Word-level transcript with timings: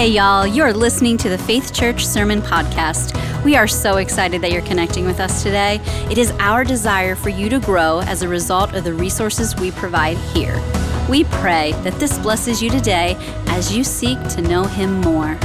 Hey, 0.00 0.12
y'all, 0.12 0.46
you're 0.46 0.72
listening 0.72 1.18
to 1.18 1.28
the 1.28 1.36
Faith 1.36 1.74
Church 1.74 2.06
Sermon 2.06 2.40
Podcast. 2.40 3.12
We 3.44 3.54
are 3.54 3.68
so 3.68 3.98
excited 3.98 4.40
that 4.40 4.50
you're 4.50 4.62
connecting 4.62 5.04
with 5.04 5.20
us 5.20 5.42
today. 5.42 5.78
It 6.10 6.16
is 6.16 6.30
our 6.38 6.64
desire 6.64 7.14
for 7.14 7.28
you 7.28 7.50
to 7.50 7.60
grow 7.60 8.00
as 8.00 8.22
a 8.22 8.28
result 8.28 8.72
of 8.72 8.84
the 8.84 8.94
resources 8.94 9.54
we 9.56 9.70
provide 9.72 10.16
here. 10.32 10.58
We 11.10 11.24
pray 11.24 11.72
that 11.82 12.00
this 12.00 12.16
blesses 12.16 12.62
you 12.62 12.70
today 12.70 13.14
as 13.48 13.76
you 13.76 13.84
seek 13.84 14.18
to 14.28 14.40
know 14.40 14.64
Him 14.64 15.02
more. 15.02 15.38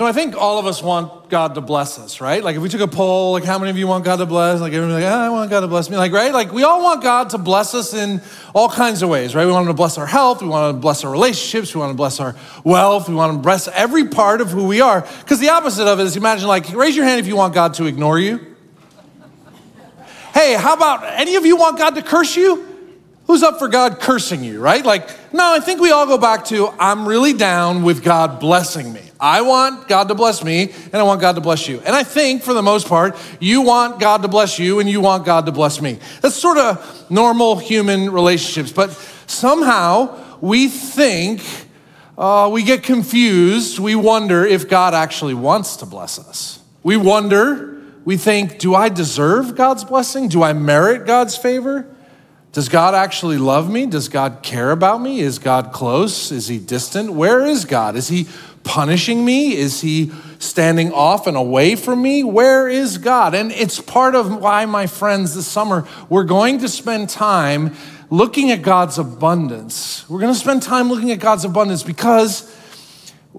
So 0.00 0.06
I 0.06 0.12
think 0.12 0.34
all 0.34 0.58
of 0.58 0.64
us 0.64 0.82
want 0.82 1.28
God 1.28 1.56
to 1.56 1.60
bless 1.60 1.98
us, 1.98 2.22
right? 2.22 2.42
Like 2.42 2.56
if 2.56 2.62
we 2.62 2.70
took 2.70 2.80
a 2.80 2.88
poll, 2.88 3.32
like 3.32 3.44
how 3.44 3.58
many 3.58 3.70
of 3.70 3.76
you 3.76 3.86
want 3.86 4.02
God 4.02 4.16
to 4.16 4.24
bless? 4.24 4.58
Like 4.58 4.72
everyone's 4.72 4.94
like, 4.94 5.12
oh, 5.12 5.14
I 5.14 5.28
want 5.28 5.50
God 5.50 5.60
to 5.60 5.68
bless 5.68 5.90
me. 5.90 5.98
Like, 5.98 6.10
right? 6.10 6.32
Like 6.32 6.52
we 6.52 6.62
all 6.62 6.82
want 6.82 7.02
God 7.02 7.28
to 7.28 7.36
bless 7.36 7.74
us 7.74 7.92
in 7.92 8.22
all 8.54 8.70
kinds 8.70 9.02
of 9.02 9.10
ways, 9.10 9.34
right? 9.34 9.44
We 9.44 9.52
want 9.52 9.64
Him 9.64 9.74
to 9.74 9.76
bless 9.76 9.98
our 9.98 10.06
health. 10.06 10.40
We 10.40 10.48
want 10.48 10.70
Him 10.70 10.76
to 10.76 10.80
bless 10.80 11.04
our 11.04 11.10
relationships. 11.10 11.74
We 11.74 11.82
want 11.82 11.90
to 11.90 11.96
bless 11.98 12.18
our 12.18 12.34
wealth. 12.64 13.10
We 13.10 13.14
want 13.14 13.34
to 13.34 13.38
bless 13.40 13.68
every 13.68 14.08
part 14.08 14.40
of 14.40 14.50
who 14.50 14.66
we 14.66 14.80
are. 14.80 15.02
Because 15.02 15.38
the 15.38 15.50
opposite 15.50 15.86
of 15.86 16.00
it 16.00 16.04
is 16.04 16.16
imagine 16.16 16.48
like, 16.48 16.72
raise 16.72 16.96
your 16.96 17.04
hand 17.04 17.20
if 17.20 17.26
you 17.26 17.36
want 17.36 17.52
God 17.52 17.74
to 17.74 17.84
ignore 17.84 18.18
you. 18.18 18.56
Hey, 20.32 20.54
how 20.54 20.72
about 20.72 21.04
any 21.04 21.36
of 21.36 21.44
you 21.44 21.56
want 21.56 21.76
God 21.76 21.94
to 21.96 22.00
curse 22.00 22.38
you? 22.38 22.69
Who's 23.30 23.44
up 23.44 23.60
for 23.60 23.68
God 23.68 24.00
cursing 24.00 24.42
you, 24.42 24.58
right? 24.58 24.84
Like, 24.84 25.08
no, 25.32 25.54
I 25.54 25.60
think 25.60 25.80
we 25.80 25.92
all 25.92 26.04
go 26.04 26.18
back 26.18 26.46
to 26.46 26.66
I'm 26.80 27.06
really 27.06 27.32
down 27.32 27.84
with 27.84 28.02
God 28.02 28.40
blessing 28.40 28.92
me. 28.92 29.02
I 29.20 29.42
want 29.42 29.86
God 29.86 30.08
to 30.08 30.16
bless 30.16 30.42
me 30.42 30.72
and 30.86 30.96
I 30.96 31.04
want 31.04 31.20
God 31.20 31.36
to 31.36 31.40
bless 31.40 31.68
you. 31.68 31.78
And 31.86 31.94
I 31.94 32.02
think 32.02 32.42
for 32.42 32.54
the 32.54 32.60
most 32.60 32.88
part, 32.88 33.16
you 33.38 33.60
want 33.60 34.00
God 34.00 34.22
to 34.22 34.28
bless 34.28 34.58
you 34.58 34.80
and 34.80 34.90
you 34.90 35.00
want 35.00 35.24
God 35.24 35.46
to 35.46 35.52
bless 35.52 35.80
me. 35.80 36.00
That's 36.20 36.34
sort 36.34 36.58
of 36.58 37.08
normal 37.08 37.54
human 37.54 38.10
relationships. 38.10 38.72
But 38.72 38.90
somehow 39.28 40.40
we 40.40 40.66
think, 40.66 41.40
uh, 42.18 42.50
we 42.52 42.64
get 42.64 42.82
confused. 42.82 43.78
We 43.78 43.94
wonder 43.94 44.44
if 44.44 44.68
God 44.68 44.92
actually 44.92 45.34
wants 45.34 45.76
to 45.76 45.86
bless 45.86 46.18
us. 46.18 46.58
We 46.82 46.96
wonder, 46.96 47.80
we 48.04 48.16
think, 48.16 48.58
do 48.58 48.74
I 48.74 48.88
deserve 48.88 49.54
God's 49.54 49.84
blessing? 49.84 50.26
Do 50.26 50.42
I 50.42 50.52
merit 50.52 51.06
God's 51.06 51.36
favor? 51.36 51.89
Does 52.52 52.68
God 52.68 52.94
actually 52.94 53.38
love 53.38 53.70
me? 53.70 53.86
Does 53.86 54.08
God 54.08 54.40
care 54.42 54.72
about 54.72 55.00
me? 55.00 55.20
Is 55.20 55.38
God 55.38 55.72
close? 55.72 56.32
Is 56.32 56.48
he 56.48 56.58
distant? 56.58 57.12
Where 57.12 57.46
is 57.46 57.64
God? 57.64 57.94
Is 57.94 58.08
he 58.08 58.26
punishing 58.64 59.24
me? 59.24 59.56
Is 59.56 59.80
he 59.80 60.10
standing 60.40 60.92
off 60.92 61.28
and 61.28 61.36
away 61.36 61.76
from 61.76 62.02
me? 62.02 62.24
Where 62.24 62.68
is 62.68 62.98
God? 62.98 63.34
And 63.34 63.52
it's 63.52 63.80
part 63.80 64.16
of 64.16 64.34
why, 64.34 64.66
my 64.66 64.88
friends, 64.88 65.36
this 65.36 65.46
summer, 65.46 65.86
we're 66.08 66.24
going 66.24 66.58
to 66.58 66.68
spend 66.68 67.08
time 67.08 67.76
looking 68.10 68.50
at 68.50 68.62
God's 68.62 68.98
abundance. 68.98 70.08
We're 70.10 70.20
going 70.20 70.34
to 70.34 70.38
spend 70.38 70.62
time 70.62 70.88
looking 70.88 71.12
at 71.12 71.20
God's 71.20 71.44
abundance 71.44 71.84
because 71.84 72.52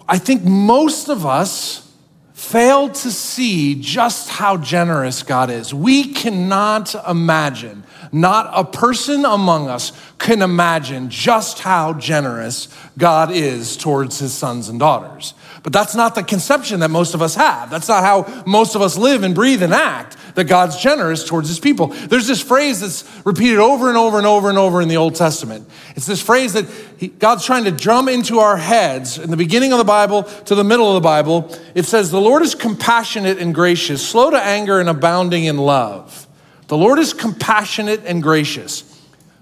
I 0.08 0.20
think 0.20 0.44
most 0.44 1.09
of 1.09 1.25
us 1.25 1.92
fail 2.34 2.90
to 2.90 3.12
see 3.12 3.75
just 3.75 4.30
how 4.30 4.58
generous 4.58 5.22
God 5.22 5.50
is. 5.50 5.73
We 5.73 6.14
cannot 6.14 6.96
imagine 7.08 7.84
not 8.12 8.50
a 8.54 8.64
person 8.64 9.26
among 9.26 9.70
us 9.70 9.92
can 10.17 10.42
imagine 10.42 11.09
just 11.09 11.59
how 11.59 11.94
generous 11.94 12.68
God 12.98 13.31
is 13.31 13.78
towards 13.78 14.20
his 14.20 14.34
sons 14.34 14.70
and 14.70 14.80
daughters. 14.80 15.34
But 15.64 15.73
that's 15.73 15.95
not 15.95 16.16
the 16.16 16.23
conception 16.23 16.80
that 16.80 16.90
most 16.90 17.14
of 17.14 17.22
us 17.22 17.36
have. 17.36 17.70
That's 17.70 17.88
not 17.88 18.03
how 18.03 18.44
most 18.45 18.76
of 18.76 18.81
us 18.81 18.98
live 18.98 19.23
and 19.23 19.36
breathe 19.36 19.62
and 19.62 19.73
act, 19.73 20.18
that 20.36 20.45
God's 20.45 20.78
generous 20.78 21.23
towards 21.23 21.48
his 21.48 21.59
people. 21.59 21.88
There's 21.88 22.28
this 22.28 22.42
phrase 22.42 22.81
that's 22.81 23.26
repeated 23.26 23.59
over 23.59 23.88
and 23.88 23.98
over 23.98 24.18
and 24.18 24.25
over 24.25 24.50
and 24.50 24.58
over 24.58 24.81
in 24.81 24.88
the 24.88 24.98
Old 24.98 25.16
Testament. 25.16 25.68
It's 25.96 26.08
this 26.08 26.22
phrase 26.22 26.53
that 26.53 26.66
he, 26.98 27.09
God's 27.09 27.46
trying 27.46 27.66
to 27.66 27.72
drum 27.72 28.09
into 28.09 28.40
our 28.40 28.58
heads 28.58 29.20
in 29.20 29.30
the 29.30 29.38
beginning 29.38 29.72
of 29.72 29.78
the 29.78 29.84
Bible 29.84 30.24
to 30.24 30.56
the 30.56 30.63
middle 30.63 30.88
of 30.88 30.96
the 30.96 31.06
Bible. 31.06 31.56
It 31.75 31.84
says, 31.84 32.09
The 32.09 32.22
Lord 32.22 32.41
is 32.41 32.56
compassionate 32.56 33.38
and 33.38 33.53
gracious, 33.53 34.07
slow 34.07 34.31
to 34.31 34.41
anger 34.41 34.80
and 34.80 34.90
abounding 34.90 35.46
in 35.46 35.57
love. 35.57 36.28
The 36.72 36.78
Lord 36.78 37.00
is 37.00 37.12
compassionate 37.14 38.06
and 38.06 38.24
gracious, 38.24 38.86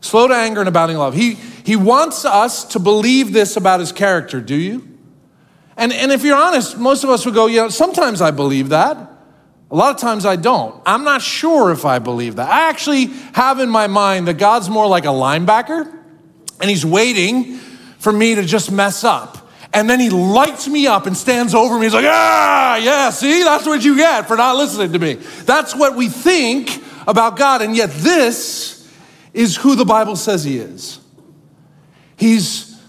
slow 0.01 0.28
to 0.28 0.34
anger 0.34 0.62
and 0.62 0.67
abounding 0.67 0.97
love. 0.97 1.13
He, 1.13 1.35
he 1.35 1.75
wants 1.75 2.25
us 2.25 2.66
to 2.69 2.79
believe 2.79 3.34
this 3.34 3.56
about 3.56 3.81
his 3.81 3.91
character, 3.91 4.41
do 4.41 4.56
you? 4.56 4.97
And, 5.78 5.94
and 5.94 6.12
if 6.12 6.23
you're 6.23 6.35
honest, 6.35 6.79
most 6.79 7.03
of 7.03 7.12
us 7.12 7.28
would 7.28 7.35
go, 7.35 7.45
you 7.45 7.57
know, 7.57 7.69
sometimes 7.69 8.19
I 8.19 8.31
believe 8.31 8.69
that. 8.69 8.97
A 9.69 9.75
lot 9.75 9.94
of 9.94 10.01
times 10.01 10.25
I 10.25 10.38
don't. 10.38 10.81
I'm 10.88 11.03
not 11.03 11.22
sure 11.22 11.72
if 11.72 11.85
I 11.85 12.00
believe 12.00 12.38
that. 12.38 12.50
I 12.50 12.68
actually 12.68 13.06
have 13.34 13.59
in 13.59 13.69
my 13.69 13.85
mind 13.85 14.28
that 14.28 14.39
God's 14.39 14.68
more 14.68 14.88
like 14.88 15.03
a 15.03 15.09
linebacker 15.09 15.85
and 16.59 16.68
he's 16.68 16.84
waiting 16.84 17.57
for 18.00 18.12
me 18.12 18.34
to 18.34 18.41
just 18.44 18.72
mess 18.72 19.03
up. 19.03 19.51
And 19.72 19.88
then 19.88 20.00
he 20.00 20.09
lights 20.09 20.68
me 20.68 20.88
up 20.88 21.06
and 21.06 21.16
stands 21.16 21.53
over 21.53 21.78
me. 21.78 21.85
He's 21.85 21.94
like, 21.94 22.07
ah, 22.07 22.78
yeah, 22.78 23.12
see, 23.12 23.44
that's 23.44 23.68
what 23.68 23.85
you 23.85 23.97
get 23.97 24.28
for 24.28 24.35
not 24.35 24.56
listening 24.56 24.94
to 24.94 24.97
me. 24.97 25.13
That's 25.45 25.75
what 25.75 25.95
we 25.95 26.09
think 26.09 26.88
about 27.07 27.37
God, 27.37 27.61
and 27.61 27.75
yet 27.75 27.91
this 27.91 28.87
is 29.33 29.55
who 29.57 29.75
the 29.75 29.85
Bible 29.85 30.15
says 30.15 30.43
He 30.43 30.57
is. 30.57 30.99
He's 32.15 32.81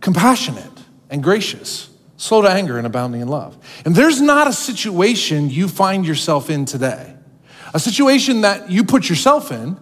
compassionate 0.00 0.70
and 1.10 1.22
gracious, 1.22 1.90
slow 2.16 2.42
to 2.42 2.50
anger, 2.50 2.78
and 2.78 2.86
abounding 2.86 3.20
in 3.20 3.28
love. 3.28 3.56
And 3.84 3.94
there's 3.94 4.20
not 4.20 4.48
a 4.48 4.52
situation 4.52 5.50
you 5.50 5.68
find 5.68 6.06
yourself 6.06 6.50
in 6.50 6.64
today, 6.64 7.14
a 7.74 7.78
situation 7.78 8.40
that 8.40 8.70
you 8.70 8.84
put 8.84 9.08
yourself 9.08 9.52
in, 9.52 9.78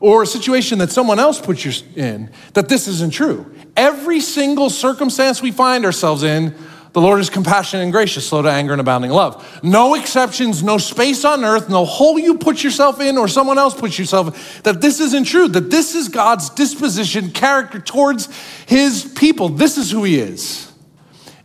or 0.00 0.22
a 0.22 0.26
situation 0.26 0.78
that 0.78 0.90
someone 0.90 1.20
else 1.20 1.40
puts 1.40 1.64
you 1.64 1.72
in, 1.94 2.30
that 2.54 2.68
this 2.68 2.88
isn't 2.88 3.12
true. 3.12 3.54
Every 3.76 4.20
single 4.20 4.68
circumstance 4.68 5.40
we 5.40 5.52
find 5.52 5.84
ourselves 5.84 6.24
in, 6.24 6.54
the 6.92 7.00
Lord 7.00 7.20
is 7.20 7.30
compassionate 7.30 7.84
and 7.84 7.92
gracious, 7.92 8.28
slow 8.28 8.42
to 8.42 8.50
anger 8.50 8.72
and 8.72 8.80
abounding 8.80 9.10
love. 9.10 9.60
No 9.62 9.94
exceptions, 9.94 10.62
no 10.62 10.76
space 10.76 11.24
on 11.24 11.44
earth, 11.44 11.70
no 11.70 11.86
hole 11.86 12.18
you 12.18 12.36
put 12.36 12.62
yourself 12.62 13.00
in 13.00 13.16
or 13.16 13.28
someone 13.28 13.58
else 13.58 13.74
puts 13.74 13.98
yourself 13.98 14.28
in, 14.28 14.62
that 14.64 14.80
this 14.82 15.00
isn't 15.00 15.24
true, 15.24 15.48
that 15.48 15.70
this 15.70 15.94
is 15.94 16.08
God's 16.08 16.50
disposition, 16.50 17.30
character 17.30 17.80
towards 17.80 18.28
his 18.66 19.10
people. 19.16 19.48
This 19.48 19.78
is 19.78 19.90
who 19.90 20.04
he 20.04 20.18
is. 20.18 20.70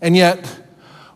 And 0.02 0.16
yet, 0.16 0.54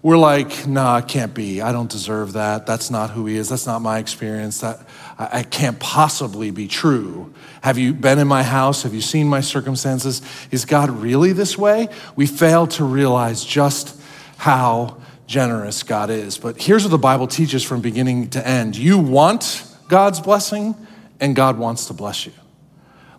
we're 0.02 0.18
like, 0.18 0.66
nah, 0.66 0.98
it 0.98 1.08
can't 1.08 1.34
be. 1.34 1.62
I 1.62 1.72
don't 1.72 1.90
deserve 1.90 2.34
that. 2.34 2.66
That's 2.66 2.90
not 2.90 3.12
who 3.12 3.28
he 3.28 3.36
is. 3.36 3.50
That's 3.50 3.68
not 3.68 3.84
my 3.84 4.00
experience. 4.00 4.62
That 4.62 4.80
I, 5.20 5.40
I 5.40 5.44
can't 5.44 5.80
possibly 5.80 6.50
be 6.50 6.68
true. 6.68 7.34
Have 7.62 7.78
you 7.78 7.94
been 7.94 8.18
in 8.18 8.28
my 8.28 8.42
house? 8.42 8.82
Have 8.82 8.96
you 8.96 9.02
seen 9.02 9.28
my 9.28 9.42
circumstances? 9.42 10.24
Is 10.50 10.66
God 10.66 10.90
really 10.90 11.34
this 11.34 11.56
way? 11.56 11.90
We 12.16 12.26
fail 12.26 12.66
to 12.68 12.84
realize 12.84 13.46
just 13.46 14.01
how 14.42 14.98
generous 15.28 15.84
God 15.84 16.10
is. 16.10 16.40
But 16.40 16.60
here's 16.60 16.84
what 16.84 16.90
the 16.90 16.98
Bible 16.98 17.28
teaches 17.28 17.64
from 17.64 17.80
beginning 17.80 18.32
to 18.32 18.46
end 18.46 18.76
you 18.76 18.98
want 18.98 19.64
God's 19.88 20.20
blessing, 20.20 20.76
and 21.20 21.36
God 21.36 21.60
wants 21.60 21.86
to 21.86 21.94
bless 21.94 22.26
you. 22.26 22.32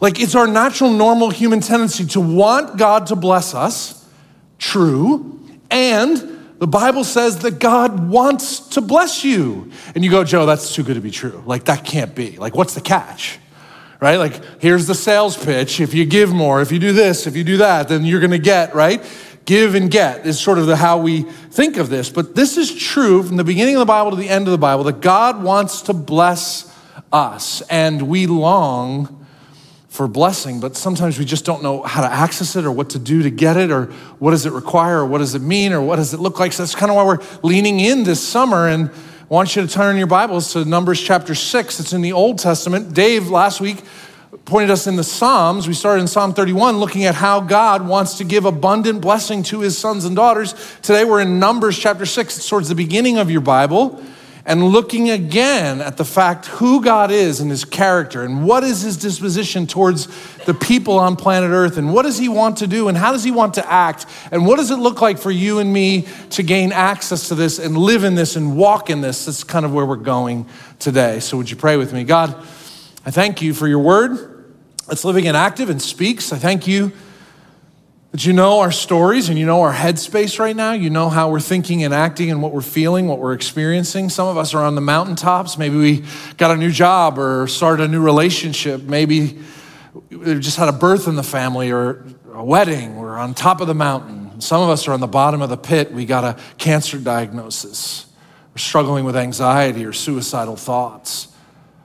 Like 0.01 0.19
it's 0.19 0.35
our 0.35 0.49
natural, 0.49 0.91
normal 0.91 1.31
human 1.31 1.61
tendency 1.61 2.07
to 2.07 2.21
want 2.21 2.77
God 2.77 3.07
to 3.07 3.15
bless 3.15 3.55
us, 3.55 4.05
true, 4.59 5.41
and 5.71 6.17
the 6.59 6.67
Bible 6.67 7.05
says 7.05 7.39
that 7.39 7.61
God 7.61 8.09
wants 8.09 8.59
to 8.71 8.81
bless 8.81 9.23
you. 9.23 9.71
And 9.95 10.05
you 10.05 10.11
go, 10.11 10.25
Joe, 10.25 10.45
that's 10.45 10.75
too 10.75 10.83
good 10.83 10.95
to 10.95 11.01
be 11.01 11.13
true. 11.13 11.41
Like, 11.47 11.67
that 11.67 11.85
can't 11.85 12.17
be. 12.17 12.37
Like, 12.37 12.57
what's 12.57 12.75
the 12.75 12.81
catch? 12.81 13.39
Right? 14.01 14.17
Like, 14.17 14.61
here's 14.61 14.89
the 14.89 14.95
sales 14.97 15.37
pitch. 15.37 15.81
If 15.81 15.95
you 15.95 16.05
give 16.05 16.33
more, 16.33 16.63
if 16.63 16.73
you 16.73 16.81
do 16.81 16.93
this, 16.93 17.29
if 17.29 17.37
you 17.37 17.45
do 17.45 17.59
that, 17.59 17.87
then 17.87 18.05
you're 18.05 18.21
gonna 18.21 18.39
get, 18.39 18.75
right? 18.75 19.05
Give 19.45 19.75
and 19.75 19.91
get 19.91 20.27
is 20.27 20.39
sort 20.39 20.59
of 20.59 20.67
the, 20.67 20.77
how 20.77 20.99
we 20.99 21.23
think 21.23 21.77
of 21.77 21.89
this. 21.89 22.11
But 22.11 22.35
this 22.35 22.57
is 22.57 22.75
true 22.75 23.23
from 23.23 23.37
the 23.37 23.45
beginning 23.45 23.77
of 23.77 23.81
the 23.81 23.87
Bible 23.87 24.11
to 24.11 24.17
the 24.17 24.29
end 24.29 24.47
of 24.47 24.53
the 24.53 24.59
Bible 24.59 24.85
that 24.85 25.01
God 25.01 25.43
wants 25.43 25.83
to 25.83 25.93
bless 25.93 26.73
us, 27.13 27.63
and 27.63 28.03
we 28.03 28.27
long 28.27 29.19
for 29.93 30.09
blessing, 30.09 30.59
but 30.59 30.75
sometimes 30.75 31.19
we 31.19 31.25
just 31.27 31.45
don't 31.45 31.63
know 31.63 31.83
how 31.83 32.01
to 32.01 32.11
access 32.11 32.57
it 32.57 32.65
or 32.65 32.73
what 32.73 32.89
to 32.89 32.99
do 32.99 33.23
to 33.23 33.31
get 33.31 33.59
it 33.59 33.71
or 33.71 33.87
what 34.21 34.31
does 34.31 34.47
it 34.47 34.53
require 34.53 35.01
or 35.01 35.07
what 35.07 35.19
does 35.19 35.35
it 35.35 35.43
mean 35.43 35.71
or 35.75 35.83
what 35.83 35.97
does 35.97 36.15
it 36.15 36.21
look 36.21 36.41
like. 36.41 36.51
So 36.55 36.63
that's 36.63 36.75
kind 36.75 36.91
of 36.91 36.97
why 36.97 37.05
we're 37.05 37.19
leaning 37.43 37.79
in 37.79 38.03
this 38.05 38.27
summer. 38.27 38.69
And 38.69 38.89
I 38.89 38.95
want 39.29 39.55
you 39.55 39.61
to 39.61 39.69
turn 39.69 39.99
your 39.99 40.07
Bibles 40.07 40.55
to 40.55 40.65
Numbers 40.65 40.99
chapter 40.99 41.35
6. 41.35 41.79
It's 41.79 41.93
in 41.93 42.01
the 42.01 42.15
Old 42.15 42.39
Testament. 42.39 42.95
Dave 42.95 43.29
last 43.29 43.61
week 43.61 43.85
pointed 44.45 44.71
us 44.71 44.87
in 44.87 44.97
the 44.97 45.05
Psalms. 45.05 45.69
We 45.69 45.75
started 45.75 46.03
in 46.03 46.09
Psalm 46.09 46.35
31 46.35 46.79
looking 46.79 47.05
at 47.05 47.15
how 47.15 47.41
God 47.41 47.87
wants 47.87 48.19
to 48.19 48.25
give 48.25 48.45
abundant 48.45 49.01
blessing 49.01 49.43
to 49.45 49.61
his 49.61 49.79
sons 49.79 50.05
and 50.05 50.17
daughters. 50.17 50.55
Today 50.83 51.05
we're 51.05 51.21
in 51.21 51.39
Numbers 51.39 51.79
chapter 51.79 52.07
6. 52.07 52.37
It's 52.37 52.49
towards 52.49 52.69
the 52.69 52.75
beginning 52.75 53.19
of 53.19 53.31
your 53.31 53.41
Bible 53.41 54.03
and 54.45 54.65
looking 54.65 55.11
again 55.11 55.81
at 55.81 55.97
the 55.97 56.05
fact 56.05 56.47
who 56.47 56.83
God 56.83 57.13
is 57.13 57.41
and 57.41 57.51
his 57.51 57.65
character 57.65 58.25
and 58.25 58.45
what 58.45 58.65
is 58.65 58.83
his 58.83 58.97
disposition 58.97 59.69
towards 59.69 60.09
the 60.47 60.55
people 60.55 60.99
on 60.99 61.15
planet 61.15 61.51
Earth 61.51 61.77
and 61.77 61.95
what 61.95 62.03
does 62.03 62.19
he 62.19 62.29
want 62.29 62.57
to 62.57 62.67
do 62.67 62.89
and 62.89 62.99
how 62.99 63.13
does 63.13 63.23
he 63.23 63.31
want 63.31 63.55
to 63.55 63.73
act 63.73 64.07
and 64.33 64.45
what 64.45 64.57
does 64.57 64.73
it 64.73 64.77
look 64.77 65.01
like 65.01 65.19
for 65.19 65.31
you 65.31 65.61
and 65.61 65.73
me 65.73 66.09
to 66.31 66.43
gain 66.43 66.73
access 66.73 67.29
to 67.29 67.37
this 67.37 67.61
and 67.61 67.77
live 67.77 68.03
in 68.03 68.17
this 68.17 68.35
and 68.35 68.57
walk 68.57 68.91
in 68.91 69.01
this. 69.01 69.27
That's 69.27 69.45
kind 69.45 69.65
of 69.65 69.73
where 69.73 69.87
we're 69.87 69.97
going 69.97 70.47
today. 70.81 71.21
So 71.21 71.37
would 71.37 71.49
you 71.49 71.57
pray 71.57 71.77
with 71.77 71.93
me? 71.93 72.03
God, 72.03 72.35
I 73.07 73.13
thank 73.13 73.43
you 73.43 73.55
for 73.55 73.69
your 73.69 73.79
word. 73.79 74.32
That's 74.93 75.07
living 75.07 75.27
and 75.27 75.35
active 75.35 75.71
and 75.71 75.81
speaks. 75.81 76.35
I 76.35 76.37
thank 76.37 76.67
you 76.67 76.93
that 78.11 78.27
you 78.27 78.35
know 78.35 78.61
our 78.61 78.71
stories 78.71 79.31
and 79.31 79.39
you 79.39 79.47
know 79.47 79.63
our 79.63 79.73
headspace 79.73 80.39
right 80.39 80.55
now. 80.55 80.73
You 80.73 80.91
know 80.91 81.09
how 81.09 81.31
we're 81.31 81.41
thinking 81.41 81.83
and 81.83 81.95
acting 81.95 82.31
and 82.31 82.43
what 82.43 82.53
we're 82.53 82.61
feeling, 82.61 83.09
what 83.09 83.19
we're 83.19 83.33
experiencing. 83.33 84.11
Some 84.11 84.29
of 84.29 84.37
us 84.37 84.53
are 84.53 84.63
on 84.63 84.75
the 84.75 84.83
mountaintops. 84.83 85.57
Maybe 85.57 85.77
we 85.79 86.05
got 86.37 86.51
a 86.51 86.59
new 86.59 86.71
job 86.71 87.19
or 87.19 87.47
started 87.47 87.85
a 87.85 87.89
new 87.89 88.03
relationship. 88.03 88.83
Maybe 88.83 89.39
we 90.11 90.39
just 90.39 90.59
had 90.59 90.69
a 90.69 90.73
birth 90.73 91.09
in 91.09 91.17
the 91.17 91.23
family 91.23 91.73
or 91.73 92.05
a 92.35 92.45
wedding. 92.45 92.97
We're 92.97 93.17
on 93.17 93.33
top 93.33 93.63
of 93.63 93.69
the 93.69 93.75
mountain. 93.75 94.43
Some 94.43 94.61
of 94.61 94.69
us 94.69 94.87
are 94.89 94.93
on 94.93 95.01
the 95.01 95.07
bottom 95.07 95.41
of 95.41 95.49
the 95.49 95.57
pit. 95.57 95.91
We 95.91 96.05
got 96.05 96.23
a 96.23 96.39
cancer 96.59 96.99
diagnosis. 96.99 98.05
We're 98.53 98.59
struggling 98.59 99.07
with 99.07 99.17
anxiety 99.17 99.87
or 99.87 99.95
suicidal 99.95 100.57
thoughts. 100.57 101.32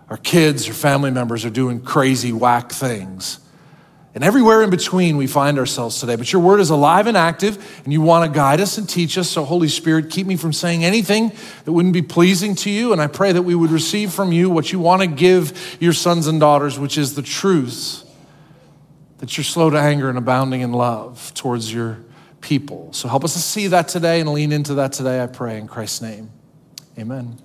Our 0.09 0.17
kids 0.17 0.69
or 0.69 0.73
family 0.73 1.11
members 1.11 1.43
are 1.45 1.49
doing 1.49 1.81
crazy, 1.81 2.31
whack 2.31 2.71
things. 2.71 3.39
And 4.17 4.23
everywhere 4.23 4.63
in 4.63 4.71
between, 4.71 5.15
we 5.15 5.27
find 5.27 5.59
ourselves 5.59 5.99
today. 5.99 6.15
But 6.15 6.33
your 6.33 6.41
word 6.41 6.59
is 6.59 6.71
alive 6.71 7.05
and 7.05 7.15
active, 7.15 7.81
and 7.83 7.93
you 7.93 8.01
want 8.01 8.25
to 8.25 8.35
guide 8.35 8.59
us 8.59 8.79
and 8.79 8.89
teach 8.89 9.15
us. 9.15 9.29
So, 9.29 9.45
Holy 9.45 9.67
Spirit, 9.67 10.09
keep 10.09 10.25
me 10.25 10.35
from 10.37 10.53
saying 10.53 10.83
anything 10.83 11.31
that 11.65 11.71
wouldn't 11.71 11.93
be 11.93 12.01
pleasing 12.01 12.55
to 12.55 12.71
you. 12.71 12.93
And 12.93 12.99
I 12.99 13.05
pray 13.05 13.31
that 13.31 13.43
we 13.43 13.53
would 13.53 13.69
receive 13.69 14.11
from 14.11 14.31
you 14.31 14.49
what 14.49 14.71
you 14.71 14.79
want 14.79 15.03
to 15.03 15.07
give 15.07 15.77
your 15.79 15.93
sons 15.93 16.25
and 16.25 16.39
daughters, 16.39 16.79
which 16.79 16.97
is 16.97 17.13
the 17.13 17.21
truth 17.21 18.03
that 19.19 19.37
you're 19.37 19.43
slow 19.43 19.69
to 19.69 19.77
anger 19.77 20.09
and 20.09 20.17
abounding 20.17 20.61
in 20.61 20.71
love 20.71 21.31
towards 21.35 21.71
your 21.71 21.99
people. 22.41 22.91
So, 22.93 23.07
help 23.09 23.23
us 23.23 23.33
to 23.33 23.39
see 23.39 23.67
that 23.67 23.87
today 23.87 24.19
and 24.19 24.33
lean 24.33 24.51
into 24.51 24.73
that 24.75 24.93
today, 24.93 25.21
I 25.21 25.27
pray, 25.27 25.59
in 25.59 25.67
Christ's 25.67 26.01
name. 26.01 26.31
Amen. 26.97 27.37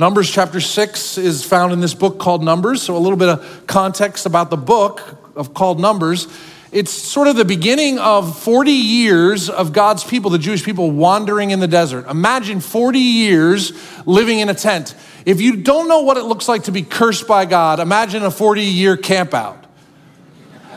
Numbers 0.00 0.30
chapter 0.30 0.62
6 0.62 1.18
is 1.18 1.44
found 1.44 1.74
in 1.74 1.80
this 1.80 1.92
book 1.92 2.18
called 2.18 2.42
Numbers. 2.42 2.80
So, 2.80 2.96
a 2.96 2.98
little 2.98 3.18
bit 3.18 3.28
of 3.28 3.66
context 3.66 4.24
about 4.24 4.48
the 4.48 4.56
book 4.56 5.02
of 5.36 5.52
called 5.52 5.78
Numbers, 5.78 6.26
it's 6.72 6.90
sort 6.90 7.28
of 7.28 7.36
the 7.36 7.44
beginning 7.44 7.98
of 7.98 8.38
40 8.38 8.70
years 8.70 9.50
of 9.50 9.74
God's 9.74 10.02
people, 10.02 10.30
the 10.30 10.38
Jewish 10.38 10.64
people, 10.64 10.90
wandering 10.90 11.50
in 11.50 11.60
the 11.60 11.68
desert. 11.68 12.08
Imagine 12.08 12.60
40 12.60 12.98
years 12.98 13.74
living 14.06 14.38
in 14.38 14.48
a 14.48 14.54
tent. 14.54 14.94
If 15.26 15.42
you 15.42 15.56
don't 15.56 15.86
know 15.86 16.00
what 16.00 16.16
it 16.16 16.22
looks 16.22 16.48
like 16.48 16.62
to 16.62 16.72
be 16.72 16.80
cursed 16.80 17.28
by 17.28 17.44
God, 17.44 17.78
imagine 17.78 18.22
a 18.22 18.30
40 18.30 18.62
year 18.62 18.96
camp 18.96 19.34
out. 19.34 19.59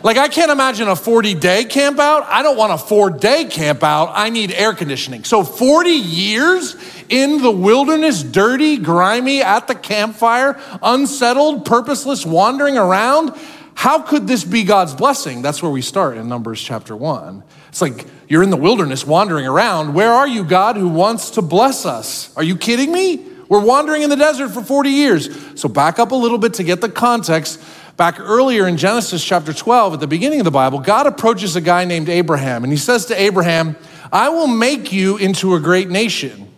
Like, 0.03 0.17
I 0.17 0.27
can't 0.27 0.51
imagine 0.51 0.89
a 0.89 0.97
40 0.97 1.33
day 1.35 1.63
camp 1.63 1.97
out. 1.97 2.23
I 2.23 2.43
don't 2.43 2.57
want 2.57 2.73
a 2.73 2.77
four 2.77 3.09
day 3.09 3.45
camp 3.45 3.83
out. 3.83 4.11
I 4.13 4.29
need 4.29 4.51
air 4.51 4.73
conditioning. 4.73 5.23
So, 5.23 5.45
40 5.45 5.89
years 5.89 6.75
in 7.07 7.41
the 7.41 7.51
wilderness, 7.51 8.21
dirty, 8.21 8.77
grimy, 8.77 9.41
at 9.41 9.69
the 9.69 9.75
campfire, 9.75 10.59
unsettled, 10.81 11.65
purposeless, 11.65 12.25
wandering 12.25 12.77
around. 12.77 13.33
How 13.75 14.01
could 14.01 14.27
this 14.27 14.43
be 14.43 14.63
God's 14.63 14.93
blessing? 14.93 15.41
That's 15.41 15.63
where 15.63 15.71
we 15.71 15.81
start 15.81 16.17
in 16.17 16.27
Numbers 16.27 16.61
chapter 16.61 16.95
1. 16.95 17.41
It's 17.69 17.81
like 17.81 18.05
you're 18.27 18.43
in 18.43 18.49
the 18.49 18.57
wilderness 18.57 19.07
wandering 19.07 19.47
around. 19.47 19.93
Where 19.93 20.11
are 20.11 20.27
you, 20.27 20.43
God, 20.43 20.75
who 20.75 20.89
wants 20.89 21.31
to 21.31 21.41
bless 21.41 21.85
us? 21.85 22.35
Are 22.35 22.43
you 22.43 22.57
kidding 22.57 22.91
me? 22.91 23.25
We're 23.49 23.63
wandering 23.63 24.03
in 24.03 24.09
the 24.09 24.15
desert 24.15 24.49
for 24.49 24.61
40 24.63 24.89
years. 24.89 25.59
So 25.59 25.69
back 25.69 25.97
up 25.97 26.11
a 26.11 26.15
little 26.15 26.37
bit 26.37 26.55
to 26.55 26.63
get 26.63 26.81
the 26.81 26.89
context. 26.89 27.61
Back 27.95 28.19
earlier 28.19 28.67
in 28.67 28.77
Genesis 28.77 29.23
chapter 29.23 29.53
12, 29.53 29.95
at 29.95 29.99
the 29.99 30.07
beginning 30.07 30.39
of 30.39 30.45
the 30.45 30.51
Bible, 30.51 30.79
God 30.79 31.05
approaches 31.05 31.55
a 31.55 31.61
guy 31.61 31.85
named 31.85 32.09
Abraham, 32.09 32.63
and 32.63 32.73
he 32.73 32.77
says 32.77 33.05
to 33.07 33.21
Abraham, 33.21 33.75
I 34.11 34.29
will 34.29 34.47
make 34.47 34.91
you 34.91 35.17
into 35.17 35.53
a 35.55 35.59
great 35.59 35.89
nation, 35.89 36.51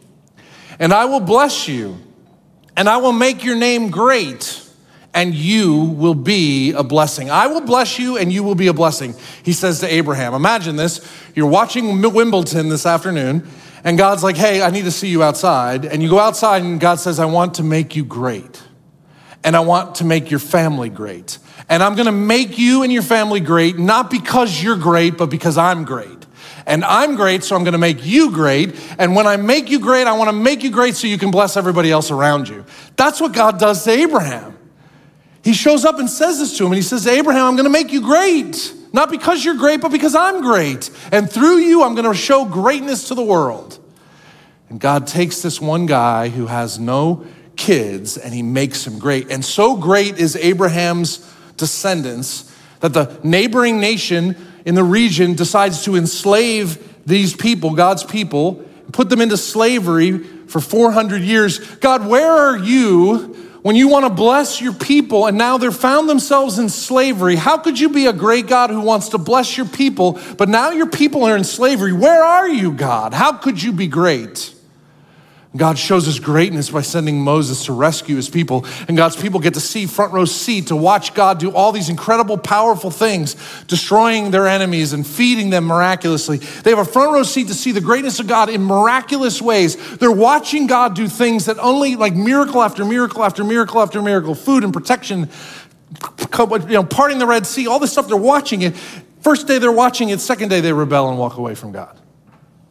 and 0.79 0.93
I 0.93 1.05
will 1.05 1.19
bless 1.19 1.67
you, 1.67 1.97
and 2.77 2.87
I 2.87 2.97
will 2.97 3.11
make 3.11 3.43
your 3.43 3.55
name 3.55 3.89
great 3.89 4.61
and 5.15 5.33
you 5.33 5.81
will 5.81 6.13
be 6.13 6.73
a 6.73 6.83
blessing. 6.83 7.31
I 7.31 7.47
will 7.47 7.61
bless 7.61 7.97
you 7.97 8.17
and 8.17 8.31
you 8.31 8.43
will 8.43 8.53
be 8.53 8.67
a 8.67 8.73
blessing, 8.73 9.15
he 9.43 9.53
says 9.53 9.79
to 9.79 9.91
Abraham. 9.91 10.33
Imagine 10.33 10.75
this. 10.75 11.09
You're 11.33 11.47
watching 11.47 12.01
Wimbledon 12.01 12.67
this 12.67 12.85
afternoon, 12.85 13.47
and 13.85 13.97
God's 13.97 14.23
like, 14.23 14.35
hey, 14.35 14.61
I 14.61 14.71
need 14.71 14.83
to 14.83 14.91
see 14.91 15.07
you 15.07 15.23
outside. 15.23 15.85
And 15.85 16.03
you 16.03 16.09
go 16.09 16.19
outside, 16.19 16.63
and 16.63 16.81
God 16.81 16.99
says, 16.99 17.17
I 17.17 17.25
want 17.25 17.55
to 17.55 17.63
make 17.63 17.95
you 17.95 18.03
great. 18.03 18.61
And 19.45 19.56
I 19.56 19.62
want 19.62 19.95
to 19.95 20.06
make 20.06 20.31
your 20.31 20.39
family 20.39 20.89
great. 20.89 21.38
And 21.69 21.81
I'm 21.81 21.95
gonna 21.95 22.12
make 22.12 22.57
you 22.57 22.83
and 22.83 22.92
your 22.92 23.03
family 23.03 23.39
great, 23.39 23.77
not 23.77 24.09
because 24.09 24.62
you're 24.62 24.75
great, 24.75 25.18
but 25.18 25.27
because 25.30 25.57
I'm 25.57 25.86
great. 25.86 26.25
And 26.65 26.83
I'm 26.83 27.15
great, 27.15 27.44
so 27.44 27.56
I'm 27.56 27.63
gonna 27.63 27.77
make 27.77 28.03
you 28.06 28.31
great. 28.31 28.75
And 28.97 29.15
when 29.15 29.27
I 29.27 29.38
make 29.38 29.69
you 29.69 29.80
great, 29.80 30.07
I 30.07 30.13
wanna 30.13 30.33
make 30.33 30.63
you 30.63 30.71
great 30.71 30.95
so 30.95 31.07
you 31.07 31.18
can 31.18 31.31
bless 31.31 31.57
everybody 31.57 31.92
else 31.92 32.12
around 32.12 32.50
you. 32.50 32.65
That's 32.97 33.21
what 33.21 33.33
God 33.33 33.59
does 33.59 33.83
to 33.83 33.92
Abraham. 33.92 34.57
He 35.44 35.53
shows 35.53 35.86
up 35.86 36.00
and 36.00 36.09
says 36.09 36.39
this 36.39 36.57
to 36.57 36.65
him, 36.65 36.71
and 36.71 36.77
he 36.77 36.81
says, 36.81 37.06
Abraham, 37.06 37.45
I'm 37.45 37.56
gonna 37.56 37.69
make 37.69 37.94
you 37.94 38.01
great. 38.01 38.74
Not 38.94 39.12
because 39.12 39.45
you're 39.45 39.57
great, 39.57 39.80
but 39.80 39.91
because 39.91 40.15
I'm 40.15 40.41
great. 40.41 40.89
And 41.12 41.30
through 41.30 41.57
you, 41.57 41.83
I'm 41.83 41.94
gonna 41.94 42.15
show 42.15 42.45
greatness 42.45 43.09
to 43.09 43.13
the 43.15 43.24
world. 43.24 43.77
And 44.69 44.80
God 44.80 45.06
takes 45.06 45.44
this 45.44 45.62
one 45.62 45.86
guy 45.86 46.30
who 46.30 46.48
has 46.48 46.80
no 46.80 47.25
kids 47.55 48.17
and 48.17 48.33
he 48.33 48.41
makes 48.41 48.85
him 48.85 48.99
great. 48.99 49.31
And 49.31 49.43
so 49.43 49.75
great 49.75 50.17
is 50.17 50.35
Abraham's 50.35 51.31
descendants 51.57 52.51
that 52.79 52.93
the 52.93 53.19
neighboring 53.23 53.79
nation 53.79 54.35
in 54.65 54.75
the 54.75 54.83
region 54.83 55.35
decides 55.35 55.83
to 55.85 55.95
enslave 55.95 56.93
these 57.05 57.35
people, 57.35 57.73
God's 57.73 58.03
people, 58.03 58.65
put 58.91 59.09
them 59.09 59.21
into 59.21 59.37
slavery 59.37 60.19
for 60.19 60.59
400 60.59 61.21
years. 61.21 61.59
God, 61.77 62.07
where 62.07 62.31
are 62.31 62.57
you 62.57 63.35
when 63.61 63.75
you 63.75 63.87
want 63.87 64.05
to 64.05 64.11
bless 64.11 64.61
your 64.61 64.73
people 64.73 65.25
and 65.25 65.37
now 65.37 65.57
they're 65.57 65.71
found 65.71 66.07
themselves 66.07 66.59
in 66.59 66.69
slavery, 66.69 67.35
how 67.35 67.57
could 67.57 67.79
you 67.79 67.89
be 67.89 68.05
a 68.05 68.13
great 68.13 68.47
God 68.47 68.69
who 68.69 68.81
wants 68.81 69.09
to 69.09 69.17
bless 69.17 69.57
your 69.57 69.65
people, 69.65 70.19
but 70.37 70.49
now 70.49 70.69
your 70.69 70.85
people 70.85 71.23
are 71.23 71.35
in 71.35 71.43
slavery? 71.43 71.91
Where 71.91 72.23
are 72.23 72.47
you, 72.47 72.71
God? 72.71 73.13
How 73.13 73.33
could 73.33 73.61
you 73.61 73.71
be 73.71 73.87
great? 73.87 74.53
God 75.55 75.77
shows 75.77 76.05
his 76.05 76.19
greatness 76.19 76.69
by 76.69 76.81
sending 76.81 77.21
Moses 77.21 77.65
to 77.65 77.73
rescue 77.73 78.15
his 78.15 78.29
people. 78.29 78.65
And 78.87 78.97
God's 78.97 79.15
people 79.15 79.39
get 79.39 79.53
to 79.53 79.59
see 79.59 79.85
front 79.85 80.11
row 80.11 80.25
seat 80.25 80.67
to 80.67 80.75
watch 80.75 81.13
God 81.13 81.39
do 81.39 81.51
all 81.51 81.71
these 81.71 81.89
incredible, 81.89 82.37
powerful 82.37 82.91
things, 82.91 83.35
destroying 83.67 84.31
their 84.31 84.47
enemies 84.47 84.91
and 84.93 85.05
feeding 85.05 85.49
them 85.49 85.65
miraculously. 85.65 86.37
They 86.37 86.71
have 86.71 86.79
a 86.79 86.85
front 86.85 87.13
row 87.13 87.23
seat 87.23 87.47
to 87.47 87.53
see 87.53 87.71
the 87.71 87.81
greatness 87.81 88.19
of 88.19 88.27
God 88.27 88.49
in 88.49 88.63
miraculous 88.63 89.41
ways. 89.41 89.97
They're 89.97 90.11
watching 90.11 90.67
God 90.67 90.95
do 90.95 91.07
things 91.07 91.45
that 91.45 91.57
only 91.59 91.95
like 91.95 92.15
miracle 92.15 92.61
after 92.61 92.83
miracle 92.83 93.23
after 93.23 93.43
miracle 93.43 93.81
after 93.81 94.01
miracle, 94.01 94.35
food 94.35 94.63
and 94.63 94.73
protection, 94.73 95.29
you 96.37 96.65
know, 96.67 96.83
parting 96.83 97.19
the 97.19 97.27
Red 97.27 97.45
Sea, 97.45 97.67
all 97.67 97.79
this 97.79 97.93
stuff. 97.93 98.07
They're 98.07 98.17
watching 98.17 98.62
it. 98.62 98.75
First 99.21 99.47
day 99.47 99.57
they're 99.59 99.71
watching 99.71 100.09
it, 100.09 100.19
second 100.19 100.50
day 100.50 100.59
they 100.59 100.74
rebel 100.74 101.09
and 101.09 101.17
walk 101.17 101.38
away 101.38 101.55
from 101.55 101.71
God, 101.71 102.00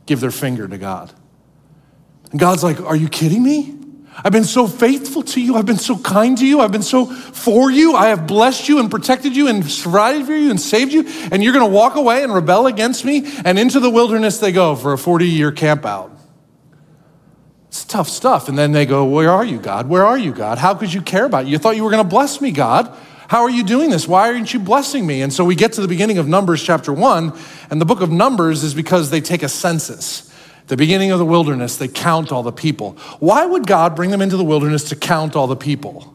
give 0.07 0.21
their 0.21 0.31
finger 0.31 0.69
to 0.69 0.79
God. 0.79 1.13
And 2.35 2.41
God's 2.41 2.65
like, 2.65 2.81
Are 2.81 2.97
you 2.97 3.09
kidding 3.09 3.45
me? 3.45 3.73
I've 4.25 4.33
been 4.33 4.43
so 4.43 4.67
faithful 4.67 5.23
to 5.23 5.41
you. 5.41 5.55
I've 5.55 5.67
been 5.67 5.79
so 5.79 5.97
kind 5.97 6.37
to 6.39 6.45
you. 6.45 6.59
I've 6.61 6.73
been 6.73 6.83
so 6.83 7.07
for 7.07 7.71
you. 7.71 7.95
I 7.95 8.09
have 8.09 8.27
blessed 8.27 8.69
you 8.69 8.81
and 8.81 8.91
protected 8.91 9.37
you 9.37 9.47
and 9.47 9.63
provided 9.63 10.27
for 10.27 10.35
you 10.35 10.51
and 10.51 10.61
saved 10.61 10.93
you. 10.93 11.05
And 11.31 11.45
you're 11.45 11.53
going 11.53 11.65
to 11.65 11.73
walk 11.73 11.95
away 11.95 12.25
and 12.25 12.35
rebel 12.35 12.67
against 12.67 13.05
me. 13.05 13.25
And 13.45 13.57
into 13.57 13.79
the 13.79 13.89
wilderness 13.89 14.39
they 14.39 14.51
go 14.51 14.75
for 14.75 14.93
a 14.93 14.99
40 14.99 15.29
year 15.29 15.53
camp 15.53 15.87
out. 15.87 16.11
It's 17.69 17.85
tough 17.85 18.09
stuff. 18.09 18.49
And 18.49 18.59
then 18.59 18.73
they 18.73 18.85
go, 18.85 19.05
Where 19.05 19.31
are 19.31 19.45
you, 19.45 19.61
God? 19.61 19.89
Where 19.89 20.05
are 20.05 20.19
you, 20.19 20.33
God? 20.33 20.59
How 20.59 20.75
could 20.75 20.93
you 20.93 21.03
care 21.03 21.27
about 21.27 21.47
you? 21.47 21.53
You 21.53 21.59
thought 21.59 21.77
you 21.77 21.85
were 21.85 21.91
going 21.91 22.03
to 22.03 22.11
bless 22.11 22.41
me, 22.41 22.51
God. 22.51 22.93
How 23.29 23.43
are 23.43 23.51
you 23.51 23.63
doing 23.63 23.91
this? 23.91 24.09
Why 24.09 24.33
aren't 24.33 24.53
you 24.53 24.59
blessing 24.59 25.07
me? 25.07 25.23
And 25.23 25.33
so 25.33 25.45
we 25.45 25.55
get 25.55 25.75
to 25.75 25.81
the 25.81 25.89
beginning 25.89 26.19
of 26.19 26.27
Numbers 26.27 26.65
chapter 26.65 26.93
one. 26.93 27.33
And 27.71 27.81
the 27.81 27.87
book 27.87 28.01
of 28.01 28.11
Numbers 28.11 28.65
is 28.65 28.75
because 28.75 29.11
they 29.11 29.21
take 29.21 29.45
a 29.45 29.49
census 29.49 30.34
the 30.67 30.77
beginning 30.77 31.11
of 31.11 31.19
the 31.19 31.27
wilderness, 31.27 31.77
they 31.77 31.89
count 31.89 32.33
all 32.33 32.43
the 32.43 32.53
people. 32.53 32.93
Why 33.21 33.45
would 33.45 33.67
God 33.67 33.95
bring 33.95 34.11
them 34.11 34.23
into 34.23 34.37
the 34.37 34.45
wilderness 34.45 34.89
to 34.91 34.97
count 34.97 35.37
all 35.37 35.47
the 35.47 35.57
people? 35.57 36.15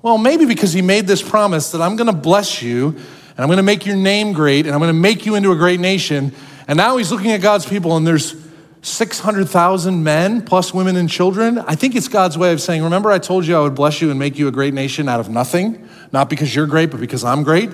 Well, 0.00 0.18
maybe 0.18 0.46
because 0.46 0.72
He 0.72 0.82
made 0.82 1.06
this 1.06 1.22
promise 1.22 1.72
that 1.72 1.82
I'm 1.82 1.96
going 1.96 2.06
to 2.06 2.12
bless 2.12 2.62
you 2.62 2.88
and 2.88 3.38
I'm 3.38 3.46
going 3.46 3.58
to 3.58 3.62
make 3.62 3.84
your 3.84 3.96
name 3.96 4.32
great 4.32 4.66
and 4.66 4.74
I'm 4.74 4.80
going 4.80 4.94
to 4.94 4.98
make 4.98 5.26
you 5.26 5.34
into 5.34 5.52
a 5.52 5.56
great 5.56 5.80
nation. 5.80 6.32
And 6.66 6.76
now 6.76 6.96
He's 6.96 7.10
looking 7.10 7.32
at 7.32 7.40
God's 7.40 7.66
people 7.66 7.96
and 7.96 8.06
there's 8.06 8.36
600,000 8.82 10.04
men 10.04 10.42
plus 10.42 10.74
women 10.74 10.96
and 10.96 11.08
children. 11.08 11.58
I 11.58 11.74
think 11.74 11.94
it's 11.94 12.08
God's 12.08 12.36
way 12.36 12.52
of 12.52 12.60
saying, 12.60 12.82
Remember, 12.82 13.10
I 13.10 13.18
told 13.18 13.46
you 13.46 13.56
I 13.56 13.60
would 13.60 13.74
bless 13.74 14.02
you 14.02 14.10
and 14.10 14.18
make 14.18 14.38
you 14.38 14.46
a 14.48 14.52
great 14.52 14.74
nation 14.74 15.08
out 15.08 15.20
of 15.20 15.28
nothing? 15.28 15.88
Not 16.12 16.28
because 16.28 16.54
you're 16.54 16.66
great, 16.66 16.90
but 16.90 17.00
because 17.00 17.24
I'm 17.24 17.42
great. 17.42 17.70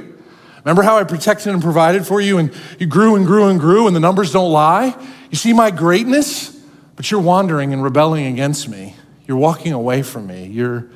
Remember 0.65 0.83
how 0.83 0.99
I 0.99 1.05
protected 1.05 1.53
and 1.53 1.63
provided 1.63 2.07
for 2.07 2.21
you 2.21 2.39
and 2.39 2.53
you 2.79 2.87
grew 2.87 3.17
and 3.17 3.27
grew 3.27 3.49
and 3.49 3.59
grew 3.59 3.87
and 3.87 3.97
the 3.97 4.01
numbers 4.01 4.33
don't 4.33 4.53
lie? 4.53 4.95
You 5.31 5.37
see 5.37 5.53
my 5.53 5.71
greatness, 5.71 6.51
but 6.97 7.11
you're 7.11 7.21
wandering 7.21 7.73
and 7.73 7.83
rebelling 7.83 8.27
against 8.27 8.69
me. 8.69 8.95
You're 9.27 9.39
walking 9.39 9.73
away 9.73 10.03
from 10.03 10.27
me. 10.27 10.47
You're 10.47 10.87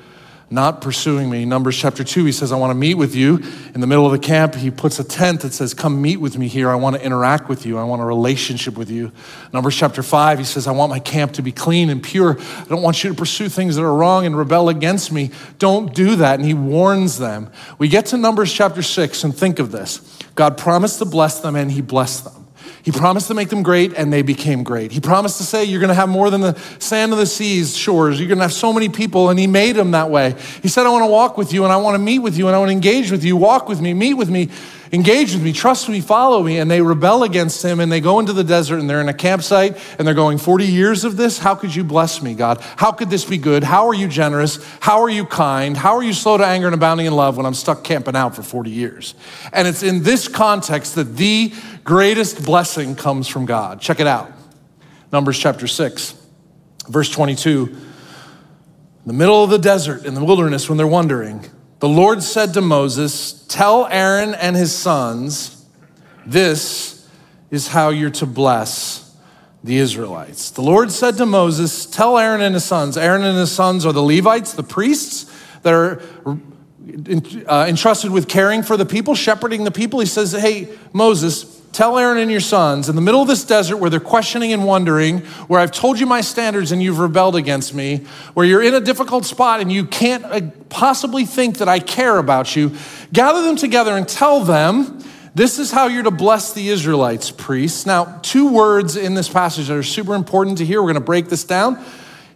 not 0.51 0.81
pursuing 0.81 1.31
me. 1.31 1.45
Numbers 1.45 1.77
chapter 1.77 2.05
2, 2.05 2.25
he 2.25 2.33
says, 2.33 2.53
I 2.53 2.57
want 2.57 2.71
to 2.71 2.75
meet 2.75 2.95
with 2.95 3.15
you. 3.15 3.43
In 3.75 3.81
the 3.81 3.87
middle 3.87 4.07
of 4.07 4.13
the 4.13 4.19
camp, 4.19 4.55
he 4.55 4.71
puts 4.71 4.99
a 4.99 5.05
tent 5.05 5.41
that 5.41 5.53
says, 5.53 5.75
Come 5.75 6.01
meet 6.01 6.19
with 6.19 6.39
me 6.39 6.49
here. 6.49 6.71
I 6.71 6.75
want 6.75 6.97
to 6.97 7.05
interact 7.05 7.49
with 7.49 7.67
you. 7.67 7.79
I 7.79 7.85
want 7.85 8.03
a 8.03 8.05
relationship 8.05 8.77
with 8.77 8.91
you. 8.91 9.13
Numbers 9.53 9.77
chapter 9.77 10.03
5, 10.03 10.39
he 10.39 10.45
says, 10.45 10.67
I 10.67 10.73
want 10.73 10.91
my 10.91 11.01
camp 11.01 11.33
to 11.33 11.43
be 11.43 11.53
clean 11.53 11.91
and 11.91 12.03
pure. 12.03 12.39
I 12.41 12.65
don't 12.65 12.83
want 12.83 13.03
you 13.03 13.11
to 13.11 13.17
pursue 13.17 13.49
things 13.49 13.77
that 13.77 13.83
are 13.83 13.95
wrong 13.95 14.27
and 14.27 14.37
rebel 14.37 14.69
against 14.69 15.11
me. 15.13 15.31
Don't 15.59 15.95
do 15.95 16.17
that. 16.17 16.39
And 16.39 16.47
he 16.47 16.55
warns 16.55 17.19
them. 17.19 17.51
We 17.79 17.89
get 17.89 18.07
to 18.07 18.17
Numbers 18.17 18.53
chapter 18.53 18.83
6 18.83 19.25
and 19.25 19.35
think 19.35 19.59
of 19.59 19.73
this 19.73 20.19
God 20.35 20.59
promised 20.59 20.99
to 20.99 21.05
bless 21.05 21.41
them, 21.41 21.57
and 21.57 21.71
he 21.71 21.81
blessed 21.81 22.25
them. 22.25 22.44
He 22.85 22.93
promised 22.93 23.29
to 23.29 23.35
make 23.35 23.49
them 23.49 23.63
great, 23.63 23.95
and 23.95 24.13
they 24.13 24.21
became 24.21 24.63
great. 24.63 24.93
He 24.93 25.01
promised 25.01 25.39
to 25.39 25.43
say, 25.43 25.65
You're 25.65 25.81
going 25.81 25.89
to 25.89 25.95
have 25.95 26.11
more 26.11 26.29
than 26.29 26.43
the 26.43 26.55
sand 26.79 27.13
of 27.13 27.19
the 27.19 27.25
seas, 27.25 27.75
shores. 27.75 28.21
You're 28.21 28.29
going 28.29 28.39
to 28.39 28.45
have 28.45 28.53
so 28.53 28.75
many 28.75 28.91
people, 28.91 29.31
and 29.31 29.39
He 29.39 29.47
made 29.47 29.73
them 29.73 29.93
that 29.93 30.11
way. 30.11 30.37
He 30.61 30.69
said, 30.69 30.85
I 30.85 30.91
want 30.91 31.03
to 31.03 31.11
walk 31.11 31.39
with 31.39 31.55
you, 31.55 31.65
and 31.65 31.73
I 31.73 31.79
want 31.79 31.95
to 31.95 31.99
meet 31.99 32.19
with 32.19 32.37
you, 32.37 32.47
and 32.47 32.55
I 32.55 32.59
want 32.59 32.69
to 32.69 32.75
engage 32.75 33.11
with 33.11 33.25
you. 33.25 33.39
Walk 33.39 33.71
with 33.71 33.81
me, 33.81 33.95
meet 33.95 34.15
with 34.15 34.29
me, 34.29 34.51
engage 34.95 35.35
with 35.35 35.43
me, 35.43 35.53
trust 35.53 35.89
me, 35.89 36.01
follow 36.01 36.43
me. 36.43 36.59
And 36.59 36.71
they 36.71 36.81
rebel 36.81 37.23
against 37.25 37.65
Him, 37.65 37.81
and 37.81 37.91
they 37.91 38.01
go 38.01 38.21
into 38.21 38.33
the 38.33 38.45
desert, 38.45 38.79
and 38.79 38.89
they're 38.89 39.01
in 39.01 39.09
a 39.09 39.15
campsite, 39.15 39.77
and 39.99 40.07
they're 40.07 40.15
going, 40.15 40.39
40 40.39 40.65
years 40.65 41.05
of 41.05 41.17
this? 41.17 41.39
How 41.39 41.55
could 41.55 41.75
you 41.75 41.85
bless 41.85 42.23
me, 42.23 42.35
God? 42.35 42.61
How 42.77 42.93
could 42.93 43.11
this 43.11 43.25
be 43.25 43.37
good? 43.37 43.65
How 43.65 43.89
are 43.89 43.95
you 43.95 44.09
generous? 44.09 44.59
How 44.81 45.03
are 45.03 45.11
you 45.11 45.27
kind? 45.27 45.77
How 45.77 45.97
are 45.97 46.03
you 46.03 46.13
slow 46.13 46.39
to 46.39 46.47
anger 46.47 46.67
and 46.67 46.75
abounding 46.75 47.07
in 47.07 47.15
love 47.15 47.37
when 47.37 47.47
I'm 47.47 47.55
stuck 47.55 47.85
camping 47.85 48.17
out 48.17 48.35
for 48.35 48.43
40 48.43 48.71
years? 48.71 49.15
And 49.53 49.69
it's 49.69 49.83
in 49.83 50.03
this 50.03 50.29
context 50.29 50.95
that 50.95 51.17
the 51.17 51.53
greatest 51.83 52.45
blessing 52.45 52.95
comes 52.95 53.29
from 53.29 53.47
God. 53.47 53.81
Check 53.81 54.01
it 54.01 54.07
out. 54.07 54.31
Numbers 55.13 55.39
chapter 55.39 55.67
6, 55.67 56.15
verse 56.89 57.11
22. 57.11 57.67
In 59.05 59.09
the 59.09 59.13
middle 59.13 59.45
of 59.45 59.51
the 59.51 59.59
desert, 59.59 60.07
in 60.07 60.15
the 60.15 60.25
wilderness, 60.25 60.69
when 60.69 60.79
they're 60.79 60.87
wandering, 60.87 61.45
the 61.85 61.89
Lord 61.91 62.23
said 62.23 62.55
to 62.55 62.63
Moses, 62.63 63.45
Tell 63.47 63.87
Aaron 63.89 64.33
and 64.33 64.57
his 64.57 64.75
sons, 64.75 65.67
this 66.25 67.07
is 67.51 67.69
how 67.69 67.91
you're 67.91 68.09
to 68.09 68.25
bless 68.25 69.15
the 69.63 69.77
Israelites. 69.77 70.49
The 70.49 70.63
Lord 70.63 70.91
said 70.91 71.19
to 71.19 71.27
Moses, 71.27 71.85
Tell 71.85 72.17
Aaron 72.17 72.41
and 72.41 72.55
his 72.55 72.65
sons. 72.65 72.97
Aaron 72.97 73.23
and 73.23 73.37
his 73.37 73.53
sons 73.53 73.85
are 73.85 73.93
the 73.93 74.03
Levites, 74.03 74.55
the 74.55 74.63
priests 74.63 75.31
that 75.61 75.75
are 75.75 76.01
uh, 77.47 77.67
entrusted 77.69 78.11
with 78.11 78.29
caring 78.29 78.63
for 78.63 78.79
the 78.79 78.87
people, 78.87 79.15
shepherding 79.15 79.65
the 79.65 79.71
people. 79.71 80.01
He 80.01 80.07
says, 80.07 80.33
Hey, 80.33 80.71
Moses, 80.95 81.61
Tell 81.75 81.99
Aaron 81.99 82.19
and 82.19 82.31
your 82.31 82.39
sons 82.39 82.89
in 82.89 82.95
the 82.95 83.03
middle 83.03 83.21
of 83.21 83.27
this 83.27 83.43
desert 83.43 83.79
where 83.79 83.91
they're 83.91 83.99
questioning 83.99 84.53
and 84.53 84.65
wondering, 84.65 85.19
where 85.49 85.59
I've 85.59 85.73
told 85.73 85.99
you 85.99 86.07
my 86.07 86.21
standards 86.21 86.71
and 86.71 86.81
you've 86.81 87.01
rebelled 87.01 87.35
against 87.35 87.75
me, 87.75 88.07
where 88.35 88.47
you're 88.47 88.63
in 88.63 88.75
a 88.75 88.81
difficult 88.81 89.25
spot 89.25 89.61
and 89.61 89.73
you 89.73 89.85
can't 89.85 90.25
uh, 90.25 90.41
possibly 90.69 91.25
think 91.25 91.59
that 91.59 91.69
I 91.69 91.81
care 91.81 92.19
about 92.19 92.55
you, 92.55 92.77
gather 93.13 93.43
them 93.43 93.57
together 93.57 93.97
and 93.97 94.07
tell 94.07 94.45
them, 94.45 95.03
this 95.35 95.59
is 95.59 95.73
how 95.73 95.89
you're 95.89 96.05
to 96.05 96.13
bless 96.13 96.53
the 96.53 96.69
Israelites, 96.69 97.33
priests. 97.33 97.87
Now, 97.87 98.21
two 98.23 98.53
words 98.53 98.97
in 98.97 99.15
this 99.15 99.29
passage 99.29 99.67
that 99.67 99.77
are 99.77 99.83
super 99.83 100.15
important 100.15 100.59
to 100.59 100.65
hear. 100.65 100.81
We're 100.81 100.93
going 100.93 100.95
to 100.95 101.01
break 101.01 101.29
this 101.29 101.43
down. 101.43 101.85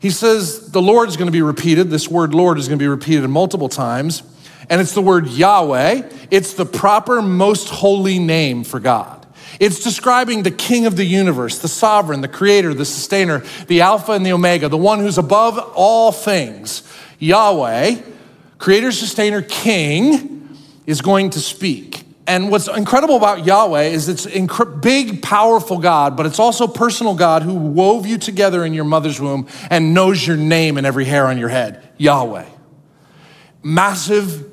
He 0.00 0.11
says 0.11 0.73
the 0.73 0.83
Lord 0.83 1.09
is 1.09 1.16
going 1.16 1.28
to 1.28 1.33
be 1.33 1.42
repeated. 1.42 1.90
This 1.90 2.09
word 2.09 2.35
Lord 2.35 2.59
is 2.59 2.66
going 2.66 2.80
to 2.80 2.83
be 2.83 2.88
repeated 2.88 3.28
multiple 3.28 3.68
times. 3.68 4.25
And 4.68 4.80
it's 4.80 4.95
the 4.95 5.00
word 5.00 5.28
Yahweh. 5.28 6.11
It's 6.33 6.54
the 6.54 6.66
proper, 6.66 7.23
most 7.23 7.68
holy 7.68 8.18
name 8.18 8.64
for 8.64 8.80
God. 8.80 9.18
It's 9.61 9.83
describing 9.83 10.45
the 10.45 10.50
king 10.50 10.87
of 10.87 10.97
the 10.97 11.05
universe, 11.05 11.59
the 11.59 11.69
sovereign, 11.69 12.21
the 12.21 12.29
creator, 12.29 12.75
the 12.75 12.85
sustainer, 12.85 13.43
the 13.67 13.81
Alpha 13.81 14.12
and 14.12 14.25
the 14.25 14.33
Omega, 14.33 14.69
the 14.69 14.77
one 14.77 15.00
who's 15.00 15.19
above 15.19 15.59
all 15.75 16.12
things. 16.12 16.83
Yahweh, 17.19 17.97
creator, 18.59 18.93
sustainer, 18.93 19.43
king, 19.43 20.57
is 20.87 21.00
going 21.00 21.31
to 21.31 21.41
speak. 21.41 22.05
And 22.29 22.50
what's 22.50 22.69
incredible 22.69 23.17
about 23.17 23.47
Yahweh 23.47 23.85
is 23.85 24.09
it's 24.09 24.27
inc- 24.27 24.83
big, 24.83 25.23
powerful 25.23 25.79
God, 25.79 26.17
but 26.17 26.27
it's 26.27 26.38
also 26.38 26.67
personal 26.67 27.15
God 27.15 27.43
who 27.43 27.55
wove 27.55 28.07
you 28.07 28.19
together 28.19 28.65
in 28.65 28.75
your 28.75 28.85
mother's 28.85 29.19
womb 29.19 29.49
and 29.71 29.95
knows 29.95 30.27
your 30.27 30.37
name 30.37 30.77
and 30.77 30.87
every 30.87 31.07
hair 31.07 31.27
on 31.27 31.38
your 31.38 31.49
head. 31.49 31.88
Yahweh. 31.97 32.45
Massive, 33.62 34.45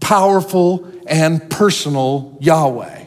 powerful, 0.00 0.90
and 1.06 1.48
personal 1.48 2.36
Yahweh. 2.40 3.03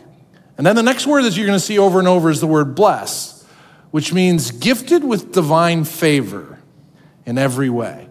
And 0.57 0.65
then 0.65 0.75
the 0.75 0.83
next 0.83 1.05
word 1.05 1.21
that 1.23 1.37
you're 1.37 1.45
going 1.45 1.59
to 1.59 1.63
see 1.63 1.77
over 1.77 1.99
and 1.99 2.07
over 2.07 2.29
is 2.29 2.41
the 2.41 2.47
word 2.47 2.75
bless, 2.75 3.45
which 3.91 4.11
means 4.11 4.51
gifted 4.51 5.03
with 5.03 5.31
divine 5.31 5.83
favor 5.83 6.59
in 7.25 7.37
every 7.37 7.69
way. 7.69 8.09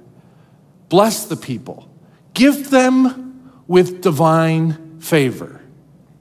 Bless 0.88 1.26
the 1.26 1.36
people, 1.36 1.90
gift 2.34 2.70
them 2.70 3.52
with 3.66 4.00
divine 4.00 5.00
favor 5.00 5.60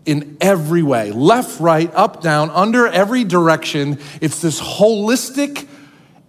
in 0.06 0.38
every 0.40 0.84
way 0.84 1.12
left, 1.12 1.60
right, 1.60 1.92
up, 1.94 2.22
down, 2.22 2.50
under 2.52 2.88
every 2.88 3.24
direction. 3.24 4.00
It's 4.22 4.42
this 4.42 4.62
holistic, 4.62 5.68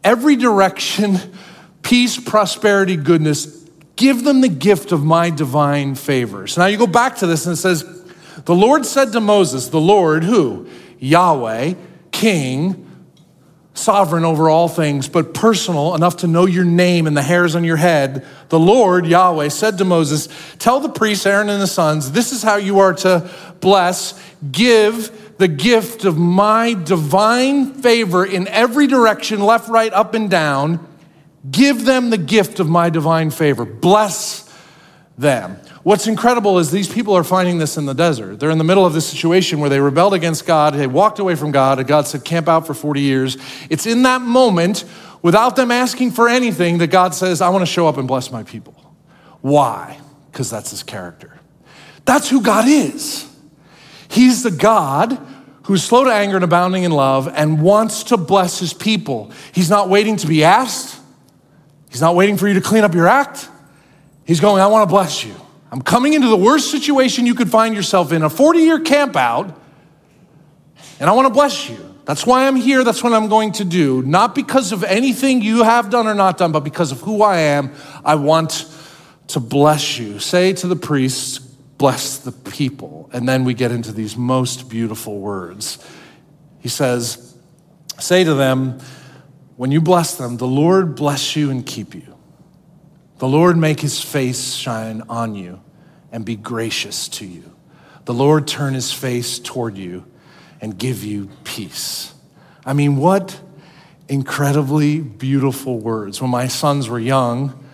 every 0.03 0.37
direction, 0.37 1.19
peace, 1.83 2.19
prosperity, 2.19 2.97
goodness. 2.97 3.65
Give 3.97 4.25
them 4.25 4.43
the 4.43 4.49
gift 4.49 4.93
of 4.93 5.05
my 5.05 5.31
divine 5.31 5.95
favors. 5.95 6.59
Now 6.59 6.67
you 6.67 6.76
go 6.76 6.87
back 6.87 7.17
to 7.17 7.26
this 7.26 7.47
and 7.47 7.55
it 7.55 7.57
says, 7.57 7.96
the 8.47 8.55
Lord 8.55 8.87
said 8.87 9.12
to 9.12 9.21
Moses, 9.21 9.69
the 9.69 9.81
Lord, 9.81 10.25
who? 10.25 10.69
Yahweh, 10.99 11.75
King, 12.12 12.83
sovereign 13.75 14.25
over 14.25 14.49
all 14.49 14.69
things, 14.69 15.09
but 15.09 15.35
personal 15.35 15.95
enough 15.95 16.19
to 16.19 16.26
know 16.26 16.47
your 16.47 16.65
name 16.65 17.07
and 17.07 17.17
the 17.17 17.23
hairs 17.23 17.55
on 17.55 17.65
your 17.65 17.76
head. 17.76 18.25
The 18.49 18.59
Lord, 18.59 19.07
Yahweh, 19.07 19.49
said 19.49 19.79
to 19.79 19.85
Moses, 19.85 20.29
Tell 20.59 20.81
the 20.81 20.88
priests, 20.88 21.26
Aaron 21.26 21.49
and 21.49 21.61
the 21.61 21.67
sons, 21.67 22.12
this 22.12 22.33
is 22.33 22.43
how 22.43 22.57
you 22.57 22.79
are 22.79 22.95
to 22.95 23.31
bless, 23.61 24.19
give 24.50 25.37
the 25.38 25.49
gift 25.49 26.05
of 26.05 26.17
my 26.17 26.75
divine 26.75 27.75
favor 27.75 28.25
in 28.25 28.49
every 28.49 28.87
direction, 28.87 29.41
left, 29.41 29.69
right, 29.69 29.93
up, 29.93 30.15
and 30.15 30.31
down. 30.31 30.87
Give 31.50 31.85
them 31.85 32.11
the 32.11 32.19
gift 32.19 32.61
of 32.61 32.69
my 32.69 32.91
divine 32.91 33.31
favor. 33.31 33.65
Bless 33.65 34.46
them. 35.18 35.56
What's 35.82 36.06
incredible 36.06 36.58
is 36.58 36.70
these 36.70 36.92
people 36.92 37.14
are 37.14 37.25
finding 37.25 37.58
this 37.58 37.76
in 37.76 37.87
the 37.87 37.94
desert. 37.94 38.38
They're 38.38 38.50
in 38.50 38.58
the 38.58 38.64
middle 38.64 38.85
of 38.85 38.92
this 38.92 39.08
situation 39.08 39.61
where 39.61 39.70
they 39.70 39.80
rebelled 39.80 40.14
against 40.14 40.46
God, 40.46 40.75
they 40.75 40.87
walked 40.87 41.18
away 41.18 41.35
from 41.35 41.52
God, 41.52 41.78
and 41.78 41.88
God 41.88 42.06
said, 42.06 42.25
Camp 42.25 42.49
out 42.49 42.66
for 42.66 42.75
40 42.75 43.00
years. 43.00 43.38
It's 43.70 43.87
in 43.87 44.02
that 44.02 44.20
moment, 44.20 44.85
without 45.23 45.56
them 45.56 45.70
asking 45.70 46.11
for 46.12 46.28
anything, 46.28 46.78
that 46.78 46.88
God 46.88 47.14
says, 47.14 47.40
I 47.40 47.49
want 47.49 47.62
to 47.62 47.66
show 47.66 47.88
up 47.88 47.96
and 47.96 48.06
bless 48.06 48.30
my 48.30 48.42
people. 48.42 48.75
Why? 49.40 49.99
Because 50.30 50.50
that's 50.50 50.70
his 50.70 50.82
character. 50.82 51.38
That's 52.04 52.28
who 52.28 52.42
God 52.42 52.68
is. 52.68 53.28
He's 54.08 54.42
the 54.42 54.50
God 54.50 55.18
who's 55.64 55.82
slow 55.82 56.04
to 56.04 56.11
anger 56.12 56.37
and 56.37 56.44
abounding 56.44 56.85
in 56.85 56.92
love 56.92 57.28
and 57.35 57.61
wants 57.61 58.04
to 58.04 58.16
bless 58.16 58.61
his 58.61 58.73
people. 58.73 59.32
He's 59.52 59.68
not 59.68 59.88
waiting 59.88 60.16
to 60.18 60.26
be 60.26 60.44
asked, 60.44 61.00
he's 61.90 62.00
not 62.00 62.14
waiting 62.14 62.37
for 62.37 62.46
you 62.46 62.54
to 62.54 62.61
clean 62.61 62.85
up 62.85 62.94
your 62.94 63.08
act. 63.08 63.49
He's 64.26 64.40
going, 64.40 64.61
I 64.61 64.66
want 64.66 64.88
to 64.88 64.92
bless 64.92 65.25
you. 65.25 65.35
I'm 65.71 65.80
coming 65.80 66.12
into 66.12 66.28
the 66.28 66.37
worst 66.37 66.71
situation 66.71 67.26
you 67.26 67.35
could 67.35 67.50
find 67.50 67.75
yourself 67.75 68.12
in, 68.12 68.23
a 68.23 68.30
40 68.30 68.61
year 68.61 68.80
camp 68.80 69.16
out, 69.16 69.59
and 71.00 71.09
I 71.09 71.12
want 71.12 71.26
to 71.26 71.33
bless 71.33 71.68
you. 71.71 71.95
That's 72.04 72.25
why 72.25 72.47
I'm 72.47 72.56
here. 72.56 72.85
That's 72.85 73.02
what 73.02 73.12
I'm 73.12 73.28
going 73.28 73.52
to 73.52 73.64
do. 73.64 74.02
Not 74.02 74.35
because 74.35 74.71
of 74.73 74.85
anything 74.85 75.42
you 75.42 75.64
have 75.64 75.90
done 75.90 76.06
or 76.06 76.14
not 76.14 76.38
done, 76.38 76.52
but 76.52 76.61
because 76.61 76.92
of 76.92 77.00
who 77.00 77.23
I 77.23 77.38
am. 77.38 77.73
I 78.04 78.14
want 78.14 78.73
to 79.28 79.40
bless 79.40 79.99
you. 79.99 80.21
Say 80.21 80.52
to 80.54 80.68
the 80.68 80.76
priests, 80.76 81.38
bless 81.38 82.18
the 82.18 82.30
people. 82.30 83.11
And 83.12 83.28
then 83.28 83.45
we 83.45 83.54
get 83.54 83.73
into 83.73 83.90
these 83.90 84.16
most 84.16 84.68
beautiful 84.68 85.18
words. 85.18 85.85
He 86.61 86.68
says, 86.68 87.37
Say 87.99 88.25
to 88.25 88.35
them, 88.35 88.78
when 89.56 89.73
you 89.73 89.80
bless 89.80 90.16
them, 90.16 90.37
the 90.37 90.47
Lord 90.47 90.95
bless 90.95 91.35
you 91.35 91.50
and 91.50 91.64
keep 91.64 91.95
you. 91.95 92.15
The 93.18 93.28
Lord 93.28 93.56
make 93.56 93.80
his 93.80 94.00
face 94.00 94.52
shine 94.52 95.02
on 95.08 95.35
you 95.35 95.61
and 96.12 96.25
be 96.25 96.37
gracious 96.37 97.08
to 97.08 97.26
you. 97.26 97.50
The 98.04 98.14
Lord 98.14 98.46
turn 98.46 98.75
his 98.75 98.92
face 98.92 99.38
toward 99.38 99.76
you 99.76 100.04
and 100.61 100.78
give 100.78 101.02
you 101.02 101.30
peace. 101.44 102.14
I 102.64 102.73
mean, 102.73 102.96
what 102.96 103.40
incredibly 104.08 105.00
beautiful 105.00 105.78
words. 105.78 106.20
When 106.20 106.30
my 106.30 106.46
sons 106.46 106.88
were 106.88 106.99
young, 106.99 107.64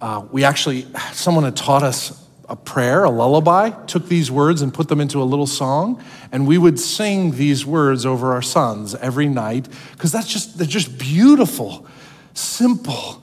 uh, 0.00 0.24
we 0.30 0.44
actually, 0.44 0.86
someone 1.12 1.44
had 1.44 1.56
taught 1.56 1.82
us 1.82 2.22
a 2.48 2.54
prayer, 2.54 3.04
a 3.04 3.10
lullaby, 3.10 3.70
took 3.86 4.08
these 4.08 4.30
words 4.30 4.62
and 4.62 4.72
put 4.72 4.88
them 4.88 5.00
into 5.00 5.20
a 5.20 5.24
little 5.24 5.46
song, 5.46 6.02
and 6.30 6.46
we 6.46 6.58
would 6.58 6.78
sing 6.78 7.32
these 7.32 7.66
words 7.66 8.06
over 8.06 8.32
our 8.32 8.42
sons 8.42 8.94
every 8.96 9.26
night 9.26 9.68
because 9.92 10.12
that's 10.12 10.28
just, 10.28 10.58
they're 10.58 10.66
just 10.66 10.96
beautiful, 10.98 11.86
simple 12.34 13.22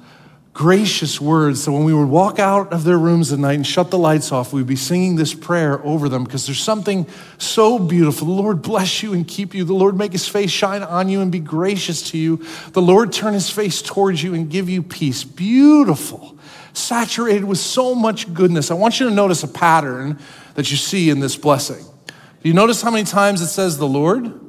gracious 0.54 1.20
words. 1.20 1.64
So 1.64 1.72
when 1.72 1.84
we 1.84 1.94
would 1.94 2.10
walk 2.10 2.38
out 2.38 2.72
of 2.72 2.84
their 2.84 2.98
rooms 2.98 3.34
at 3.34 3.40
night 3.40 3.54
and 3.56 3.66
shut 3.66 3.90
the 3.90 3.98
lights 3.98 4.32
off, 4.32 4.54
we'd 4.54 4.68
be 4.68 4.76
singing 4.76 5.16
this 5.16 5.34
prayer 5.34 5.84
over 5.84 6.08
them 6.08 6.24
because 6.24 6.46
there's 6.46 6.62
something 6.62 7.08
so 7.40 7.80
beautiful. 7.80 8.28
The 8.28 8.34
Lord 8.34 8.62
bless 8.62 9.02
you 9.02 9.14
and 9.14 9.28
keep 9.28 9.56
you. 9.56 9.64
The 9.64 9.74
Lord 9.74 9.98
make 9.98 10.12
his 10.12 10.28
face 10.28 10.52
shine 10.52 10.84
on 10.84 11.10
you 11.10 11.22
and 11.22 11.32
be 11.32 11.40
gracious 11.40 12.12
to 12.12 12.18
you. 12.18 12.46
The 12.74 12.82
Lord 12.82 13.12
turn 13.12 13.34
his 13.34 13.50
face 13.50 13.82
towards 13.82 14.22
you 14.22 14.36
and 14.36 14.50
give 14.50 14.70
you 14.70 14.84
peace. 14.84 15.24
Beautiful. 15.24 16.38
saturated 16.74 17.44
with 17.44 17.60
so 17.60 17.94
much 17.96 18.34
goodness. 18.34 18.72
I 18.72 18.74
want 18.74 19.00
you 19.00 19.08
to 19.08 19.14
notice 19.14 19.44
a 19.44 19.48
pattern 19.48 20.20
that 20.56 20.72
you 20.72 20.78
see 20.78 21.10
in 21.10 21.20
this 21.20 21.36
blessing. 21.36 21.84
Do 22.08 22.50
you 22.50 22.54
notice 22.54 22.82
how 22.82 22.92
many 22.92 23.06
times 23.06 23.42
it 23.42 23.48
says 23.48 23.78
the 23.78 23.88
Lord? 23.88 24.40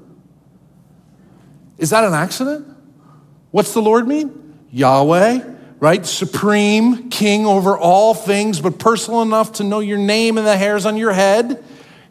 Is 1.78 1.90
that 1.90 2.04
an 2.04 2.14
accident? 2.14 2.66
What's 3.50 3.72
the 3.74 3.82
Lord 3.82 4.08
mean? 4.08 4.56
Yahweh, 4.72 5.54
right? 5.80 6.04
Supreme, 6.06 7.10
king 7.10 7.46
over 7.46 7.76
all 7.76 8.14
things, 8.14 8.60
but 8.60 8.78
personal 8.78 9.22
enough 9.22 9.52
to 9.54 9.64
know 9.64 9.80
your 9.80 9.98
name 9.98 10.38
and 10.38 10.46
the 10.46 10.56
hairs 10.56 10.86
on 10.86 10.96
your 10.96 11.12
head. 11.12 11.62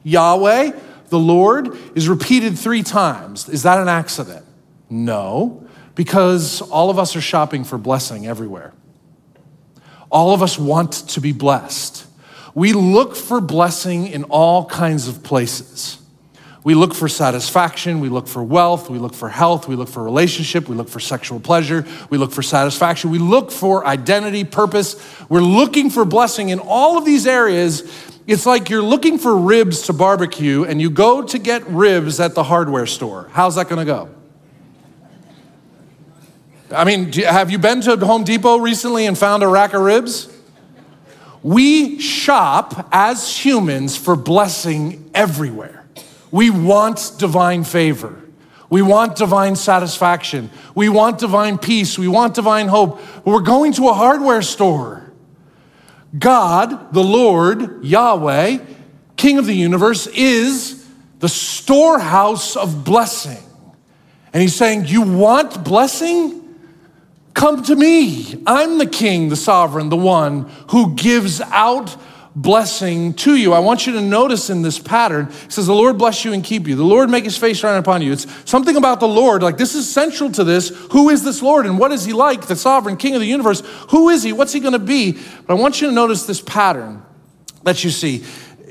Yahweh, 0.03 0.71
the 1.09 1.19
Lord, 1.19 1.77
is 1.95 2.07
repeated 2.09 2.57
three 2.57 2.83
times. 2.83 3.47
Is 3.49 3.63
that 3.63 3.79
an 3.79 3.87
accident? 3.87 4.45
No, 4.89 5.67
because 5.95 6.61
all 6.61 6.89
of 6.89 6.99
us 6.99 7.15
are 7.15 7.21
shopping 7.21 7.63
for 7.63 7.77
blessing 7.77 8.27
everywhere. 8.27 8.73
All 10.11 10.33
of 10.33 10.43
us 10.43 10.59
want 10.59 10.93
to 11.09 11.21
be 11.21 11.31
blessed. 11.31 12.05
We 12.53 12.73
look 12.73 13.15
for 13.15 13.41
blessing 13.41 14.07
in 14.07 14.25
all 14.25 14.65
kinds 14.65 15.07
of 15.07 15.23
places. 15.23 16.02
We 16.63 16.75
look 16.75 16.93
for 16.93 17.09
satisfaction, 17.09 17.99
we 17.99 18.07
look 18.07 18.27
for 18.27 18.41
wealth, 18.41 18.89
we 18.89 18.97
look 18.97 19.13
for 19.13 19.27
health, 19.27 19.67
we 19.67 19.75
look 19.75 19.89
for 19.89 20.01
relationship, 20.01 20.69
we 20.69 20.75
look 20.75 20.87
for 20.87 21.01
sexual 21.01 21.41
pleasure, 21.41 21.85
we 22.09 22.17
look 22.17 22.31
for 22.31 22.41
satisfaction, 22.41 23.11
we 23.11 23.19
look 23.19 23.51
for 23.51 23.85
identity, 23.85 24.45
purpose. 24.45 24.95
We're 25.27 25.41
looking 25.41 25.89
for 25.89 26.05
blessing 26.05 26.49
in 26.49 26.59
all 26.59 26.97
of 26.97 27.03
these 27.03 27.27
areas. 27.27 27.83
It's 28.27 28.45
like 28.45 28.69
you're 28.69 28.81
looking 28.81 29.17
for 29.17 29.35
ribs 29.35 29.81
to 29.83 29.93
barbecue 29.93 30.63
and 30.63 30.79
you 30.79 30.89
go 30.89 31.21
to 31.21 31.37
get 31.37 31.67
ribs 31.67 32.21
at 32.21 32.33
the 32.33 32.43
hardware 32.43 32.85
store. 32.85 33.29
How's 33.33 33.55
that 33.55 33.67
gonna 33.67 33.83
go? 33.83 34.09
I 36.71 36.85
mean, 36.85 37.11
have 37.11 37.51
you 37.51 37.57
been 37.57 37.81
to 37.81 37.97
Home 37.97 38.23
Depot 38.23 38.57
recently 38.57 39.05
and 39.05 39.17
found 39.17 39.43
a 39.43 39.47
rack 39.47 39.73
of 39.73 39.81
ribs? 39.81 40.29
We 41.43 41.99
shop 41.99 42.87
as 42.93 43.37
humans 43.37 43.97
for 43.97 44.15
blessing 44.15 45.11
everywhere. 45.13 45.82
We 46.33 46.49
want 46.49 47.11
divine 47.19 47.63
favor. 47.63 48.19
We 48.67 48.81
want 48.81 49.17
divine 49.17 49.55
satisfaction. 49.55 50.49
We 50.73 50.89
want 50.89 51.19
divine 51.19 51.59
peace. 51.59 51.99
We 51.99 52.07
want 52.07 52.33
divine 52.33 52.69
hope. 52.69 52.99
We're 53.23 53.41
going 53.41 53.73
to 53.73 53.89
a 53.89 53.93
hardware 53.93 54.41
store. 54.41 55.13
God, 56.17 56.91
the 56.91 57.03
Lord, 57.03 57.85
Yahweh, 57.85 58.57
King 59.15 59.37
of 59.37 59.45
the 59.45 59.53
universe, 59.53 60.07
is 60.07 60.83
the 61.19 61.29
storehouse 61.29 62.55
of 62.55 62.83
blessing. 62.83 63.43
And 64.33 64.41
he's 64.41 64.55
saying, 64.55 64.87
You 64.87 65.03
want 65.03 65.63
blessing? 65.63 66.41
Come 67.35 67.61
to 67.61 67.75
me. 67.75 68.41
I'm 68.47 68.79
the 68.79 68.87
king, 68.87 69.29
the 69.29 69.35
sovereign, 69.35 69.89
the 69.89 69.97
one 69.97 70.49
who 70.71 70.95
gives 70.95 71.41
out 71.41 71.95
blessing 72.35 73.13
to 73.13 73.35
you. 73.35 73.53
I 73.53 73.59
want 73.59 73.85
you 73.85 73.93
to 73.93 74.01
notice 74.01 74.49
in 74.49 74.61
this 74.61 74.79
pattern, 74.79 75.27
it 75.45 75.51
says, 75.51 75.67
The 75.67 75.73
Lord 75.73 75.97
bless 75.97 76.25
you 76.25 76.33
and 76.33 76.43
keep 76.43 76.67
you. 76.67 76.75
The 76.75 76.83
Lord 76.83 77.09
make 77.09 77.23
his 77.23 77.37
face 77.37 77.57
shine 77.57 77.77
upon 77.77 78.01
you. 78.01 78.11
It's 78.11 78.27
something 78.49 78.75
about 78.75 78.99
the 78.99 79.07
Lord, 79.07 79.43
like 79.43 79.57
this 79.57 79.75
is 79.75 79.91
central 79.91 80.31
to 80.31 80.43
this. 80.43 80.69
Who 80.91 81.09
is 81.09 81.23
this 81.23 81.41
Lord 81.41 81.65
and 81.65 81.77
what 81.77 81.91
is 81.91 82.05
he 82.05 82.13
like, 82.13 82.47
the 82.47 82.55
sovereign 82.55 82.97
king 82.97 83.15
of 83.15 83.21
the 83.21 83.27
universe? 83.27 83.61
Who 83.89 84.09
is 84.09 84.23
he? 84.23 84.33
What's 84.33 84.53
he 84.53 84.59
going 84.59 84.73
to 84.73 84.79
be? 84.79 85.13
But 85.13 85.49
I 85.49 85.53
want 85.53 85.81
you 85.81 85.87
to 85.87 85.93
notice 85.93 86.25
this 86.25 86.41
pattern 86.41 87.03
that 87.63 87.83
you 87.83 87.89
see. 87.89 88.23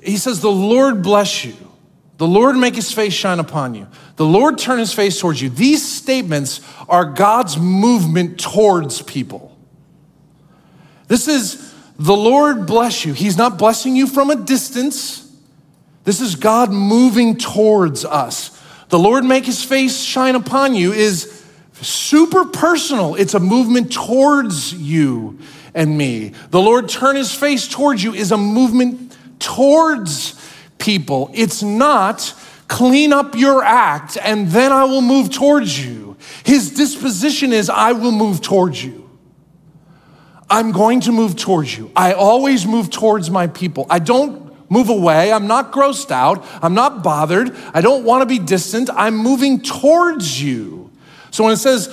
He 0.03 0.17
says, 0.17 0.41
The 0.41 0.51
Lord 0.51 1.03
bless 1.03 1.45
you. 1.45 1.55
The 2.19 2.27
Lord 2.27 2.57
make 2.57 2.77
his 2.77 2.93
face 2.93 3.15
shine 3.15 3.41
upon 3.41 3.75
you. 3.75 3.89
The 4.17 4.25
Lord 4.25 4.59
turn 4.59 4.79
his 4.79 4.93
face 4.93 5.19
towards 5.19 5.41
you. 5.41 5.49
These 5.49 5.87
statements 5.87 6.61
are 6.89 7.05
God's 7.05 7.59
movement 7.59 8.39
towards 8.39 9.03
people. 9.03 9.57
This 11.09 11.27
is 11.27 11.72
the 12.03 12.17
Lord 12.17 12.67
bless 12.67 13.05
you. 13.05 13.13
He's 13.13 13.37
not 13.37 13.59
blessing 13.59 13.95
you 13.95 14.09
from 14.09 14.31
a 14.31 14.35
distance. 14.35 15.33
This 16.03 16.21
is 16.21 16.35
God 16.35 16.73
moving 16.73 17.37
towards 17.37 18.05
us. 18.05 18.61
The 18.89 18.99
Lord 18.99 19.25
make 19.25 19.47
his 19.47 19.63
face 19.63 20.01
shine 20.01 20.35
upon 20.35 20.75
you 20.75 20.93
is 20.93 21.45
super 21.75 22.45
personal. 22.45 23.15
It's 23.15 23.35
a 23.35 23.41
movement 23.41 23.93
towards 23.93 24.75
you 24.75 25.39
and 25.75 25.97
me. 25.97 26.33
The 26.51 26.61
Lord 26.61 26.89
turn 26.89 27.15
his 27.15 27.33
face 27.33 27.69
towards 27.69 28.03
you 28.03 28.15
is 28.15 28.33
a 28.33 28.37
movement 28.37 29.17
towards 29.39 30.35
people. 30.79 31.31
It's 31.33 31.63
not 31.63 32.35
clean 32.67 33.13
up 33.13 33.37
your 33.37 33.63
act 33.63 34.19
and 34.21 34.49
then 34.49 34.73
I 34.73 34.85
will 34.85 35.03
move 35.03 35.31
towards 35.31 35.79
you. 35.87 36.17
His 36.45 36.75
disposition 36.75 37.53
is 37.53 37.71
I 37.71 37.93
will 37.93 38.11
move 38.11 38.41
towards 38.41 38.85
you. 38.85 39.02
I'm 40.53 40.71
going 40.71 41.01
to 41.01 41.13
move 41.13 41.35
towards 41.35 41.79
you. 41.79 41.91
I 41.97 42.13
always 42.13 42.67
move 42.67 42.91
towards 42.91 43.31
my 43.31 43.47
people. 43.47 43.87
I 43.89 44.01
don't 44.01 44.71
move 44.71 44.91
away. 44.91 45.33
I'm 45.33 45.47
not 45.47 45.73
grossed 45.73 46.11
out. 46.11 46.45
I'm 46.61 46.75
not 46.75 47.03
bothered. 47.03 47.57
I 47.73 47.81
don't 47.81 48.05
want 48.05 48.21
to 48.21 48.27
be 48.27 48.39
distant. 48.39 48.91
I'm 48.95 49.17
moving 49.17 49.63
towards 49.63 50.43
you. 50.43 50.91
So 51.31 51.45
when 51.45 51.55
it 51.55 51.57
says, 51.57 51.89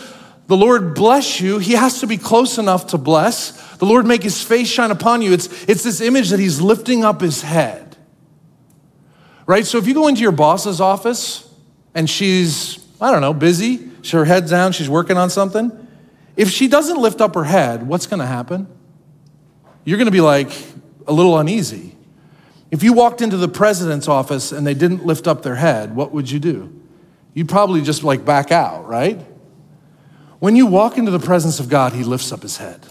the 0.48 0.58
Lord 0.58 0.94
bless 0.94 1.40
you, 1.40 1.60
he 1.60 1.72
has 1.72 2.02
to 2.02 2.08
be 2.08 2.18
close 2.18 2.58
enough 2.58 2.88
to 2.88 2.98
bless. 2.98 3.78
The 3.78 3.86
Lord 3.86 4.06
make 4.06 4.24
his 4.24 4.44
face 4.44 4.68
shine 4.68 4.92
upon 4.92 5.22
you. 5.22 5.32
It's, 5.32 5.48
it's 5.70 5.84
this 5.84 6.02
image 6.02 6.30
that 6.32 6.40
he's 6.40 6.60
lifting 6.60 7.06
up 7.06 7.22
his 7.22 7.42
head. 7.42 7.96
Right? 9.46 9.66
So 9.66 9.78
if 9.78 9.88
you 9.88 9.94
go 9.94 10.10
into 10.10 10.20
your 10.20 10.34
boss's 10.34 10.82
office 10.82 11.50
and 11.96 12.10
she's, 12.10 12.86
I 13.00 13.10
don't 13.10 13.22
know, 13.22 13.34
busy, 13.34 13.90
her 14.12 14.26
head's 14.26 14.52
down, 14.52 14.74
she's 14.74 14.90
working 14.90 15.16
on 15.16 15.30
something, 15.30 15.88
if 16.40 16.50
she 16.50 16.70
doesn't 16.70 16.98
lift 16.98 17.20
up 17.20 17.36
her 17.36 17.44
head, 17.44 17.86
what's 17.86 18.08
going 18.08 18.22
to 18.22 18.26
happen? 18.26 18.66
You're 19.84 19.98
going 19.98 20.06
to 20.06 20.12
be 20.12 20.22
like 20.22 20.50
a 21.06 21.12
little 21.12 21.38
uneasy. 21.38 21.98
If 22.72 22.82
you 22.82 22.94
walked 22.94 23.22
into 23.22 23.36
the 23.36 23.50
president's 23.50 24.08
office 24.08 24.54
and 24.54 24.66
they 24.66 24.74
didn't 24.74 25.06
lift 25.06 25.28
up 25.28 25.44
their 25.44 25.56
head, 25.56 25.94
what 25.94 26.14
would 26.14 26.32
you 26.32 26.40
do? 26.40 26.82
You'd 27.34 27.50
probably 27.50 27.82
just 27.82 28.06
like 28.06 28.24
back 28.24 28.54
out, 28.54 28.88
right? 28.88 29.20
When 30.40 30.56
you 30.56 30.66
walk 30.66 30.98
into 30.98 31.12
the 31.12 31.20
presence 31.20 31.60
of 31.60 31.68
God, 31.68 31.92
he 31.92 32.06
lifts 32.06 32.32
up 32.32 32.42
his 32.42 32.56
head. 32.56 32.88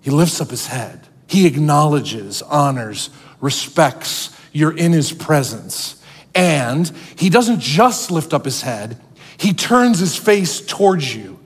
He 0.00 0.10
lifts 0.10 0.40
up 0.40 0.48
his 0.48 0.68
head. 0.68 1.06
He 1.26 1.46
acknowledges, 1.46 2.40
honors, 2.40 3.10
respects 3.42 4.34
you're 4.52 4.74
in 4.74 4.92
his 4.92 5.12
presence. 5.12 6.02
And 6.34 6.90
he 7.16 7.28
doesn't 7.28 7.60
just 7.60 8.10
lift 8.10 8.32
up 8.32 8.46
his 8.46 8.62
head, 8.62 9.02
he 9.38 9.52
turns 9.52 9.98
his 9.98 10.16
face 10.16 10.60
towards 10.60 11.14
you. 11.14 11.38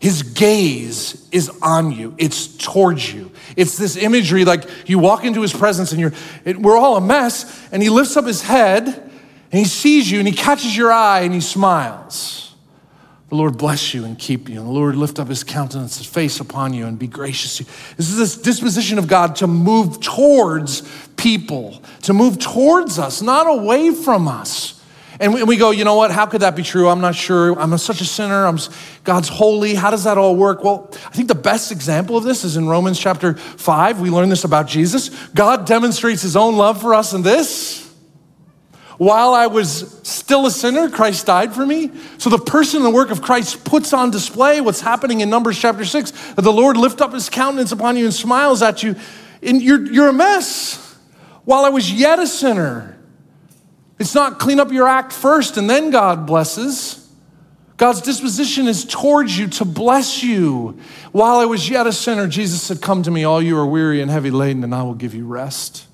His 0.00 0.22
gaze 0.22 1.28
is 1.32 1.50
on 1.60 1.90
you. 1.90 2.14
It's 2.18 2.56
towards 2.56 3.12
you. 3.12 3.32
It's 3.56 3.76
this 3.76 3.96
imagery 3.96 4.44
like 4.44 4.88
you 4.88 4.98
walk 4.98 5.24
into 5.24 5.42
his 5.42 5.52
presence 5.52 5.90
and 5.90 6.00
you're, 6.00 6.12
it, 6.44 6.56
we're 6.56 6.76
all 6.76 6.96
a 6.96 7.00
mess, 7.00 7.68
and 7.72 7.82
he 7.82 7.90
lifts 7.90 8.16
up 8.16 8.24
his 8.24 8.42
head 8.42 8.86
and 8.86 9.58
he 9.58 9.64
sees 9.64 10.10
you 10.10 10.18
and 10.20 10.28
he 10.28 10.34
catches 10.34 10.76
your 10.76 10.92
eye 10.92 11.20
and 11.20 11.34
he 11.34 11.40
smiles. 11.40 12.54
The 13.28 13.34
Lord 13.34 13.58
bless 13.58 13.92
you 13.92 14.04
and 14.04 14.18
keep 14.18 14.48
you. 14.48 14.58
And 14.58 14.68
the 14.68 14.72
Lord 14.72 14.96
lift 14.96 15.18
up 15.18 15.28
his 15.28 15.44
countenance, 15.44 15.98
his 15.98 16.06
face 16.06 16.40
upon 16.40 16.72
you 16.72 16.86
and 16.86 16.98
be 16.98 17.06
gracious 17.06 17.58
to 17.58 17.64
you. 17.64 17.70
This 17.96 18.08
is 18.08 18.16
this 18.16 18.36
disposition 18.36 18.98
of 18.98 19.06
God 19.06 19.36
to 19.36 19.46
move 19.46 20.00
towards 20.00 20.82
people, 21.16 21.82
to 22.02 22.14
move 22.14 22.38
towards 22.38 22.98
us, 22.98 23.20
not 23.20 23.46
away 23.46 23.92
from 23.92 24.28
us. 24.28 24.77
And 25.20 25.34
we, 25.48 25.56
go, 25.56 25.72
you 25.72 25.84
know 25.84 25.96
what? 25.96 26.12
How 26.12 26.26
could 26.26 26.42
that 26.42 26.54
be 26.54 26.62
true? 26.62 26.88
I'm 26.88 27.00
not 27.00 27.16
sure. 27.16 27.58
I'm 27.58 27.76
such 27.76 28.00
a 28.00 28.04
sinner. 28.04 28.46
I'm, 28.46 28.58
God's 29.02 29.28
holy. 29.28 29.74
How 29.74 29.90
does 29.90 30.04
that 30.04 30.16
all 30.16 30.36
work? 30.36 30.62
Well, 30.62 30.90
I 30.92 31.10
think 31.10 31.26
the 31.26 31.34
best 31.34 31.72
example 31.72 32.16
of 32.16 32.22
this 32.22 32.44
is 32.44 32.56
in 32.56 32.68
Romans 32.68 33.00
chapter 33.00 33.34
5. 33.34 34.00
We 34.00 34.10
learn 34.10 34.28
this 34.28 34.44
about 34.44 34.68
Jesus. 34.68 35.08
God 35.30 35.66
demonstrates 35.66 36.22
his 36.22 36.36
own 36.36 36.56
love 36.56 36.80
for 36.80 36.94
us 36.94 37.14
in 37.14 37.22
this. 37.22 37.84
While 38.98 39.34
I 39.34 39.46
was 39.46 40.00
still 40.02 40.46
a 40.46 40.50
sinner, 40.52 40.88
Christ 40.88 41.26
died 41.26 41.52
for 41.52 41.66
me. 41.66 41.90
So 42.18 42.30
the 42.30 42.38
person 42.38 42.78
and 42.78 42.86
the 42.86 42.90
work 42.90 43.10
of 43.10 43.20
Christ 43.20 43.64
puts 43.64 43.92
on 43.92 44.12
display 44.12 44.60
what's 44.60 44.80
happening 44.80 45.20
in 45.20 45.30
Numbers 45.30 45.58
chapter 45.58 45.84
6. 45.84 46.10
That 46.34 46.42
the 46.42 46.52
Lord 46.52 46.76
lift 46.76 47.00
up 47.00 47.12
his 47.12 47.28
countenance 47.28 47.72
upon 47.72 47.96
you 47.96 48.04
and 48.04 48.14
smiles 48.14 48.62
at 48.62 48.84
you. 48.84 48.94
And 49.42 49.62
you're, 49.62 49.84
you're 49.84 50.08
a 50.08 50.12
mess. 50.12 50.96
While 51.44 51.64
I 51.64 51.70
was 51.70 51.92
yet 51.92 52.18
a 52.20 52.26
sinner, 52.26 52.97
it's 53.98 54.14
not 54.14 54.38
clean 54.38 54.60
up 54.60 54.72
your 54.72 54.86
act 54.86 55.12
first 55.12 55.56
and 55.56 55.68
then 55.68 55.90
God 55.90 56.26
blesses. 56.26 57.04
God's 57.76 58.00
disposition 58.00 58.66
is 58.66 58.84
towards 58.84 59.38
you 59.38 59.46
to 59.48 59.64
bless 59.64 60.22
you. 60.22 60.78
While 61.12 61.36
I 61.36 61.44
was 61.44 61.68
yet 61.68 61.86
a 61.86 61.92
sinner, 61.92 62.26
Jesus 62.26 62.60
said, 62.60 62.82
Come 62.82 63.04
to 63.04 63.10
me, 63.10 63.22
all 63.22 63.40
you 63.40 63.56
are 63.56 63.66
weary 63.66 64.02
and 64.02 64.10
heavy 64.10 64.32
laden, 64.32 64.64
and 64.64 64.74
I 64.74 64.82
will 64.82 64.94
give 64.94 65.14
you 65.14 65.24
rest. 65.26 65.86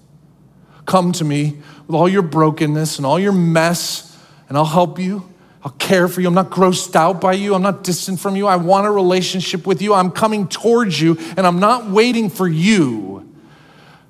Come 0.87 1.13
to 1.13 1.25
me 1.25 1.59
with 1.87 1.95
all 1.95 2.09
your 2.09 2.23
brokenness 2.23 2.97
and 2.97 3.05
all 3.05 3.19
your 3.19 3.33
mess, 3.33 4.19
and 4.49 4.57
I'll 4.57 4.65
help 4.65 4.99
you. 4.99 5.31
I'll 5.63 5.73
care 5.73 6.09
for 6.09 6.23
you. 6.23 6.29
I'm 6.29 6.35
not 6.35 6.51
grossed 6.51 6.97
out 6.97 7.21
by 7.21 7.35
you. 7.35 7.55
I'm 7.55 7.63
not 7.63 7.85
distant 7.85 8.19
from 8.19 8.35
you. 8.35 8.47
I 8.47 8.57
want 8.57 8.87
a 8.87 8.91
relationship 8.91 9.67
with 9.67 9.83
you. 9.83 9.93
I'm 9.93 10.11
coming 10.11 10.49
towards 10.49 10.99
you, 10.99 11.19
and 11.37 11.47
I'm 11.47 11.61
not 11.61 11.91
waiting 11.91 12.31
for 12.31 12.49
you 12.49 13.24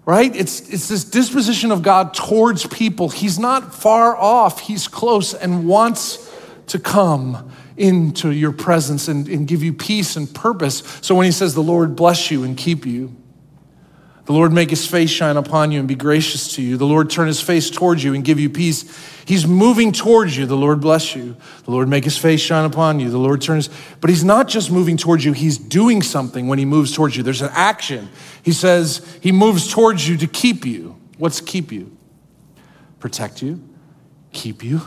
right? 0.06 0.34
It's, 0.34 0.60
it's 0.68 0.88
this 0.88 1.04
disposition 1.04 1.72
of 1.72 1.82
God 1.82 2.14
towards 2.14 2.66
people. 2.66 3.08
He's 3.08 3.38
not 3.38 3.74
far 3.74 4.16
off, 4.16 4.60
He's 4.60 4.88
close 4.88 5.34
and 5.34 5.66
wants 5.66 6.30
to 6.68 6.78
come 6.78 7.50
into 7.76 8.30
your 8.30 8.52
presence 8.52 9.08
and, 9.08 9.28
and 9.28 9.46
give 9.48 9.62
you 9.62 9.72
peace 9.72 10.16
and 10.16 10.32
purpose. 10.32 10.82
So 11.02 11.14
when 11.14 11.24
he 11.26 11.32
says, 11.32 11.54
The 11.54 11.62
Lord 11.62 11.96
bless 11.96 12.30
you 12.30 12.44
and 12.44 12.56
keep 12.56 12.86
you, 12.86 13.14
the 14.26 14.32
Lord 14.32 14.52
make 14.52 14.70
his 14.70 14.86
face 14.86 15.10
shine 15.10 15.36
upon 15.36 15.70
you 15.70 15.78
and 15.78 15.86
be 15.86 15.94
gracious 15.94 16.54
to 16.54 16.62
you. 16.62 16.78
The 16.78 16.86
Lord 16.86 17.10
turn 17.10 17.26
his 17.26 17.42
face 17.42 17.68
towards 17.68 18.02
you 18.02 18.14
and 18.14 18.24
give 18.24 18.40
you 18.40 18.48
peace. 18.48 18.84
He's 19.26 19.46
moving 19.46 19.92
towards 19.92 20.36
you. 20.36 20.46
The 20.46 20.56
Lord 20.56 20.80
bless 20.80 21.14
you. 21.14 21.36
The 21.64 21.70
Lord 21.70 21.88
make 21.88 22.04
his 22.04 22.16
face 22.16 22.40
shine 22.40 22.64
upon 22.64 23.00
you. 23.00 23.10
The 23.10 23.18
Lord 23.18 23.42
turns, 23.42 23.68
but 24.00 24.08
he's 24.08 24.24
not 24.24 24.48
just 24.48 24.70
moving 24.70 24.96
towards 24.96 25.24
you, 25.24 25.32
he's 25.32 25.58
doing 25.58 26.00
something 26.00 26.48
when 26.48 26.58
he 26.58 26.64
moves 26.64 26.94
towards 26.94 27.16
you. 27.16 27.22
There's 27.22 27.42
an 27.42 27.50
action. 27.52 28.08
He 28.42 28.52
says 28.52 29.06
he 29.20 29.30
moves 29.30 29.70
towards 29.70 30.08
you 30.08 30.16
to 30.16 30.26
keep 30.26 30.64
you. 30.64 30.98
What's 31.18 31.40
keep 31.42 31.70
you? 31.70 31.94
Protect 33.00 33.42
you, 33.42 33.62
keep 34.32 34.64
you, 34.64 34.80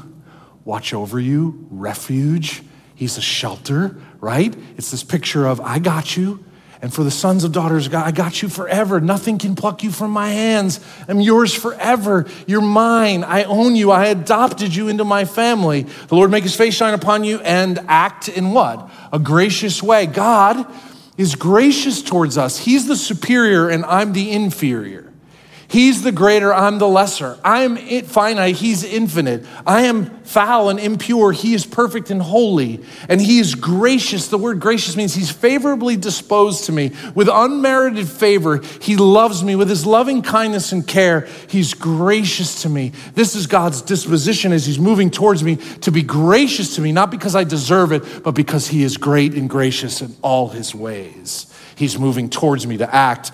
watch 0.66 0.96
over 0.96 1.20
you, 1.20 1.68
refuge. 1.70 2.64
He's 2.96 3.20
a 3.20 3.22
shelter, 3.22 4.02
right? 4.20 4.56
It's 4.78 4.90
this 4.90 5.04
picture 5.04 5.46
of, 5.46 5.62
I 5.62 5.78
got 5.78 6.18
you. 6.18 6.44
And 6.82 6.94
for 6.94 7.04
the 7.04 7.12
sons 7.12 7.44
of 7.44 7.52
daughters, 7.52 7.88
God, 7.88 8.06
I 8.06 8.12
got 8.12 8.42
you 8.42 8.50
forever. 8.50 9.02
Nothing 9.02 9.40
can 9.40 9.56
pluck 9.56 9.82
you 9.82 9.92
from 9.92 10.12
my 10.12 10.30
hands. 10.30 10.80
I'm 11.08 11.20
yours 11.20 11.54
forever. 11.54 12.28
You're 12.46 12.62
mine. 12.62 13.24
I 13.24 13.44
own 13.44 13.76
you. 13.76 13.90
I 13.90 14.08
adopted 14.08 14.76
you 14.76 14.88
into 14.88 15.04
my 15.04 15.26
family. 15.26 15.84
The 15.84 16.16
Lord 16.16 16.30
make 16.30 16.44
his 16.44 16.56
face 16.56 16.76
shine 16.76 16.94
upon 16.94 17.24
you 17.24 17.40
and 17.40 17.80
act 17.88 18.30
in 18.30 18.52
what? 18.52 18.90
A 19.12 19.18
gracious 19.18 19.82
way. 19.82 20.06
God 20.06 20.68
is 21.18 21.34
gracious 21.36 22.04
towards 22.04 22.38
us. 22.38 22.60
He's 22.60 22.88
the 22.88 22.96
superior 22.96 23.70
and 23.70 23.84
I'm 23.86 24.14
the 24.14 24.32
inferior. 24.32 25.07
He's 25.70 26.02
the 26.02 26.14
greater, 26.14 26.54
I'm 26.54 26.80
the 26.80 26.88
lesser. 26.88 27.38
I 27.44 27.64
am 27.64 27.76
finite, 28.06 28.56
He's 28.56 28.86
infinite. 28.86 29.46
I 29.66 29.82
am 29.82 30.06
foul 30.24 30.70
and 30.70 30.80
impure, 30.80 31.34
He 31.34 31.54
is 31.54 31.66
perfect 31.66 32.10
and 32.10 32.22
holy. 32.22 32.80
And 33.10 33.20
He 33.20 33.40
is 33.40 33.54
gracious. 33.54 34.30
The 34.30 34.38
word 34.38 34.62
gracious 34.62 34.96
means 34.96 35.14
He's 35.14 35.30
favorably 35.30 35.98
disposed 35.98 36.66
to 36.66 36.72
me. 36.72 36.94
With 37.16 37.28
unmerited 37.30 38.08
favor, 38.08 38.62
He 38.82 38.96
loves 38.96 39.44
me. 39.44 39.58
With 39.58 39.70
His 39.70 39.86
loving 39.86 40.22
kindness 40.22 40.72
and 40.72 40.88
care, 40.88 41.28
He's 41.50 41.74
gracious 41.74 42.62
to 42.62 42.70
me. 42.70 42.94
This 43.14 43.36
is 43.36 43.46
God's 43.46 43.82
disposition 43.82 44.54
as 44.54 44.66
He's 44.66 44.80
moving 44.80 45.12
towards 45.12 45.44
me 45.44 45.58
to 45.82 45.92
be 45.92 46.02
gracious 46.02 46.76
to 46.76 46.82
me, 46.82 46.94
not 46.94 47.12
because 47.12 47.36
I 47.36 47.44
deserve 47.44 47.92
it, 47.92 48.24
but 48.24 48.36
because 48.36 48.70
He 48.70 48.84
is 48.84 48.96
great 48.96 49.34
and 49.34 49.50
gracious 49.50 50.02
in 50.02 50.16
all 50.22 50.48
His 50.48 50.74
ways. 50.74 51.54
He's 51.76 52.00
moving 52.00 52.30
towards 52.30 52.66
me 52.66 52.78
to 52.78 52.96
act 52.96 53.32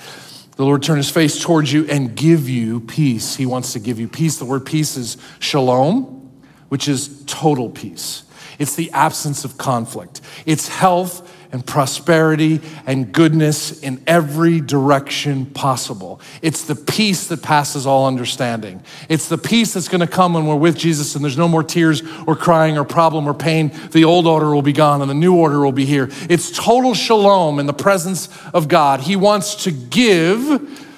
the 0.55 0.65
Lord 0.65 0.83
turn 0.83 0.97
his 0.97 1.09
face 1.09 1.41
towards 1.41 1.73
you 1.73 1.85
and 1.87 2.15
give 2.15 2.47
you 2.47 2.79
peace. 2.81 3.35
He 3.35 3.45
wants 3.45 3.73
to 3.73 3.79
give 3.79 3.99
you 3.99 4.07
peace. 4.07 4.37
The 4.37 4.45
word 4.45 4.65
peace 4.65 4.97
is 4.97 5.17
shalom, 5.39 6.31
which 6.69 6.87
is 6.87 7.23
total 7.25 7.69
peace. 7.69 8.23
It's 8.59 8.75
the 8.75 8.91
absence 8.91 9.45
of 9.45 9.57
conflict. 9.57 10.21
It's 10.45 10.67
health 10.67 11.32
and 11.53 11.65
prosperity 11.65 12.59
and 12.87 13.13
goodness 13.13 13.79
in 13.83 14.03
every 14.07 14.59
direction 14.59 15.45
possible. 15.45 16.19
It's 16.41 16.65
the 16.65 16.75
peace 16.75 17.27
that 17.27 17.43
passes 17.43 17.85
all 17.85 18.07
understanding. 18.07 18.83
It's 19.07 19.29
the 19.29 19.37
peace 19.37 19.73
that's 19.73 19.87
going 19.87 20.01
to 20.01 20.07
come 20.07 20.33
when 20.33 20.47
we're 20.47 20.55
with 20.55 20.75
Jesus 20.75 21.13
and 21.13 21.23
there's 21.23 21.37
no 21.37 21.47
more 21.47 21.63
tears 21.63 22.01
or 22.25 22.35
crying 22.35 22.75
or 22.75 22.83
problem 22.83 23.27
or 23.27 23.35
pain. 23.35 23.71
The 23.91 24.03
old 24.03 24.25
order 24.25 24.53
will 24.53 24.63
be 24.63 24.73
gone 24.73 25.01
and 25.01 25.09
the 25.09 25.15
new 25.15 25.35
order 25.35 25.59
will 25.59 25.71
be 25.71 25.85
here. 25.85 26.09
It's 26.27 26.51
total 26.51 26.95
shalom 26.95 27.59
in 27.59 27.67
the 27.67 27.73
presence 27.73 28.29
of 28.51 28.67
God. 28.67 29.01
He 29.01 29.15
wants 29.15 29.63
to 29.65 29.71
give 29.71 30.89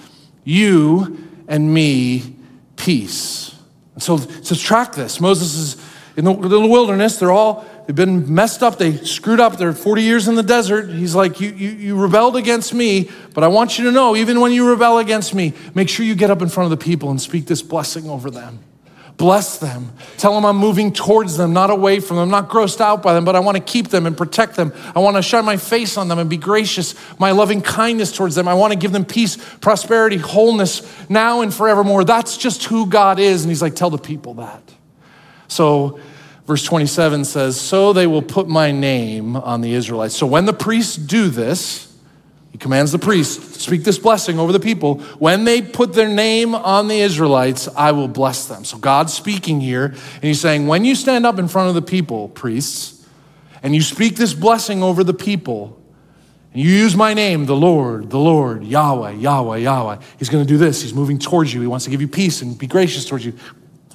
you 0.45 1.21
and 1.49 1.73
me 1.73 2.33
peace. 2.77 3.53
So 3.97 4.17
to 4.17 4.55
track 4.55 4.95
this, 4.95 5.19
Moses 5.19 5.55
is 5.55 5.85
in 6.15 6.23
the, 6.23 6.31
in 6.31 6.49
the 6.49 6.67
wilderness. 6.67 7.19
They're 7.19 7.31
all 7.31 7.65
They've 7.85 7.95
been 7.95 8.33
messed 8.33 8.63
up. 8.63 8.77
They 8.77 8.97
screwed 8.97 9.39
up. 9.39 9.57
They're 9.57 9.73
40 9.73 10.01
years 10.01 10.27
in 10.27 10.35
the 10.35 10.43
desert. 10.43 10.89
He's 10.89 11.13
like, 11.13 11.39
you, 11.39 11.49
you, 11.51 11.69
you 11.69 11.95
rebelled 11.97 12.35
against 12.35 12.73
me, 12.73 13.09
but 13.33 13.43
I 13.43 13.47
want 13.47 13.77
you 13.77 13.85
to 13.85 13.91
know, 13.91 14.15
even 14.15 14.39
when 14.39 14.51
you 14.51 14.69
rebel 14.69 14.97
against 14.97 15.35
me, 15.35 15.53
make 15.75 15.89
sure 15.89 16.05
you 16.05 16.15
get 16.15 16.31
up 16.31 16.41
in 16.41 16.49
front 16.49 16.71
of 16.71 16.77
the 16.77 16.83
people 16.83 17.11
and 17.11 17.21
speak 17.21 17.45
this 17.45 17.61
blessing 17.61 18.09
over 18.09 18.31
them. 18.31 18.59
Bless 19.17 19.59
them. 19.59 19.93
Tell 20.17 20.33
them 20.33 20.45
I'm 20.45 20.57
moving 20.57 20.91
towards 20.91 21.37
them, 21.37 21.53
not 21.53 21.69
away 21.69 22.01
from 22.01 22.17
them, 22.17 22.29
not 22.29 22.49
grossed 22.49 22.81
out 22.81 23.01
by 23.01 23.13
them, 23.13 23.23
but 23.23 23.35
I 23.35 23.39
want 23.39 23.55
to 23.55 23.63
keep 23.63 23.87
them 23.87 24.05
and 24.05 24.17
protect 24.17 24.55
them. 24.55 24.73
I 24.93 24.99
want 24.99 25.15
to 25.15 25.21
shine 25.21 25.45
my 25.45 25.55
face 25.55 25.95
on 25.95 26.09
them 26.09 26.19
and 26.19 26.29
be 26.29 26.35
gracious, 26.35 26.95
my 27.17 27.31
loving 27.31 27.61
kindness 27.61 28.11
towards 28.11 28.35
them. 28.35 28.47
I 28.47 28.55
want 28.55 28.73
to 28.73 28.79
give 28.79 28.91
them 28.91 29.05
peace, 29.05 29.37
prosperity, 29.59 30.17
wholeness 30.17 30.81
now 31.09 31.41
and 31.41 31.53
forevermore. 31.53 32.03
That's 32.03 32.35
just 32.35 32.65
who 32.65 32.87
God 32.87 33.17
is. 33.17 33.43
And 33.43 33.51
he's 33.51 33.61
like, 33.61 33.75
tell 33.75 33.89
the 33.89 33.97
people 33.97 34.33
that. 34.35 34.61
So, 35.47 35.99
Verse 36.45 36.63
27 36.63 37.25
says, 37.25 37.59
So 37.59 37.91
they 37.91 38.07
will 38.07 38.21
put 38.21 38.47
my 38.47 38.71
name 38.71 39.35
on 39.35 39.61
the 39.61 39.73
Israelites. 39.73 40.15
So 40.15 40.27
when 40.27 40.45
the 40.45 40.53
priests 40.53 40.95
do 40.95 41.29
this, 41.29 41.91
he 42.51 42.57
commands 42.57 42.93
the 42.93 42.99
priests, 42.99 43.61
speak 43.61 43.83
this 43.83 43.99
blessing 43.99 44.39
over 44.39 44.53
the 44.53 44.61
people. 44.61 44.99
When 45.19 45.43
they 45.43 45.61
put 45.61 45.91
their 45.91 46.07
name 46.07 46.55
on 46.55 46.87
the 46.87 47.01
Israelites, 47.01 47.67
I 47.75 47.91
will 47.91 48.07
bless 48.07 48.47
them. 48.47 48.63
So 48.63 48.77
God's 48.77 49.13
speaking 49.13 49.59
here, 49.59 49.85
and 49.87 50.23
he's 50.23 50.39
saying, 50.39 50.65
When 50.67 50.85
you 50.85 50.95
stand 50.95 51.25
up 51.25 51.37
in 51.37 51.49
front 51.49 51.67
of 51.67 51.75
the 51.75 51.81
people, 51.81 52.29
priests, 52.29 53.05
and 53.61 53.75
you 53.75 53.81
speak 53.81 54.15
this 54.15 54.33
blessing 54.33 54.83
over 54.83 55.03
the 55.03 55.13
people, 55.13 55.81
and 56.53 56.63
you 56.63 56.69
use 56.69 56.95
my 56.95 57.13
name, 57.13 57.45
the 57.45 57.55
Lord, 57.55 58.09
the 58.09 58.19
Lord, 58.19 58.63
Yahweh, 58.63 59.15
Yahweh, 59.15 59.57
Yahweh, 59.57 59.97
he's 60.17 60.29
going 60.29 60.45
to 60.45 60.47
do 60.47 60.57
this. 60.57 60.81
He's 60.81 60.93
moving 60.93 61.19
towards 61.19 61.53
you. 61.53 61.59
He 61.59 61.67
wants 61.67 61.83
to 61.83 61.91
give 61.91 61.99
you 61.99 62.07
peace 62.07 62.41
and 62.41 62.57
be 62.57 62.67
gracious 62.67 63.03
towards 63.03 63.25
you. 63.25 63.33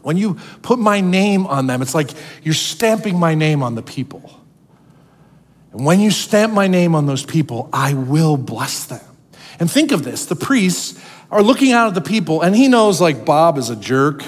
When 0.02 0.16
you 0.16 0.34
put 0.62 0.78
my 0.78 1.00
name 1.00 1.46
on 1.46 1.66
them, 1.66 1.82
it's 1.82 1.94
like 1.94 2.10
you're 2.42 2.54
stamping 2.54 3.18
my 3.18 3.34
name 3.34 3.62
on 3.62 3.74
the 3.74 3.82
people. 3.82 4.40
And 5.72 5.84
when 5.84 6.00
you 6.00 6.10
stamp 6.10 6.52
my 6.52 6.66
name 6.66 6.94
on 6.94 7.06
those 7.06 7.24
people, 7.24 7.68
I 7.72 7.94
will 7.94 8.36
bless 8.36 8.84
them. 8.84 9.04
And 9.58 9.70
think 9.70 9.92
of 9.92 10.02
this 10.04 10.26
the 10.26 10.36
priests 10.36 11.00
are 11.30 11.42
looking 11.42 11.72
out 11.72 11.88
at 11.88 11.94
the 11.94 12.00
people, 12.00 12.42
and 12.42 12.56
he 12.56 12.66
knows 12.66 13.00
like 13.00 13.24
Bob 13.24 13.58
is 13.58 13.70
a 13.70 13.76
jerk. 13.76 14.24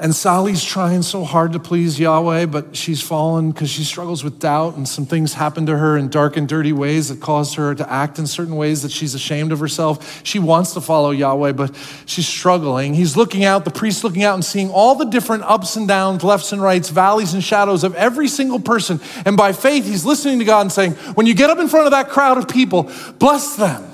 And 0.00 0.14
Sally's 0.14 0.64
trying 0.64 1.02
so 1.02 1.24
hard 1.24 1.52
to 1.52 1.58
please 1.58 2.00
Yahweh, 2.00 2.46
but 2.46 2.74
she's 2.74 3.02
fallen 3.02 3.50
because 3.50 3.68
she 3.68 3.84
struggles 3.84 4.24
with 4.24 4.38
doubt, 4.38 4.74
and 4.76 4.88
some 4.88 5.04
things 5.04 5.34
happen 5.34 5.66
to 5.66 5.76
her 5.76 5.98
in 5.98 6.08
dark 6.08 6.38
and 6.38 6.48
dirty 6.48 6.72
ways 6.72 7.10
that 7.10 7.20
caused 7.20 7.56
her 7.56 7.74
to 7.74 7.92
act 7.92 8.18
in 8.18 8.26
certain 8.26 8.56
ways 8.56 8.80
that 8.80 8.90
she's 8.90 9.14
ashamed 9.14 9.52
of 9.52 9.58
herself. 9.58 10.24
She 10.24 10.38
wants 10.38 10.72
to 10.72 10.80
follow 10.80 11.10
Yahweh, 11.10 11.52
but 11.52 11.76
she's 12.06 12.26
struggling. 12.26 12.94
He's 12.94 13.14
looking 13.14 13.44
out, 13.44 13.66
the 13.66 13.70
priest's 13.70 14.02
looking 14.02 14.24
out 14.24 14.32
and 14.32 14.44
seeing 14.44 14.70
all 14.70 14.94
the 14.94 15.04
different 15.04 15.42
ups 15.42 15.76
and 15.76 15.86
downs, 15.86 16.24
lefts 16.24 16.52
and 16.52 16.62
rights, 16.62 16.88
valleys 16.88 17.34
and 17.34 17.44
shadows 17.44 17.84
of 17.84 17.94
every 17.94 18.26
single 18.26 18.58
person. 18.58 19.00
And 19.26 19.36
by 19.36 19.52
faith, 19.52 19.84
he's 19.84 20.06
listening 20.06 20.38
to 20.38 20.46
God 20.46 20.62
and 20.62 20.72
saying, 20.72 20.92
When 21.12 21.26
you 21.26 21.34
get 21.34 21.50
up 21.50 21.58
in 21.58 21.68
front 21.68 21.84
of 21.84 21.90
that 21.90 22.08
crowd 22.08 22.38
of 22.38 22.48
people, 22.48 22.90
bless 23.18 23.56
them. 23.56 23.89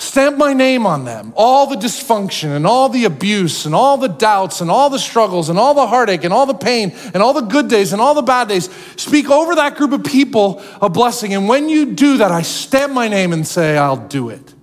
Stamp 0.00 0.38
my 0.38 0.52
name 0.52 0.86
on 0.86 1.04
them. 1.04 1.32
All 1.36 1.66
the 1.66 1.74
dysfunction 1.74 2.54
and 2.54 2.64
all 2.64 2.88
the 2.88 3.04
abuse 3.04 3.66
and 3.66 3.74
all 3.74 3.96
the 3.96 4.08
doubts 4.08 4.60
and 4.60 4.70
all 4.70 4.90
the 4.90 4.98
struggles 4.98 5.48
and 5.48 5.58
all 5.58 5.74
the 5.74 5.88
heartache 5.88 6.22
and 6.22 6.32
all 6.32 6.46
the 6.46 6.54
pain 6.54 6.92
and 7.12 7.16
all 7.16 7.32
the 7.32 7.40
good 7.40 7.68
days 7.68 7.92
and 7.92 8.00
all 8.00 8.14
the 8.14 8.22
bad 8.22 8.48
days. 8.48 8.70
Speak 8.96 9.28
over 9.28 9.56
that 9.56 9.76
group 9.76 9.90
of 9.92 10.04
people 10.04 10.62
a 10.80 10.88
blessing. 10.88 11.34
And 11.34 11.48
when 11.48 11.68
you 11.68 11.94
do 11.94 12.18
that, 12.18 12.30
I 12.30 12.42
stamp 12.42 12.92
my 12.92 13.08
name 13.08 13.32
and 13.32 13.44
say, 13.44 13.76
I'll 13.76 14.06
do 14.08 14.28
it. 14.28 14.54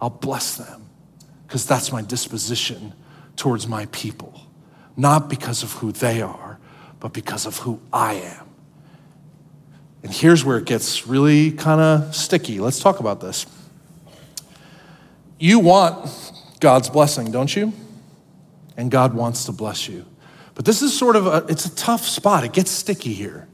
I'll 0.00 0.10
bless 0.10 0.56
them 0.56 0.86
because 1.46 1.66
that's 1.66 1.92
my 1.92 2.00
disposition 2.00 2.94
towards 3.36 3.68
my 3.68 3.86
people. 3.92 4.40
Not 4.96 5.28
because 5.28 5.62
of 5.62 5.72
who 5.74 5.92
they 5.92 6.22
are, 6.22 6.58
but 6.98 7.12
because 7.12 7.44
of 7.44 7.58
who 7.58 7.78
I 7.92 8.14
am. 8.14 8.48
And 10.02 10.12
here's 10.12 10.46
where 10.46 10.56
it 10.56 10.64
gets 10.64 11.06
really 11.06 11.52
kind 11.52 11.80
of 11.80 12.16
sticky. 12.16 12.58
Let's 12.58 12.80
talk 12.80 13.00
about 13.00 13.20
this. 13.20 13.46
You 15.42 15.58
want 15.58 16.08
God's 16.60 16.88
blessing, 16.88 17.32
don't 17.32 17.56
you? 17.56 17.72
And 18.76 18.92
God 18.92 19.12
wants 19.12 19.46
to 19.46 19.52
bless 19.52 19.88
you. 19.88 20.06
But 20.54 20.64
this 20.64 20.82
is 20.82 20.96
sort 20.96 21.16
of 21.16 21.26
a, 21.26 21.44
it's 21.48 21.66
a 21.66 21.74
tough 21.74 22.06
spot. 22.06 22.44
It 22.44 22.52
gets 22.52 22.70
sticky 22.70 23.12
here. 23.12 23.48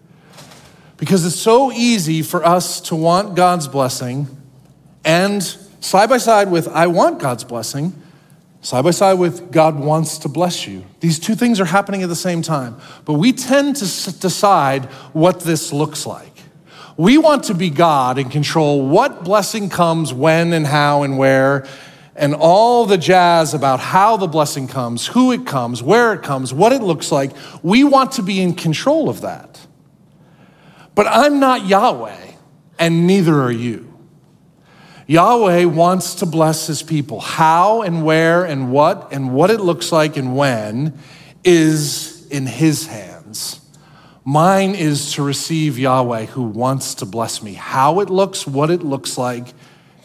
Because 0.98 1.24
it's 1.24 1.34
so 1.34 1.72
easy 1.72 2.20
for 2.20 2.44
us 2.44 2.82
to 2.82 2.94
want 2.94 3.36
God's 3.36 3.68
blessing 3.68 4.26
and 5.02 5.42
side 5.80 6.10
by 6.10 6.18
side 6.18 6.50
with 6.50 6.68
I 6.68 6.88
want 6.88 7.20
God's 7.20 7.44
blessing, 7.44 7.94
side 8.60 8.84
by 8.84 8.90
side 8.90 9.14
with 9.14 9.50
God 9.50 9.80
wants 9.80 10.18
to 10.18 10.28
bless 10.28 10.66
you. 10.66 10.84
These 11.00 11.18
two 11.18 11.34
things 11.34 11.58
are 11.58 11.64
happening 11.64 12.02
at 12.02 12.10
the 12.10 12.14
same 12.14 12.42
time. 12.42 12.76
But 13.06 13.14
we 13.14 13.32
tend 13.32 13.76
to 13.76 14.18
decide 14.18 14.84
what 15.14 15.40
this 15.40 15.72
looks 15.72 16.04
like. 16.04 16.27
We 16.98 17.16
want 17.16 17.44
to 17.44 17.54
be 17.54 17.70
God 17.70 18.18
and 18.18 18.28
control 18.28 18.84
what 18.84 19.22
blessing 19.22 19.70
comes, 19.70 20.12
when 20.12 20.52
and 20.52 20.66
how 20.66 21.04
and 21.04 21.16
where, 21.16 21.64
and 22.16 22.34
all 22.34 22.86
the 22.86 22.98
jazz 22.98 23.54
about 23.54 23.78
how 23.78 24.16
the 24.16 24.26
blessing 24.26 24.66
comes, 24.66 25.06
who 25.06 25.30
it 25.30 25.46
comes, 25.46 25.80
where 25.80 26.12
it 26.12 26.24
comes, 26.24 26.52
what 26.52 26.72
it 26.72 26.82
looks 26.82 27.12
like. 27.12 27.30
We 27.62 27.84
want 27.84 28.12
to 28.12 28.22
be 28.22 28.40
in 28.40 28.52
control 28.54 29.08
of 29.08 29.20
that. 29.20 29.64
But 30.96 31.06
I'm 31.06 31.38
not 31.38 31.66
Yahweh, 31.66 32.32
and 32.80 33.06
neither 33.06 33.42
are 33.42 33.52
you. 33.52 33.96
Yahweh 35.06 35.66
wants 35.66 36.16
to 36.16 36.26
bless 36.26 36.66
his 36.66 36.82
people. 36.82 37.20
How 37.20 37.82
and 37.82 38.04
where 38.04 38.44
and 38.44 38.72
what 38.72 39.12
and 39.12 39.32
what 39.32 39.52
it 39.52 39.60
looks 39.60 39.92
like 39.92 40.16
and 40.16 40.36
when 40.36 40.98
is 41.44 42.26
in 42.26 42.46
his 42.46 42.88
hands 42.88 43.60
Mine 44.28 44.74
is 44.74 45.14
to 45.14 45.22
receive 45.22 45.78
Yahweh 45.78 46.26
who 46.26 46.42
wants 46.42 46.96
to 46.96 47.06
bless 47.06 47.42
me. 47.42 47.54
How 47.54 48.00
it 48.00 48.10
looks, 48.10 48.46
what 48.46 48.68
it 48.68 48.82
looks 48.82 49.16
like, 49.16 49.54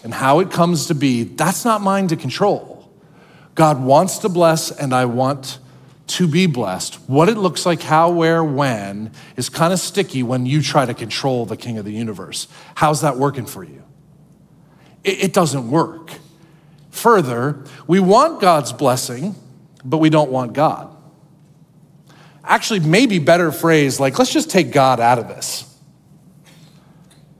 and 0.01 0.13
how 0.13 0.39
it 0.39 0.49
comes 0.49 0.88
to 0.88 0.95
be, 0.95 1.23
that's 1.25 1.65
not 1.65 1.81
mine 1.81 2.07
to 2.07 2.15
control. 2.15 2.89
God 3.53 3.83
wants 3.83 4.19
to 4.19 4.29
bless, 4.29 4.71
and 4.71 4.93
I 4.93 5.03
want 5.03 5.59
to 6.07 6.25
be 6.25 6.45
blessed. 6.45 6.95
What 7.09 7.27
it 7.27 7.36
looks 7.36 7.65
like, 7.65 7.81
how, 7.81 8.12
where, 8.12 8.41
when, 8.41 9.12
is 9.36 9.49
kind 9.49 9.73
of 9.73 9.79
sticky 9.79 10.23
when 10.23 10.45
you 10.45 10.62
try 10.62 10.86
to 10.86 10.93
control 10.93 11.45
the 11.45 11.57
king 11.57 11.77
of 11.77 11.83
the 11.83 11.91
universe. 11.91 12.47
How's 12.75 13.01
that 13.01 13.17
working 13.17 13.45
for 13.45 13.65
you? 13.65 13.83
It, 15.03 15.21
it 15.21 15.33
doesn't 15.33 15.69
work. 15.69 16.12
Further, 16.91 17.65
we 17.88 17.99
want 17.99 18.39
God's 18.39 18.71
blessing, 18.71 19.36
but 19.83 19.97
we 19.97 20.09
don't 20.09 20.31
want 20.31 20.53
God 20.53 20.92
actually 22.43 22.82
maybe 22.82 23.19
better 23.19 23.51
phrase 23.51 23.99
like, 23.99 24.19
let's 24.19 24.32
just 24.32 24.49
take 24.49 24.71
God 24.71 24.99
out 24.99 25.19
of 25.19 25.27
this. 25.27 25.69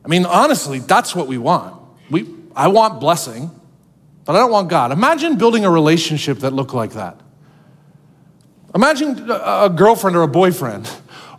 I 0.04 0.08
mean, 0.08 0.26
honestly, 0.26 0.80
that's 0.80 1.16
what 1.16 1.28
we 1.28 1.38
want. 1.38 1.80
We, 2.10 2.28
I 2.56 2.68
want 2.68 3.00
blessing, 3.00 3.50
but 4.26 4.36
I 4.36 4.40
don't 4.40 4.52
want 4.52 4.70
God. 4.70 4.92
Imagine 4.92 5.38
building 5.38 5.66
a 5.66 5.72
relationship 5.72 6.40
that 6.40 6.52
looked 6.54 6.74
like 6.74 6.92
that. 6.92 7.20
Imagine 8.76 9.30
a 9.30 9.70
girlfriend 9.74 10.16
or 10.16 10.24
a 10.24 10.28
boyfriend, 10.28 10.90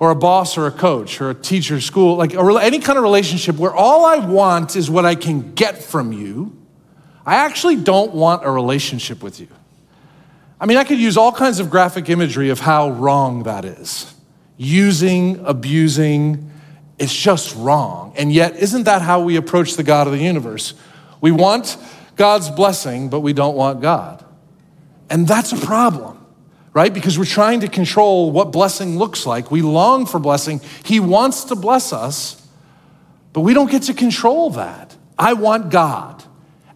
or 0.01 0.11
a 0.11 0.15
boss 0.15 0.59
or 0.59 0.67
a 0.67 0.71
coach 0.71 1.21
or 1.21 1.31
a 1.31 1.35
teacher, 1.35 1.81
school, 1.81 2.17
like 2.17 2.35
a, 2.35 2.41
any 2.61 2.79
kind 2.79 2.99
of 2.99 3.03
relationship 3.03 3.57
where 3.57 3.75
all 3.75 4.05
I 4.05 4.19
want 4.19 4.77
is 4.77 4.91
what 4.91 5.05
I 5.05 5.15
can 5.15 5.55
get 5.55 5.83
from 5.83 6.13
you. 6.13 6.57
I 7.25 7.37
actually 7.37 7.77
don't 7.77 8.15
want 8.15 8.45
a 8.45 8.51
relationship 8.51 9.23
with 9.23 9.41
you. 9.41 9.49
I 10.65 10.67
mean, 10.67 10.79
I 10.79 10.85
could 10.85 10.99
use 10.99 11.19
all 11.19 11.31
kinds 11.31 11.61
of 11.61 11.69
graphic 11.69 12.09
imagery 12.09 12.49
of 12.49 12.59
how 12.59 12.89
wrong 12.89 13.43
that 13.43 13.67
is. 13.67 14.15
Using, 14.57 15.45
abusing, 15.45 16.51
it's 16.99 17.15
just 17.15 17.55
wrong. 17.55 18.15
And 18.17 18.33
yet, 18.33 18.57
isn't 18.57 18.85
that 18.85 19.03
how 19.03 19.21
we 19.21 19.37
approach 19.37 19.75
the 19.75 19.83
God 19.83 20.07
of 20.07 20.15
the 20.15 20.21
universe? 20.21 20.73
We 21.21 21.33
want 21.33 21.77
God's 22.17 22.49
blessing, 22.49 23.11
but 23.11 23.21
we 23.21 23.35
don't 23.35 23.55
want 23.57 23.83
God. 23.83 24.25
And 25.11 25.29
that's 25.29 25.53
a 25.53 25.59
problem, 25.59 26.25
right? 26.73 26.95
Because 26.95 27.19
we're 27.19 27.27
trying 27.27 27.61
to 27.61 27.69
control 27.69 28.33
what 28.33 28.51
blessing 28.51 28.97
looks 28.97 29.27
like. 29.27 29.51
We 29.51 29.61
long 29.61 30.07
for 30.07 30.19
blessing. 30.19 30.63
He 30.83 30.99
wants 30.99 31.45
to 31.45 31.57
bless 31.57 31.93
us, 31.93 32.43
but 33.35 33.43
we 33.43 33.53
don't 33.53 33.71
get 33.71 33.83
to 33.83 33.93
control 33.93 34.49
that. 34.53 34.97
I 35.19 35.35
want 35.35 35.69
God, 35.69 36.25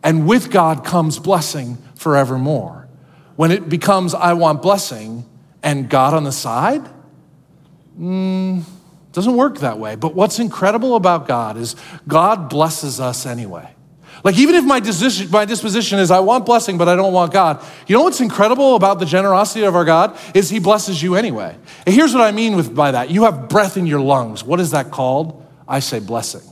and 0.02 0.28
with 0.28 0.50
God 0.50 0.84
comes 0.84 1.18
blessing 1.18 1.78
forevermore 1.94 2.87
when 3.38 3.52
it 3.52 3.68
becomes, 3.68 4.14
I 4.14 4.32
want 4.32 4.62
blessing 4.62 5.24
and 5.62 5.88
God 5.88 6.12
on 6.12 6.24
the 6.24 6.32
side, 6.32 6.82
mm, 7.96 8.64
doesn't 9.12 9.36
work 9.36 9.58
that 9.58 9.78
way. 9.78 9.94
But 9.94 10.16
what's 10.16 10.40
incredible 10.40 10.96
about 10.96 11.28
God 11.28 11.56
is 11.56 11.76
God 12.08 12.48
blesses 12.48 12.98
us 12.98 13.26
anyway. 13.26 13.70
Like, 14.24 14.36
even 14.38 14.56
if 14.56 14.64
my, 14.64 14.80
decision, 14.80 15.30
my 15.30 15.44
disposition 15.44 16.00
is 16.00 16.10
I 16.10 16.18
want 16.18 16.46
blessing, 16.46 16.78
but 16.78 16.88
I 16.88 16.96
don't 16.96 17.12
want 17.12 17.32
God, 17.32 17.64
you 17.86 17.96
know 17.96 18.02
what's 18.02 18.20
incredible 18.20 18.74
about 18.74 18.98
the 18.98 19.06
generosity 19.06 19.64
of 19.64 19.76
our 19.76 19.84
God 19.84 20.18
is 20.34 20.50
He 20.50 20.58
blesses 20.58 21.00
you 21.00 21.14
anyway. 21.14 21.56
And 21.86 21.94
here's 21.94 22.12
what 22.12 22.24
I 22.24 22.32
mean 22.32 22.56
with, 22.56 22.74
by 22.74 22.90
that 22.90 23.08
you 23.08 23.22
have 23.22 23.48
breath 23.48 23.76
in 23.76 23.86
your 23.86 24.00
lungs. 24.00 24.42
What 24.42 24.58
is 24.58 24.72
that 24.72 24.90
called? 24.90 25.46
I 25.68 25.78
say 25.78 26.00
blessing. 26.00 26.42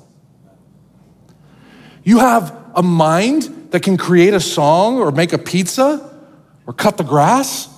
You 2.04 2.20
have 2.20 2.56
a 2.76 2.82
mind 2.84 3.70
that 3.72 3.82
can 3.82 3.96
create 3.96 4.34
a 4.34 4.40
song 4.40 4.98
or 4.98 5.10
make 5.10 5.32
a 5.32 5.38
pizza 5.38 6.12
or 6.66 6.72
cut 6.72 6.96
the 6.96 7.04
grass, 7.04 7.68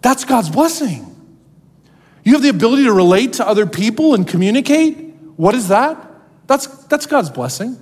that's 0.00 0.24
God's 0.24 0.50
blessing. 0.50 1.08
You 2.24 2.32
have 2.32 2.42
the 2.42 2.48
ability 2.48 2.84
to 2.84 2.92
relate 2.92 3.34
to 3.34 3.46
other 3.46 3.66
people 3.66 4.14
and 4.14 4.26
communicate. 4.26 4.96
What 5.36 5.54
is 5.54 5.68
that? 5.68 5.98
That's, 6.46 6.66
that's 6.86 7.06
God's 7.06 7.30
blessing. 7.30 7.78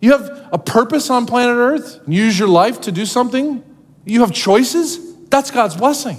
You 0.00 0.12
have 0.12 0.48
a 0.52 0.58
purpose 0.58 1.10
on 1.10 1.26
planet 1.26 1.56
Earth, 1.56 2.00
and 2.04 2.14
use 2.14 2.38
your 2.38 2.48
life 2.48 2.82
to 2.82 2.92
do 2.92 3.06
something. 3.06 3.62
You 4.04 4.20
have 4.20 4.32
choices. 4.32 5.14
That's 5.26 5.50
God's 5.50 5.76
blessing. 5.76 6.18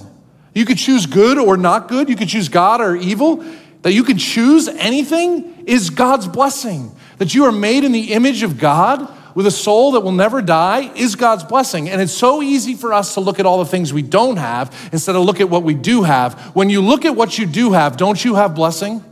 You 0.54 0.66
could 0.66 0.78
choose 0.78 1.06
good 1.06 1.38
or 1.38 1.58
not 1.58 1.88
good. 1.88 2.10
You 2.10 2.16
could 2.16 2.30
choose 2.30 2.50
God 2.50 2.82
or 2.82 2.96
evil. 2.96 3.46
That 3.84 3.94
you 3.94 4.04
can 4.04 4.18
choose 4.18 4.68
anything 4.68 5.66
is 5.68 5.90
God's 5.90 6.28
blessing. 6.28 6.96
That 7.18 7.36
you 7.36 7.46
are 7.46 7.52
made 7.52 7.84
in 7.84 7.92
the 7.92 8.14
image 8.14 8.42
of 8.42 8.58
God 8.58 9.12
with 9.36 9.46
a 9.46 9.52
soul 9.52 9.92
that 9.92 10.00
will 10.00 10.14
never 10.14 10.42
die 10.42 10.92
is 10.96 11.16
God's 11.16 11.44
blessing. 11.44 11.90
And 11.90 12.02
it's 12.02 12.14
so 12.14 12.42
easy 12.42 12.74
for 12.74 12.94
us 12.94 13.14
to 13.14 13.20
look 13.20 13.38
at 13.40 13.46
all 13.46 13.60
the 13.60 13.70
things 13.70 13.94
we 13.94 14.02
don't 14.02 14.38
have 14.38 14.90
instead 14.94 15.16
of 15.16 15.24
look 15.24 15.42
at 15.42 15.50
what 15.50 15.64
we 15.64 15.76
do 15.76 16.04
have. 16.04 16.40
When 16.56 16.70
you 16.70 16.82
look 16.82 17.06
at 17.06 17.16
what 17.16 17.38
you 17.38 17.46
do 17.46 17.74
have, 17.74 17.98
don't 17.98 18.24
you 18.24 18.36
have 18.36 18.56
blessing? 18.56 19.04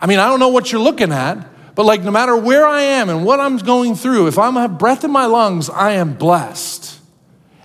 I 0.00 0.06
mean, 0.06 0.18
I 0.18 0.28
don't 0.28 0.38
know 0.38 0.50
what 0.50 0.70
you're 0.70 0.80
looking 0.80 1.10
at, 1.10 1.74
but 1.74 1.84
like 1.84 2.02
no 2.02 2.10
matter 2.10 2.36
where 2.36 2.66
I 2.66 2.82
am 2.82 3.08
and 3.08 3.24
what 3.24 3.40
I'm 3.40 3.56
going 3.56 3.94
through, 3.94 4.28
if 4.28 4.38
I 4.38 4.50
have 4.50 4.78
breath 4.78 5.04
in 5.04 5.10
my 5.10 5.24
lungs, 5.24 5.70
I 5.70 5.92
am 5.92 6.14
blessed. 6.14 7.00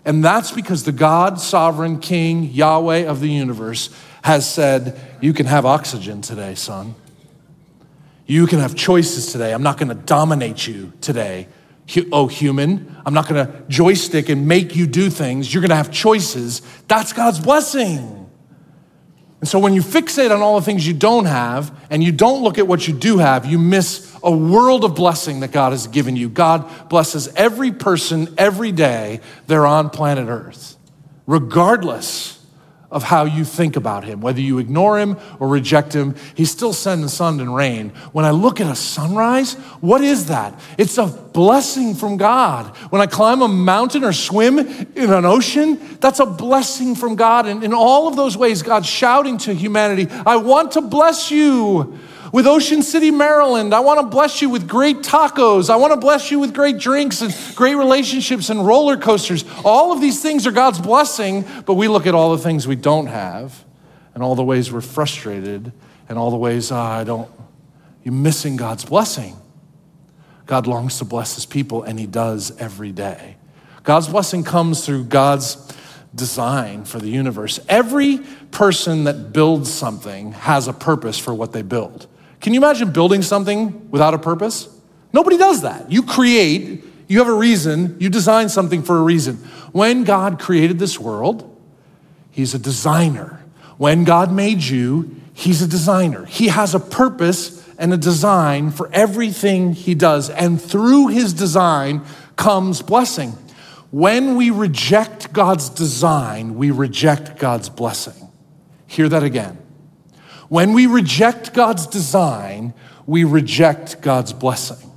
And 0.05 0.23
that's 0.23 0.51
because 0.51 0.83
the 0.83 0.91
God, 0.91 1.39
sovereign 1.39 1.99
King, 1.99 2.43
Yahweh 2.43 3.05
of 3.05 3.19
the 3.19 3.29
universe, 3.29 3.89
has 4.23 4.49
said, 4.51 4.99
You 5.19 5.33
can 5.33 5.45
have 5.45 5.65
oxygen 5.65 6.21
today, 6.21 6.55
son. 6.55 6.95
You 8.33 8.47
can 8.47 8.57
have 8.57 8.73
choices 8.73 9.31
today. 9.31 9.53
I'm 9.53 9.61
not 9.61 9.77
going 9.77 9.89
to 9.89 9.93
dominate 9.93 10.65
you 10.65 10.91
today, 11.01 11.47
oh 12.11 12.25
human. 12.25 12.97
I'm 13.05 13.13
not 13.13 13.29
going 13.29 13.45
to 13.45 13.63
joystick 13.67 14.27
and 14.27 14.47
make 14.47 14.75
you 14.75 14.87
do 14.87 15.11
things. 15.11 15.53
You're 15.53 15.61
going 15.61 15.69
to 15.69 15.75
have 15.75 15.91
choices. 15.91 16.63
That's 16.87 17.13
God's 17.13 17.39
blessing. 17.39 18.27
And 19.39 19.47
so 19.47 19.59
when 19.59 19.75
you 19.75 19.83
fixate 19.83 20.31
on 20.31 20.41
all 20.41 20.59
the 20.59 20.65
things 20.65 20.87
you 20.87 20.95
don't 20.95 21.25
have 21.25 21.79
and 21.91 22.03
you 22.03 22.11
don't 22.11 22.41
look 22.41 22.57
at 22.57 22.65
what 22.65 22.87
you 22.87 22.95
do 22.95 23.19
have, 23.19 23.45
you 23.45 23.59
miss 23.59 24.11
a 24.23 24.35
world 24.35 24.83
of 24.83 24.95
blessing 24.95 25.41
that 25.41 25.51
God 25.51 25.71
has 25.71 25.85
given 25.85 26.15
you. 26.15 26.27
God 26.27 26.89
blesses 26.89 27.27
every 27.35 27.71
person 27.71 28.33
every 28.39 28.71
day 28.71 29.19
they're 29.45 29.67
on 29.67 29.91
planet 29.91 30.27
Earth, 30.27 30.75
regardless 31.27 32.42
of 32.93 33.01
how 33.01 33.25
you 33.25 33.43
think 33.43 33.75
about 33.75 34.05
him. 34.05 34.21
Whether 34.21 34.39
you 34.39 34.59
ignore 34.59 34.99
him 34.99 35.17
or 35.39 35.47
reject 35.47 35.93
him, 35.93 36.15
he's 36.35 36.51
still 36.51 36.71
sending 36.73 37.07
sun 37.09 37.39
and 37.39 37.53
rain. 37.53 37.89
When 38.11 38.23
I 38.23 38.29
look 38.29 38.61
at 38.61 38.71
a 38.71 38.75
sunrise, 38.75 39.55
what 39.81 40.01
is 40.01 40.27
that? 40.27 40.57
It's 40.77 40.99
a 40.99 41.07
blessing 41.07 41.95
from 41.95 42.17
God. 42.17 42.67
When 42.91 43.01
I 43.01 43.07
climb 43.07 43.41
a 43.41 43.47
mountain 43.47 44.03
or 44.03 44.13
swim 44.13 44.59
in 44.59 45.11
an 45.11 45.25
ocean, 45.25 45.97
that's 45.99 46.19
a 46.19 46.25
blessing 46.25 46.93
from 46.93 47.15
God. 47.15 47.47
And 47.47 47.63
in 47.63 47.73
all 47.73 48.07
of 48.07 48.15
those 48.15 48.37
ways, 48.37 48.61
God's 48.61 48.87
shouting 48.87 49.39
to 49.39 49.53
humanity, 49.55 50.07
I 50.25 50.35
want 50.35 50.73
to 50.73 50.81
bless 50.81 51.31
you 51.31 51.99
with 52.33 52.47
Ocean 52.47 52.81
City, 52.81 53.11
Maryland. 53.11 53.75
I 53.75 53.79
want 53.81 53.99
to 54.01 54.07
bless 54.07 54.41
you 54.41 54.49
with 54.49 54.67
great 54.67 54.97
tacos. 54.97 55.69
I 55.69 55.75
want 55.75 55.93
to 55.93 55.99
bless 55.99 56.31
you 56.31 56.39
with 56.39 56.51
great 56.51 56.79
drinks 56.79 57.21
and 57.21 57.33
great 57.55 57.75
relationships 57.75 58.49
and 58.49 58.65
roller 58.65 58.97
coasters. 58.97 59.45
All 59.63 59.93
of 59.93 60.01
these 60.01 60.19
things 60.19 60.47
are 60.47 60.51
God's 60.51 60.81
blessing, 60.81 61.45
but 61.67 61.75
we 61.75 61.87
look 61.87 62.07
at 62.07 62.15
all 62.15 62.35
the 62.35 62.41
things 62.41 62.67
we 62.67 62.75
don't 62.75 63.05
have 63.05 63.63
and 64.15 64.23
all 64.23 64.33
the 64.33 64.43
ways 64.43 64.71
we're 64.71 64.81
frustrated 64.81 65.71
and 66.09 66.17
all 66.17 66.31
the 66.31 66.37
ways 66.37 66.71
oh, 66.71 66.75
I 66.75 67.03
don't, 67.03 67.29
you're 68.03 68.15
missing 68.15 68.57
God's 68.57 68.83
blessing. 68.83 69.37
God 70.47 70.65
longs 70.65 70.97
to 70.97 71.05
bless 71.05 71.35
his 71.35 71.45
people, 71.45 71.83
and 71.83 71.99
he 71.99 72.07
does 72.07 72.57
every 72.57 72.91
day. 72.91 73.37
God's 73.83 74.07
blessing 74.07 74.43
comes 74.43 74.83
through 74.83 75.05
God's 75.05 75.71
design 76.15 76.83
for 76.83 76.97
the 76.99 77.09
universe. 77.09 77.59
Every 77.69 78.19
person 78.49 79.03
that 79.03 79.31
builds 79.33 79.71
something 79.71 80.31
has 80.31 80.67
a 80.67 80.73
purpose 80.73 81.19
for 81.19 81.33
what 81.33 81.53
they 81.53 81.61
build. 81.61 82.07
Can 82.43 82.53
you 82.53 82.59
imagine 82.59 82.91
building 82.91 83.21
something 83.21 83.89
without 83.89 84.13
a 84.13 84.19
purpose? 84.19 84.67
Nobody 85.13 85.37
does 85.37 85.61
that. 85.61 85.89
You 85.89 86.03
create, 86.03 86.83
you 87.07 87.19
have 87.19 87.29
a 87.29 87.33
reason, 87.33 87.95
you 88.01 88.09
design 88.09 88.49
something 88.49 88.83
for 88.83 88.97
a 88.97 89.01
reason. 89.01 89.37
When 89.71 90.03
God 90.03 90.41
created 90.41 90.77
this 90.77 90.99
world, 90.99 91.49
He's 92.31 92.53
a 92.53 92.59
designer. 92.59 93.41
When 93.77 94.03
God 94.03 94.33
made 94.33 94.61
you, 94.61 95.15
He's 95.33 95.61
a 95.61 95.67
designer. 95.67 96.25
He 96.25 96.49
has 96.49 96.75
a 96.75 96.81
purpose 96.81 97.65
and 97.77 97.93
a 97.93 97.97
design 97.97 98.71
for 98.71 98.89
everything 98.91 99.71
He 99.71 99.95
does. 99.95 100.29
And 100.29 100.61
through 100.61 101.07
His 101.07 101.31
design 101.31 102.01
comes 102.35 102.81
blessing. 102.81 103.37
When 103.89 104.35
we 104.35 104.49
reject 104.49 105.31
God's 105.31 105.69
design, 105.69 106.55
we 106.55 106.71
reject 106.71 107.39
God's 107.39 107.69
blessing. 107.69 108.27
Hear 108.85 109.07
that 109.07 109.23
again. 109.23 109.62
When 110.53 110.73
we 110.73 110.85
reject 110.85 111.55
God's 111.55 111.87
design, 111.87 112.75
we 113.07 113.23
reject 113.23 114.01
God's 114.03 114.33
blessing. 114.33 114.91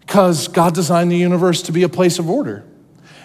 Because 0.00 0.48
God 0.48 0.74
designed 0.74 1.12
the 1.12 1.16
universe 1.16 1.62
to 1.62 1.72
be 1.72 1.84
a 1.84 1.88
place 1.88 2.18
of 2.18 2.28
order. 2.28 2.64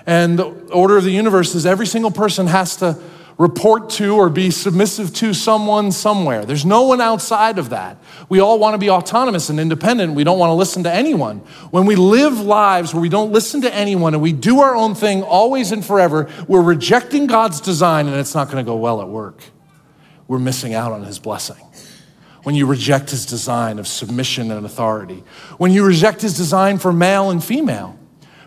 And 0.06 0.38
the 0.38 0.44
order 0.44 0.96
of 0.96 1.04
the 1.04 1.12
universe 1.12 1.56
is 1.56 1.66
every 1.66 1.88
single 1.88 2.12
person 2.12 2.46
has 2.46 2.76
to 2.76 3.00
report 3.40 3.90
to 3.94 4.16
or 4.16 4.30
be 4.30 4.52
submissive 4.52 5.12
to 5.16 5.34
someone 5.34 5.92
somewhere. 5.92 6.46
There's 6.46 6.68
no 6.68 6.84
one 6.84 7.02
outside 7.02 7.58
of 7.58 7.72
that. 7.72 7.98
We 8.30 8.40
all 8.40 8.60
want 8.60 8.76
to 8.76 8.78
be 8.78 8.92
autonomous 8.92 9.50
and 9.50 9.60
independent. 9.60 10.14
We 10.14 10.24
don't 10.24 10.38
want 10.38 10.52
to 10.52 10.54
listen 10.54 10.84
to 10.84 10.94
anyone. 10.94 11.40
When 11.72 11.88
we 11.88 11.96
live 11.96 12.42
lives 12.42 12.94
where 12.94 13.02
we 13.02 13.10
don't 13.10 13.32
listen 13.32 13.62
to 13.62 13.74
anyone 13.74 14.14
and 14.14 14.22
we 14.22 14.34
do 14.34 14.60
our 14.60 14.76
own 14.76 14.94
thing 14.94 15.24
always 15.24 15.72
and 15.72 15.84
forever, 15.84 16.30
we're 16.48 16.62
rejecting 16.62 17.26
God's 17.26 17.60
design 17.60 18.06
and 18.06 18.18
it's 18.18 18.36
not 18.36 18.52
going 18.52 18.64
to 18.64 18.70
go 18.70 18.76
well 18.76 19.02
at 19.02 19.08
work. 19.08 19.42
We're 20.34 20.40
missing 20.40 20.74
out 20.74 20.92
on 20.92 21.04
his 21.04 21.20
blessing. 21.20 21.64
When 22.42 22.56
you 22.56 22.66
reject 22.66 23.12
his 23.12 23.28
design 23.28 23.78
of 23.78 23.88
submission 23.88 24.52
and 24.52 24.66
authority, 24.66 25.24
when 25.60 25.72
you 25.72 25.86
reject 25.86 26.24
his 26.24 26.36
design 26.36 26.80
for 26.80 26.92
male 26.92 27.30
and 27.30 27.42
female, 27.42 28.00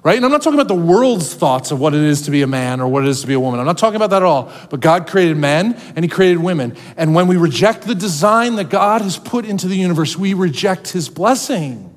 right? 0.02 0.16
And 0.16 0.24
I'm 0.24 0.32
not 0.32 0.42
talking 0.42 0.58
about 0.58 0.66
the 0.66 0.74
world's 0.74 1.32
thoughts 1.32 1.70
of 1.70 1.78
what 1.78 1.94
it 1.94 2.00
is 2.00 2.22
to 2.22 2.32
be 2.32 2.42
a 2.42 2.46
man 2.48 2.80
or 2.80 2.88
what 2.88 3.04
it 3.04 3.08
is 3.08 3.20
to 3.20 3.28
be 3.28 3.34
a 3.34 3.40
woman. 3.40 3.60
I'm 3.60 3.66
not 3.66 3.78
talking 3.78 3.94
about 3.94 4.10
that 4.10 4.22
at 4.22 4.24
all. 4.24 4.52
But 4.68 4.80
God 4.80 5.06
created 5.06 5.36
men 5.36 5.80
and 5.94 6.04
He 6.04 6.08
created 6.08 6.38
women. 6.38 6.76
And 6.96 7.14
when 7.14 7.28
we 7.28 7.36
reject 7.36 7.82
the 7.82 7.94
design 7.94 8.56
that 8.56 8.68
God 8.68 9.00
has 9.00 9.16
put 9.16 9.44
into 9.44 9.68
the 9.68 9.76
universe, 9.76 10.16
we 10.16 10.34
reject 10.34 10.88
His 10.88 11.08
blessing. 11.08 11.96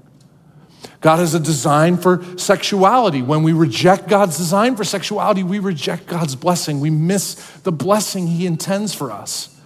God 1.02 1.18
has 1.18 1.34
a 1.34 1.40
design 1.40 1.98
for 1.98 2.24
sexuality. 2.38 3.24
When 3.24 3.42
we 3.42 3.54
reject 3.54 4.08
God's 4.08 4.38
design 4.38 4.76
for 4.76 4.84
sexuality, 4.84 5.42
we 5.42 5.58
reject 5.58 6.06
God's 6.06 6.36
blessing. 6.36 6.80
We 6.80 6.92
miss 6.92 7.36
the 7.62 7.72
blessing 7.72 8.28
He 8.28 8.46
intends 8.46 8.94
for 8.94 9.12
us. 9.12 9.59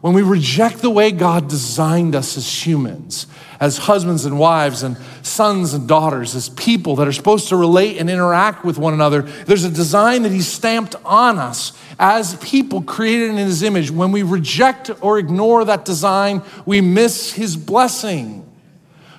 When 0.00 0.14
we 0.14 0.22
reject 0.22 0.78
the 0.78 0.88
way 0.88 1.10
God 1.10 1.48
designed 1.48 2.14
us 2.14 2.38
as 2.38 2.66
humans, 2.66 3.26
as 3.60 3.76
husbands 3.76 4.24
and 4.24 4.38
wives, 4.38 4.82
and 4.82 4.96
sons 5.22 5.74
and 5.74 5.86
daughters, 5.86 6.34
as 6.34 6.48
people 6.48 6.96
that 6.96 7.06
are 7.06 7.12
supposed 7.12 7.48
to 7.50 7.56
relate 7.56 7.98
and 7.98 8.08
interact 8.08 8.64
with 8.64 8.78
one 8.78 8.94
another, 8.94 9.22
there's 9.22 9.64
a 9.64 9.70
design 9.70 10.22
that 10.22 10.32
He 10.32 10.40
stamped 10.40 10.96
on 11.04 11.38
us 11.38 11.72
as 11.98 12.36
people 12.36 12.80
created 12.80 13.30
in 13.30 13.36
His 13.36 13.62
image. 13.62 13.90
When 13.90 14.10
we 14.10 14.22
reject 14.22 14.90
or 15.02 15.18
ignore 15.18 15.66
that 15.66 15.84
design, 15.84 16.42
we 16.64 16.80
miss 16.80 17.34
His 17.34 17.54
blessing. 17.56 18.46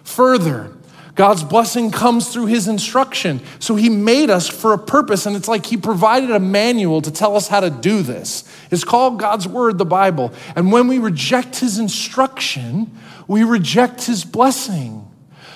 Further, 0.04 0.76
God's 1.15 1.43
blessing 1.43 1.91
comes 1.91 2.32
through 2.32 2.45
his 2.45 2.67
instruction. 2.67 3.41
So 3.60 3.76
he 3.76 3.89
made 3.89 4.30
us 4.30 4.47
for 4.47 4.74
a 4.74 4.78
purpose, 4.78 5.26
and 5.26 5.36
it's 5.36 5.47
like 5.47 5.65
he 5.65 5.78
provided 5.78 6.32
a 6.32 6.39
manual 6.39 7.02
to 7.02 7.12
tell 7.12 7.36
us 7.36 7.47
how 7.47 7.60
to 7.60 7.69
do 7.69 8.02
this. 8.02 8.43
It's 8.71 8.84
called 8.84 9.19
God's 9.19 9.47
word, 9.47 9.78
the 9.78 9.86
Bible. 9.86 10.34
And 10.56 10.71
when 10.71 10.88
we 10.88 11.00
reject 11.00 11.60
his 11.60 11.80
instruction, 11.80 12.97
we 13.28 13.43
reject 13.43 14.06
his 14.06 14.24
blessing. 14.24 15.08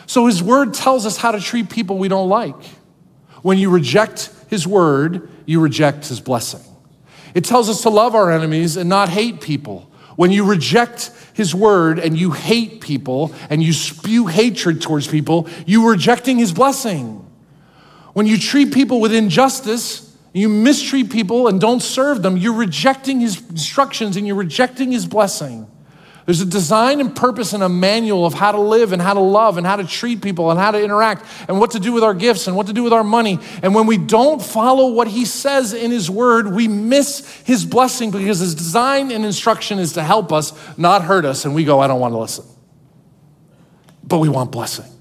So 0.07 0.27
his 0.27 0.43
word 0.43 0.73
tells 0.73 1.05
us 1.05 1.17
how 1.17 1.31
to 1.31 1.39
treat 1.39 1.69
people 1.69 1.97
we 1.97 2.09
don't 2.09 2.29
like. 2.29 2.61
When 3.41 3.57
you 3.57 3.69
reject 3.69 4.29
his 4.49 4.67
word, 4.67 5.29
you 5.45 5.61
reject 5.61 6.07
his 6.07 6.19
blessing. 6.19 6.61
It 7.33 7.43
tells 7.43 7.69
us 7.69 7.81
to 7.83 7.89
love 7.89 8.15
our 8.15 8.31
enemies 8.31 8.77
and 8.77 8.89
not 8.89 9.09
hate 9.09 9.41
people. 9.41 9.89
When 10.15 10.31
you 10.31 10.45
reject 10.45 11.11
his 11.33 11.53
word 11.53 11.99
and 11.99 12.17
you 12.17 12.31
hate 12.31 12.81
people 12.81 13.33
and 13.49 13.61
you 13.61 13.73
spew 13.73 14.27
hatred 14.27 14.81
towards 14.81 15.07
people, 15.07 15.47
you're 15.65 15.91
rejecting 15.91 16.37
his 16.37 16.53
blessing. 16.53 17.21
When 18.13 18.25
you 18.25 18.37
treat 18.37 18.73
people 18.73 19.01
with 19.01 19.13
injustice, 19.13 20.15
you 20.33 20.47
mistreat 20.47 21.09
people 21.09 21.47
and 21.47 21.59
don't 21.59 21.81
serve 21.81 22.21
them, 22.21 22.37
you're 22.37 22.53
rejecting 22.53 23.19
his 23.19 23.41
instructions 23.49 24.17
and 24.17 24.25
you're 24.25 24.35
rejecting 24.35 24.91
his 24.91 25.05
blessing. 25.05 25.67
There's 26.25 26.41
a 26.41 26.45
design 26.45 27.01
and 27.01 27.15
purpose 27.15 27.53
and 27.53 27.61
a 27.61 27.69
manual 27.69 28.25
of 28.25 28.33
how 28.33 28.51
to 28.51 28.59
live 28.59 28.93
and 28.93 29.01
how 29.01 29.13
to 29.13 29.19
love 29.19 29.59
and 29.59 29.67
how 29.67 29.75
to 29.75 29.85
treat 29.85 30.23
people 30.23 30.49
and 30.49 30.59
how 30.59 30.71
to 30.71 30.83
interact 30.83 31.23
and 31.47 31.59
what 31.59 31.71
to 31.71 31.79
do 31.79 31.93
with 31.93 32.03
our 32.03 32.15
gifts 32.15 32.47
and 32.47 32.57
what 32.57 32.65
to 32.65 32.73
do 32.73 32.81
with 32.81 32.93
our 32.93 33.03
money. 33.03 33.39
And 33.61 33.75
when 33.75 33.85
we 33.85 33.97
don't 33.97 34.41
follow 34.41 34.91
what 34.91 35.07
he 35.07 35.25
says 35.25 35.73
in 35.73 35.91
his 35.91 36.09
word, 36.09 36.51
we 36.51 36.67
miss 36.67 37.41
his 37.43 37.63
blessing 37.63 38.09
because 38.09 38.39
his 38.39 38.55
design 38.55 39.11
and 39.11 39.23
instruction 39.23 39.77
is 39.77 39.93
to 39.93 40.03
help 40.03 40.33
us, 40.33 40.51
not 40.79 41.03
hurt 41.03 41.25
us. 41.25 41.45
And 41.45 41.53
we 41.53 41.63
go, 41.63 41.79
I 41.79 41.85
don't 41.85 41.99
want 41.99 42.13
to 42.13 42.17
listen. 42.17 42.45
But 44.03 44.17
we 44.17 44.29
want 44.29 44.51
blessing. 44.51 44.91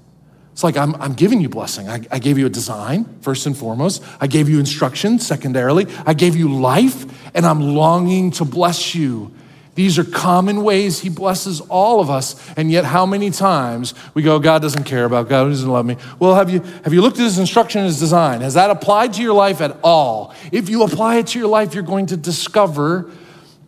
It's 0.51 0.63
like 0.63 0.77
I'm, 0.77 0.95
I'm 1.01 1.13
giving 1.13 1.41
you 1.41 1.49
blessing. 1.49 1.89
I, 1.89 2.01
I 2.11 2.19
gave 2.19 2.37
you 2.37 2.45
a 2.45 2.49
design, 2.49 3.19
first 3.21 3.47
and 3.47 3.57
foremost. 3.57 4.03
I 4.21 4.27
gave 4.27 4.47
you 4.47 4.59
instruction, 4.59 5.17
secondarily. 5.17 5.87
I 6.05 6.13
gave 6.13 6.35
you 6.35 6.53
life, 6.53 7.33
and 7.35 7.47
I'm 7.47 7.59
longing 7.59 8.29
to 8.31 8.45
bless 8.45 8.93
you 8.93 9.33
these 9.75 9.99
are 9.99 10.05
common 10.05 10.63
ways 10.63 11.01
he 11.01 11.09
blesses 11.09 11.59
all 11.61 11.99
of 11.99 12.09
us, 12.09 12.35
and 12.55 12.71
yet 12.71 12.85
how 12.85 13.05
many 13.05 13.29
times 13.29 13.93
we 14.13 14.23
go, 14.23 14.39
God 14.39 14.61
doesn't 14.61 14.85
care 14.85 15.03
about, 15.03 15.27
God 15.27 15.49
doesn't 15.49 15.69
love 15.69 15.85
me. 15.85 15.97
Well, 16.17 16.33
have 16.35 16.49
you, 16.49 16.61
have 16.83 16.93
you 16.93 17.01
looked 17.01 17.19
at 17.19 17.23
his 17.23 17.37
instruction 17.37 17.81
and 17.81 17.87
his 17.87 17.99
design? 17.99 18.39
Has 18.39 18.53
that 18.53 18.69
applied 18.69 19.13
to 19.13 19.21
your 19.21 19.33
life 19.33 19.59
at 19.59 19.77
all? 19.83 20.33
If 20.53 20.69
you 20.69 20.83
apply 20.83 21.17
it 21.17 21.27
to 21.27 21.39
your 21.39 21.49
life, 21.49 21.73
you're 21.73 21.83
going 21.83 22.05
to 22.07 22.17
discover 22.17 23.11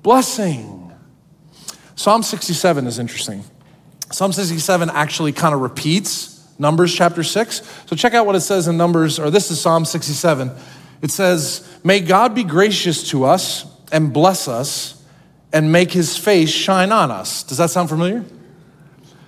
blessing. 0.01 0.93
Psalm 1.97 2.23
67 2.23 2.87
is 2.87 2.99
interesting. 2.99 3.43
Psalm 4.09 4.31
67 4.31 4.89
actually 4.89 5.33
kind 5.33 5.53
of 5.53 5.59
repeats 5.59 6.35
Numbers 6.57 6.95
chapter 6.95 7.21
6. 7.21 7.83
So 7.85 7.95
check 7.97 8.13
out 8.13 8.25
what 8.25 8.35
it 8.35 8.41
says 8.41 8.69
in 8.69 8.77
Numbers, 8.77 9.19
or 9.19 9.29
this 9.29 9.51
is 9.51 9.59
Psalm 9.59 9.83
67. 9.83 10.51
It 11.01 11.11
says, 11.11 11.67
May 11.83 11.99
God 11.99 12.33
be 12.33 12.45
gracious 12.45 13.09
to 13.09 13.25
us 13.25 13.65
and 13.91 14.13
bless 14.13 14.47
us 14.47 14.96
and 15.53 15.71
make 15.71 15.91
his 15.91 16.17
face 16.17 16.49
shine 16.49 16.91
on 16.91 17.11
us. 17.11 17.43
Does 17.43 17.57
that 17.57 17.69
sound 17.69 17.89
familiar? 17.89 18.25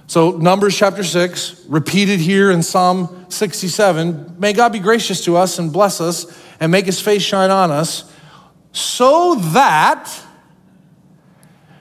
So, 0.08 0.32
Numbers 0.32 0.76
chapter 0.76 1.04
6, 1.04 1.66
repeated 1.68 2.20
here 2.20 2.50
in 2.50 2.64
Psalm 2.64 3.28
67 3.30 4.38
May 4.40 4.54
God 4.54 4.74
be 4.74 4.80
gracious 4.80 5.24
to 5.26 5.38
us 5.38 5.60
and 5.60 5.72
bless 5.72 6.02
us 6.02 6.26
and 6.60 6.72
make 6.72 6.86
his 6.86 7.00
face 7.00 7.22
shine 7.22 7.52
on 7.52 7.72
us, 7.72 8.12
so 8.72 9.36
that 9.36 10.10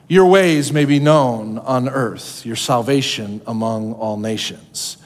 your 0.09 0.27
ways 0.27 0.72
may 0.72 0.85
be 0.85 0.98
known 0.98 1.59
on 1.59 1.88
earth, 1.88 2.44
your 2.46 2.57
salvation 2.57 3.42
among 3.46 3.92
all 3.94 4.16
nations. 4.16 4.96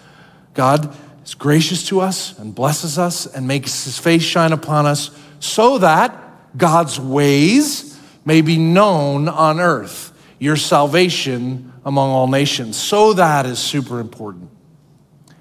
God 0.55 0.97
is 1.25 1.35
gracious 1.35 1.87
to 1.89 2.01
us 2.01 2.39
and 2.39 2.55
blesses 2.55 2.99
us 2.99 3.27
and 3.27 3.47
makes 3.47 3.85
his 3.85 3.99
face 3.99 4.23
shine 4.23 4.53
upon 4.53 4.87
us, 4.87 5.11
so 5.41 5.79
that 5.79 6.17
God's 6.57 7.01
ways, 7.01 7.92
may 8.25 8.41
be 8.41 8.59
known 8.59 9.29
on 9.29 9.61
earth, 9.61 10.13
your 10.39 10.57
salvation 10.57 11.73
among 11.85 12.11
all 12.11 12.27
nations. 12.27 12.77
So 12.77 13.13
that 13.15 13.47
is 13.47 13.59
super 13.59 14.01
important. 14.01 14.51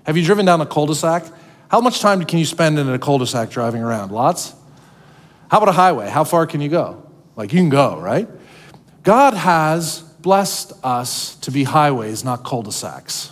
Have 0.06 0.18
you 0.18 0.24
driven 0.24 0.46
down 0.46 0.62
a 0.62 0.66
cul 0.66 0.88
de 0.88 0.96
sac? 0.96 1.24
How 1.70 1.80
much 1.80 2.00
time 2.00 2.24
can 2.26 2.40
you 2.40 2.46
spend 2.46 2.80
in 2.80 2.90
a 2.90 3.00
cul 3.00 3.20
de 3.20 3.28
sac 3.28 3.50
driving 3.50 3.84
around? 3.84 4.12
Lots? 4.12 4.54
How 5.50 5.58
about 5.58 5.70
a 5.70 5.74
highway? 5.74 6.10
How 6.10 6.24
far 6.24 6.48
can 6.48 6.62
you 6.62 6.70
go? 6.70 7.06
Like 7.36 7.54
you 7.54 7.60
can 7.60 7.70
go, 7.70 8.00
right? 8.00 8.28
God 9.04 9.34
has 9.34 10.02
blessed 10.02 10.74
us 10.84 11.36
to 11.38 11.52
be 11.52 11.64
highways, 11.64 12.24
not 12.24 12.44
cul 12.44 12.64
de 12.64 12.72
sacs. 12.72 13.32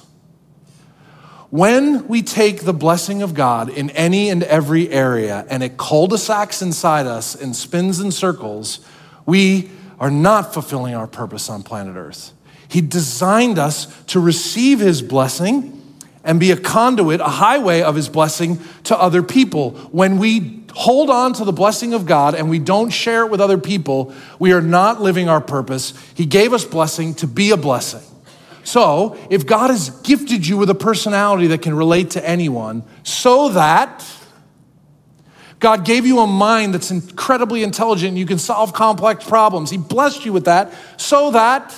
When 1.49 2.07
we 2.07 2.21
take 2.21 2.61
the 2.61 2.73
blessing 2.73 3.23
of 3.23 3.33
God 3.33 3.69
in 3.69 3.89
any 3.91 4.29
and 4.29 4.43
every 4.43 4.89
area 4.89 5.45
and 5.49 5.63
it 5.63 5.77
cul 5.77 6.07
de 6.07 6.17
sacs 6.17 6.61
inside 6.61 7.07
us 7.07 7.33
and 7.33 7.55
spins 7.55 7.99
in 7.99 8.11
circles, 8.11 8.85
we 9.29 9.69
are 9.99 10.09
not 10.09 10.53
fulfilling 10.53 10.95
our 10.95 11.07
purpose 11.07 11.49
on 11.49 11.61
planet 11.61 11.95
Earth. 11.95 12.33
He 12.67 12.81
designed 12.81 13.59
us 13.59 13.87
to 14.07 14.19
receive 14.19 14.79
His 14.79 15.01
blessing 15.01 15.75
and 16.23 16.39
be 16.39 16.51
a 16.51 16.57
conduit, 16.57 17.21
a 17.21 17.25
highway 17.25 17.81
of 17.81 17.95
His 17.95 18.09
blessing 18.09 18.59
to 18.85 18.97
other 18.97 19.21
people. 19.23 19.71
When 19.91 20.17
we 20.17 20.63
hold 20.73 21.09
on 21.09 21.33
to 21.33 21.45
the 21.45 21.53
blessing 21.53 21.93
of 21.93 22.05
God 22.05 22.35
and 22.35 22.49
we 22.49 22.59
don't 22.59 22.89
share 22.89 23.25
it 23.25 23.31
with 23.31 23.39
other 23.39 23.57
people, 23.57 24.13
we 24.39 24.51
are 24.51 24.61
not 24.61 25.01
living 25.01 25.29
our 25.29 25.41
purpose. 25.41 25.93
He 26.15 26.25
gave 26.25 26.51
us 26.51 26.65
blessing 26.65 27.13
to 27.15 27.27
be 27.27 27.51
a 27.51 27.57
blessing. 27.57 28.01
So, 28.63 29.17
if 29.29 29.45
God 29.45 29.69
has 29.69 29.89
gifted 30.01 30.45
you 30.45 30.57
with 30.57 30.69
a 30.69 30.75
personality 30.75 31.47
that 31.47 31.61
can 31.61 31.73
relate 31.73 32.11
to 32.11 32.27
anyone, 32.27 32.83
so 33.03 33.49
that 33.49 34.05
God 35.59 35.83
gave 35.83 36.05
you 36.05 36.19
a 36.19 36.27
mind 36.27 36.73
that's 36.73 36.89
incredibly 36.89 37.63
intelligent 37.63 38.17
you 38.17 38.25
can 38.25 38.39
solve 38.39 38.73
complex 38.73 39.25
problems. 39.25 39.69
He 39.69 39.77
blessed 39.77 40.25
you 40.25 40.31
with 40.31 40.45
that 40.45 40.73
so 40.97 41.31
that 41.31 41.75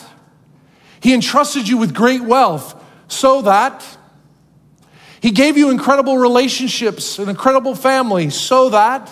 He 1.02 1.14
entrusted 1.14 1.68
you 1.68 1.78
with 1.78 1.94
great 1.94 2.22
wealth 2.22 2.76
so 3.08 3.42
that 3.42 3.86
He 5.20 5.32
gave 5.32 5.58
you 5.58 5.72
incredible 5.72 6.18
relationships, 6.18 7.18
an 7.18 7.28
incredible 7.28 7.76
family 7.76 8.30
so 8.30 8.70
that 8.70 9.10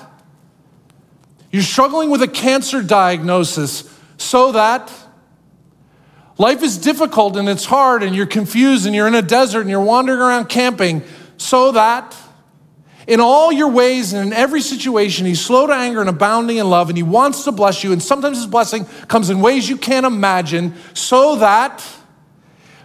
you're 1.52 1.64
struggling 1.64 2.12
with 2.12 2.22
a 2.22 2.28
cancer 2.28 2.84
diagnosis 2.84 3.92
so 4.18 4.52
that 4.52 4.92
life 6.38 6.62
is 6.62 6.78
difficult 6.78 7.36
and 7.38 7.50
it's 7.50 7.66
hard 7.66 8.04
and 8.04 8.16
you're 8.16 8.28
confused 8.28 8.86
and 8.86 8.94
you're 8.94 9.08
in 9.08 9.16
a 9.16 9.22
desert 9.24 9.62
and 9.62 9.70
you're 9.72 9.82
wandering 9.82 10.20
around 10.20 10.48
camping 10.48 11.04
so 11.38 11.72
that 11.72 12.16
in 13.10 13.20
all 13.20 13.52
your 13.52 13.70
ways 13.70 14.14
and 14.14 14.28
in 14.28 14.34
every 14.34 14.62
situation, 14.62 15.26
he's 15.26 15.42
slow 15.42 15.66
to 15.66 15.74
anger 15.74 16.00
and 16.00 16.10
abounding 16.10 16.58
in 16.58 16.70
love, 16.70 16.90
and 16.90 16.98
he 16.98 17.04
wants 17.04 17.44
to 17.46 17.52
bless 17.52 17.84
you. 17.84 17.92
And 17.92 18.02
sometimes 18.02 18.38
his 18.38 18.46
blessing 18.46 18.86
comes 19.08 19.32
in 19.32 19.42
ways 19.42 19.68
you 19.68 19.78
can't 19.78 20.06
imagine, 20.06 20.76
so 20.94 21.38
that 21.38 21.84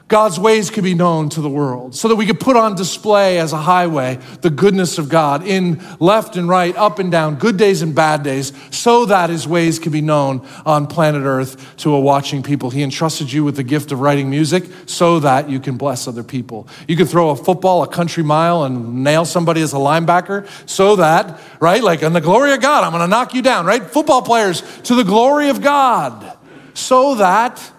God's 0.06 0.38
ways 0.38 0.68
could 0.68 0.84
be 0.84 0.94
known 0.94 1.30
to 1.30 1.40
the 1.40 1.48
world, 1.48 1.94
so 1.94 2.08
that 2.08 2.16
we 2.16 2.26
could 2.26 2.38
put 2.38 2.56
on 2.56 2.74
display 2.74 3.38
as 3.38 3.54
a 3.54 3.56
highway 3.56 4.18
the 4.42 4.50
goodness 4.50 4.98
of 4.98 5.08
God 5.08 5.46
in 5.46 5.82
left 5.98 6.36
and 6.36 6.46
right, 6.46 6.76
up 6.76 6.98
and 6.98 7.10
down, 7.10 7.36
good 7.36 7.56
days 7.56 7.80
and 7.80 7.94
bad 7.94 8.22
days, 8.22 8.52
so 8.70 9.06
that 9.06 9.30
his 9.30 9.48
ways 9.48 9.78
can 9.78 9.92
be 9.92 10.02
known 10.02 10.46
on 10.66 10.86
planet 10.86 11.22
Earth 11.24 11.76
to 11.78 11.94
a 11.94 12.00
watching 12.00 12.42
people. 12.42 12.68
He 12.68 12.82
entrusted 12.82 13.32
you 13.32 13.44
with 13.44 13.56
the 13.56 13.62
gift 13.62 13.92
of 13.92 14.00
writing 14.00 14.28
music 14.28 14.64
so 14.84 15.20
that 15.20 15.48
you 15.48 15.58
can 15.58 15.78
bless 15.78 16.06
other 16.06 16.22
people. 16.22 16.68
You 16.86 16.96
can 16.96 17.06
throw 17.06 17.30
a 17.30 17.36
football 17.36 17.82
a 17.82 17.88
country 17.88 18.22
mile 18.22 18.64
and 18.64 19.02
nail 19.04 19.24
somebody 19.24 19.62
as 19.62 19.72
a 19.72 19.78
linebacker 19.78 20.46
so 20.68 20.96
that, 20.96 21.40
right, 21.60 21.82
like 21.82 22.02
in 22.02 22.12
the 22.12 22.20
glory 22.20 22.52
of 22.52 22.60
God, 22.60 22.84
I'm 22.84 22.92
gonna 22.92 23.06
knock 23.06 23.32
you 23.32 23.40
down, 23.40 23.64
right? 23.64 23.82
Football 23.82 24.20
players 24.20 24.62
to 24.82 24.94
the 24.94 25.04
glory 25.04 25.48
of 25.48 25.62
God, 25.62 26.36
so 26.74 27.14
that 27.14 27.70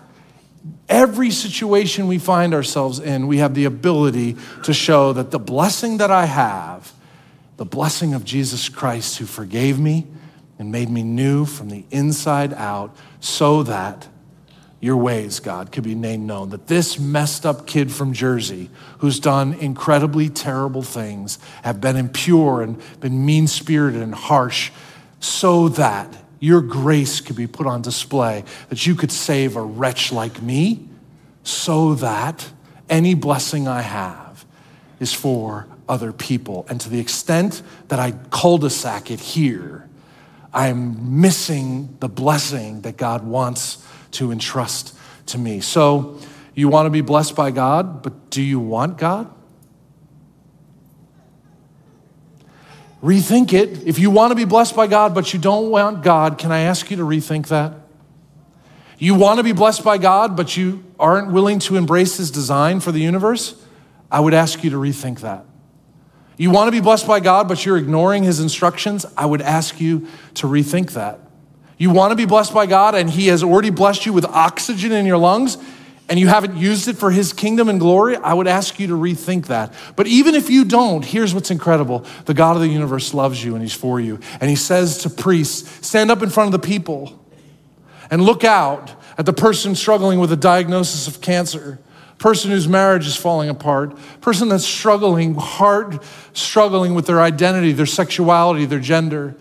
Every 0.87 1.31
situation 1.31 2.07
we 2.07 2.17
find 2.17 2.53
ourselves 2.53 2.99
in, 2.99 3.27
we 3.27 3.37
have 3.37 3.53
the 3.53 3.65
ability 3.65 4.37
to 4.63 4.73
show 4.73 5.13
that 5.13 5.31
the 5.31 5.39
blessing 5.39 5.97
that 5.97 6.11
I 6.11 6.25
have, 6.25 6.93
the 7.57 7.65
blessing 7.65 8.13
of 8.13 8.23
Jesus 8.23 8.69
Christ 8.69 9.17
who 9.17 9.25
forgave 9.25 9.79
me 9.79 10.07
and 10.57 10.71
made 10.71 10.89
me 10.89 11.03
new 11.03 11.45
from 11.45 11.69
the 11.69 11.85
inside 11.91 12.53
out, 12.53 12.95
so 13.19 13.63
that 13.63 14.07
your 14.79 14.97
ways, 14.97 15.39
God, 15.39 15.71
could 15.71 15.83
be 15.83 15.95
made 15.95 16.19
known. 16.19 16.49
That 16.49 16.67
this 16.67 16.99
messed 16.99 17.45
up 17.45 17.65
kid 17.65 17.91
from 17.91 18.13
Jersey, 18.13 18.69
who's 18.99 19.19
done 19.19 19.53
incredibly 19.55 20.29
terrible 20.29 20.83
things, 20.83 21.39
have 21.63 21.81
been 21.81 21.95
impure 21.95 22.61
and 22.61 22.79
been 22.99 23.25
mean 23.25 23.47
spirited 23.47 24.01
and 24.01 24.13
harsh, 24.13 24.71
so 25.19 25.69
that 25.69 26.15
your 26.45 26.61
grace 26.61 27.21
could 27.21 27.35
be 27.35 27.47
put 27.47 27.65
on 27.65 27.81
display, 27.81 28.43
that 28.69 28.85
you 28.85 28.93
could 28.93 29.11
save 29.11 29.55
a 29.55 29.61
wretch 29.61 30.11
like 30.11 30.43
me, 30.43 30.87
so 31.43 31.95
that 31.95 32.47
any 32.87 33.15
blessing 33.15 33.67
I 33.67 33.81
have 33.81 34.45
is 34.99 35.11
for 35.11 35.67
other 35.89 36.13
people. 36.13 36.65
And 36.69 36.79
to 36.81 36.89
the 36.89 36.99
extent 36.99 37.63
that 37.87 37.99
I 37.99 38.11
cul 38.29 38.59
de 38.59 38.69
sac 38.69 39.09
it 39.09 39.19
here, 39.19 39.89
I'm 40.53 41.19
missing 41.19 41.97
the 41.99 42.07
blessing 42.07 42.81
that 42.81 42.95
God 42.95 43.25
wants 43.25 43.83
to 44.11 44.31
entrust 44.31 44.95
to 45.27 45.39
me. 45.39 45.61
So, 45.61 46.19
you 46.53 46.69
want 46.69 46.85
to 46.85 46.89
be 46.91 47.01
blessed 47.01 47.35
by 47.35 47.51
God, 47.51 48.03
but 48.03 48.29
do 48.29 48.41
you 48.41 48.59
want 48.59 48.97
God? 48.97 49.33
Rethink 53.05 53.53
it. 53.53 53.87
If 53.87 53.99
you 53.99 54.09
want 54.09 54.31
to 54.31 54.35
be 54.35 54.45
blessed 54.45 54.75
by 54.75 54.87
God, 54.87 55.13
but 55.13 55.31
you 55.31 55.39
don't 55.39 55.69
want 55.69 56.01
God, 56.01 56.39
can 56.39 56.51
I 56.51 56.61
ask 56.61 56.89
you 56.89 56.97
to 56.97 57.03
rethink 57.03 57.49
that? 57.49 57.73
You 58.97 59.13
want 59.13 59.37
to 59.37 59.43
be 59.43 59.51
blessed 59.51 59.83
by 59.83 59.99
God, 59.99 60.35
but 60.35 60.57
you 60.57 60.83
aren't 60.99 61.31
willing 61.31 61.59
to 61.59 61.75
embrace 61.75 62.17
His 62.17 62.31
design 62.31 62.79
for 62.79 62.91
the 62.91 62.97
universe? 62.97 63.63
I 64.09 64.21
would 64.21 64.33
ask 64.33 64.63
you 64.63 64.71
to 64.71 64.77
rethink 64.77 65.19
that. 65.19 65.45
You 66.35 66.49
want 66.49 66.67
to 66.67 66.71
be 66.71 66.81
blessed 66.81 67.05
by 67.05 67.19
God, 67.19 67.47
but 67.47 67.63
you're 67.63 67.77
ignoring 67.77 68.23
His 68.23 68.39
instructions? 68.39 69.05
I 69.15 69.27
would 69.27 69.43
ask 69.43 69.79
you 69.79 70.07
to 70.35 70.47
rethink 70.47 70.93
that. 70.93 71.19
You 71.77 71.91
want 71.91 72.09
to 72.09 72.15
be 72.15 72.25
blessed 72.25 72.55
by 72.55 72.65
God, 72.65 72.95
and 72.95 73.07
He 73.07 73.27
has 73.27 73.43
already 73.43 73.69
blessed 73.69 74.07
you 74.07 74.13
with 74.13 74.25
oxygen 74.25 74.91
in 74.91 75.05
your 75.05 75.19
lungs, 75.19 75.59
and 76.07 76.19
you 76.19 76.27
haven't 76.27 76.55
used 76.55 76.87
it 76.87 76.97
for 76.97 77.09
his 77.09 77.33
kingdom 77.33 77.67
and 77.67 77.79
glory, 77.79 78.15
I 78.15 78.33
would 78.33 78.47
ask 78.47 78.79
you 78.79 78.87
to 78.87 78.93
rethink 78.93 79.47
that. 79.47 79.73
But 79.95 80.05
even 80.07 80.35
if 80.35 80.49
you 80.49 80.63
don't, 80.63 81.03
here's 81.03 81.33
what's 81.33 81.49
incredible 81.49 82.05
the 82.25 82.33
God 82.33 82.55
of 82.55 82.61
the 82.61 82.67
universe 82.67 83.13
loves 83.13 83.43
you 83.43 83.55
and 83.55 83.61
he's 83.63 83.73
for 83.73 83.99
you. 83.99 84.19
And 84.39 84.49
he 84.49 84.55
says 84.55 84.99
to 84.99 85.09
priests, 85.09 85.87
stand 85.87 86.11
up 86.11 86.21
in 86.21 86.29
front 86.29 86.53
of 86.53 86.61
the 86.61 86.67
people 86.67 87.19
and 88.11 88.21
look 88.21 88.43
out 88.43 88.91
at 89.17 89.25
the 89.25 89.33
person 89.33 89.73
struggling 89.73 90.19
with 90.19 90.31
a 90.31 90.37
diagnosis 90.37 91.07
of 91.07 91.21
cancer, 91.21 91.79
person 92.19 92.51
whose 92.51 92.67
marriage 92.67 93.07
is 93.07 93.15
falling 93.15 93.49
apart, 93.49 93.97
person 94.21 94.49
that's 94.49 94.65
struggling, 94.65 95.35
hard 95.35 95.99
struggling 96.33 96.93
with 96.93 97.07
their 97.07 97.21
identity, 97.21 97.71
their 97.71 97.85
sexuality, 97.85 98.65
their 98.65 98.79
gender. 98.79 99.35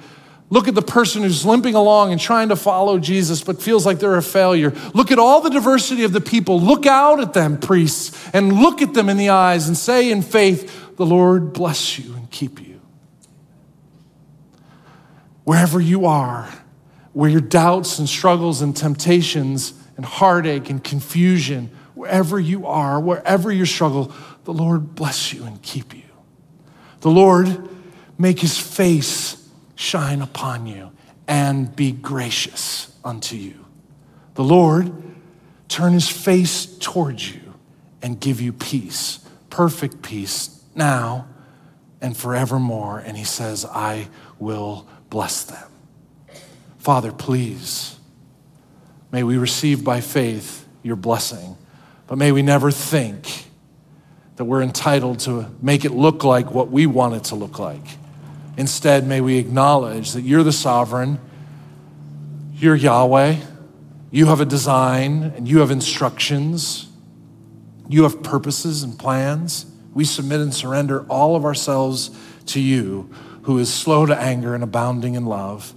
Look 0.55 0.69
at 0.69 0.77
the 0.77 0.83
person 0.83 1.25
who's 1.25 1.45
limping 1.45 1.75
along 1.75 2.13
and 2.13 2.21
trying 2.21 2.51
to 2.51 2.55
follow 2.55 3.01
Jesus 3.01 3.43
but 3.43 3.61
feels 3.61 3.85
like 3.85 3.99
they're 3.99 4.15
a 4.15 4.23
failure. 4.23 4.73
Look 4.95 5.11
at 5.11 5.19
all 5.19 5.41
the 5.41 5.51
diversity 5.51 6.05
of 6.05 6.13
the 6.13 6.21
people. 6.21 6.61
Look 6.61 6.87
out 6.87 7.19
at 7.19 7.35
them, 7.35 7.59
priests, 7.59 8.31
and 8.33 8.53
look 8.53 8.81
at 8.81 8.95
them 8.95 9.09
in 9.09 9.17
the 9.17 9.31
eyes 9.31 9.67
and 9.67 9.77
say 9.77 10.13
in 10.13 10.23
faith, 10.23 10.95
The 10.95 11.05
Lord 11.05 11.53
bless 11.55 11.99
you 11.99 12.15
and 12.15 12.31
keep 12.31 12.65
you. 12.65 12.81
Wherever 15.43 15.81
you 15.81 16.07
are, 16.07 16.49
where 17.15 17.29
your 17.29 17.41
doubts 17.41 17.99
and 17.99 18.09
struggles 18.09 18.63
and 18.63 18.77
temptations 18.77 19.75
and 19.97 20.07
heartache 20.07 20.71
and 20.71 20.85
confusion, 20.85 21.69
wherever 21.97 22.39
you 22.39 22.69
are, 22.69 23.01
wherever 23.01 23.51
you 23.51 23.67
struggle, 23.67 24.13
the 24.45 24.53
Lord 24.53 24.95
bless 24.95 25.33
you 25.33 25.43
and 25.47 25.61
keep 25.63 25.97
you. 25.97 26.03
The 27.01 27.11
Lord 27.11 27.69
make 28.17 28.39
his 28.39 28.57
face 28.57 29.44
shine 29.75 30.23
upon 30.23 30.67
you 30.67 30.93
and 31.27 31.75
be 31.75 31.93
gracious 31.93 32.97
unto 33.05 33.37
you. 33.37 33.65
The 34.35 34.45
Lord 34.45 34.93
turn 35.69 35.93
his 35.93 36.09
face 36.09 36.67
towards 36.79 37.35
you 37.35 37.55
and 38.03 38.21
give 38.21 38.41
you 38.41 38.53
peace, 38.53 39.21
perfect 39.51 40.03
peace 40.03 40.63
now 40.75 41.27
and 42.01 42.17
forevermore. 42.17 42.99
And 42.99 43.17
he 43.17 43.25
says, 43.25 43.65
I 43.65 44.09
will 44.39 44.87
bless 45.11 45.45
them. 45.45 45.71
Father, 46.79 47.13
please, 47.13 47.97
may 49.11 49.23
we 49.23 49.39
receive 49.39 49.83
by 49.85 50.01
faith 50.01 50.67
your 50.83 50.97
blessing, 50.97 51.57
but 52.07 52.19
may 52.19 52.31
we 52.31 52.43
never 52.43 52.71
think 52.71 53.47
that 54.37 54.45
we're 54.45 54.63
entitled 54.63 55.21
to 55.21 55.47
make 55.63 55.85
it 55.85 55.93
look 55.93 56.25
like 56.25 56.51
what 56.51 56.71
we 56.71 56.87
want 56.87 57.15
it 57.15 57.25
to 57.25 57.37
look 57.37 57.59
like. 57.59 57.87
Instead, 58.57 59.07
may 59.07 59.21
we 59.21 59.39
acknowledge 59.39 60.13
that 60.13 60.23
you're 60.23 60.43
the 60.43 60.53
sovereign, 60.53 61.19
you're 62.55 62.77
Yahweh, 62.77 63.37
you 64.11 64.27
have 64.27 64.41
a 64.41 64.45
design 64.45 65.33
and 65.37 65.49
you 65.49 65.59
have 65.59 65.71
instructions, 65.71 66.89
you 67.89 68.05
have 68.05 68.23
purposes 68.23 68.83
and 68.83 68.99
plans. 68.99 69.67
We 69.93 70.05
submit 70.05 70.41
and 70.41 70.55
surrender 70.55 71.05
all 71.09 71.37
of 71.37 71.45
ourselves 71.45 72.11
to 72.47 72.61
you, 72.61 73.11
who 73.43 73.59
is 73.59 73.73
slow 73.73 74.07
to 74.07 74.17
anger 74.17 74.55
and 74.55 74.65
abounding 74.65 75.15
in 75.15 75.27
love 75.27 75.75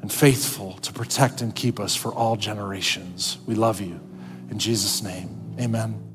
and 0.00 0.12
faithful 0.12 0.74
to 0.78 0.92
protect 0.92 1.42
and 1.42 1.54
keep 1.54 1.78
us 1.78 1.94
for 1.94 2.12
all 2.12 2.36
generations. 2.36 3.38
We 3.46 3.54
love 3.54 3.80
you. 3.80 4.00
In 4.50 4.58
Jesus' 4.58 5.02
name, 5.02 5.28
amen. 5.60 6.07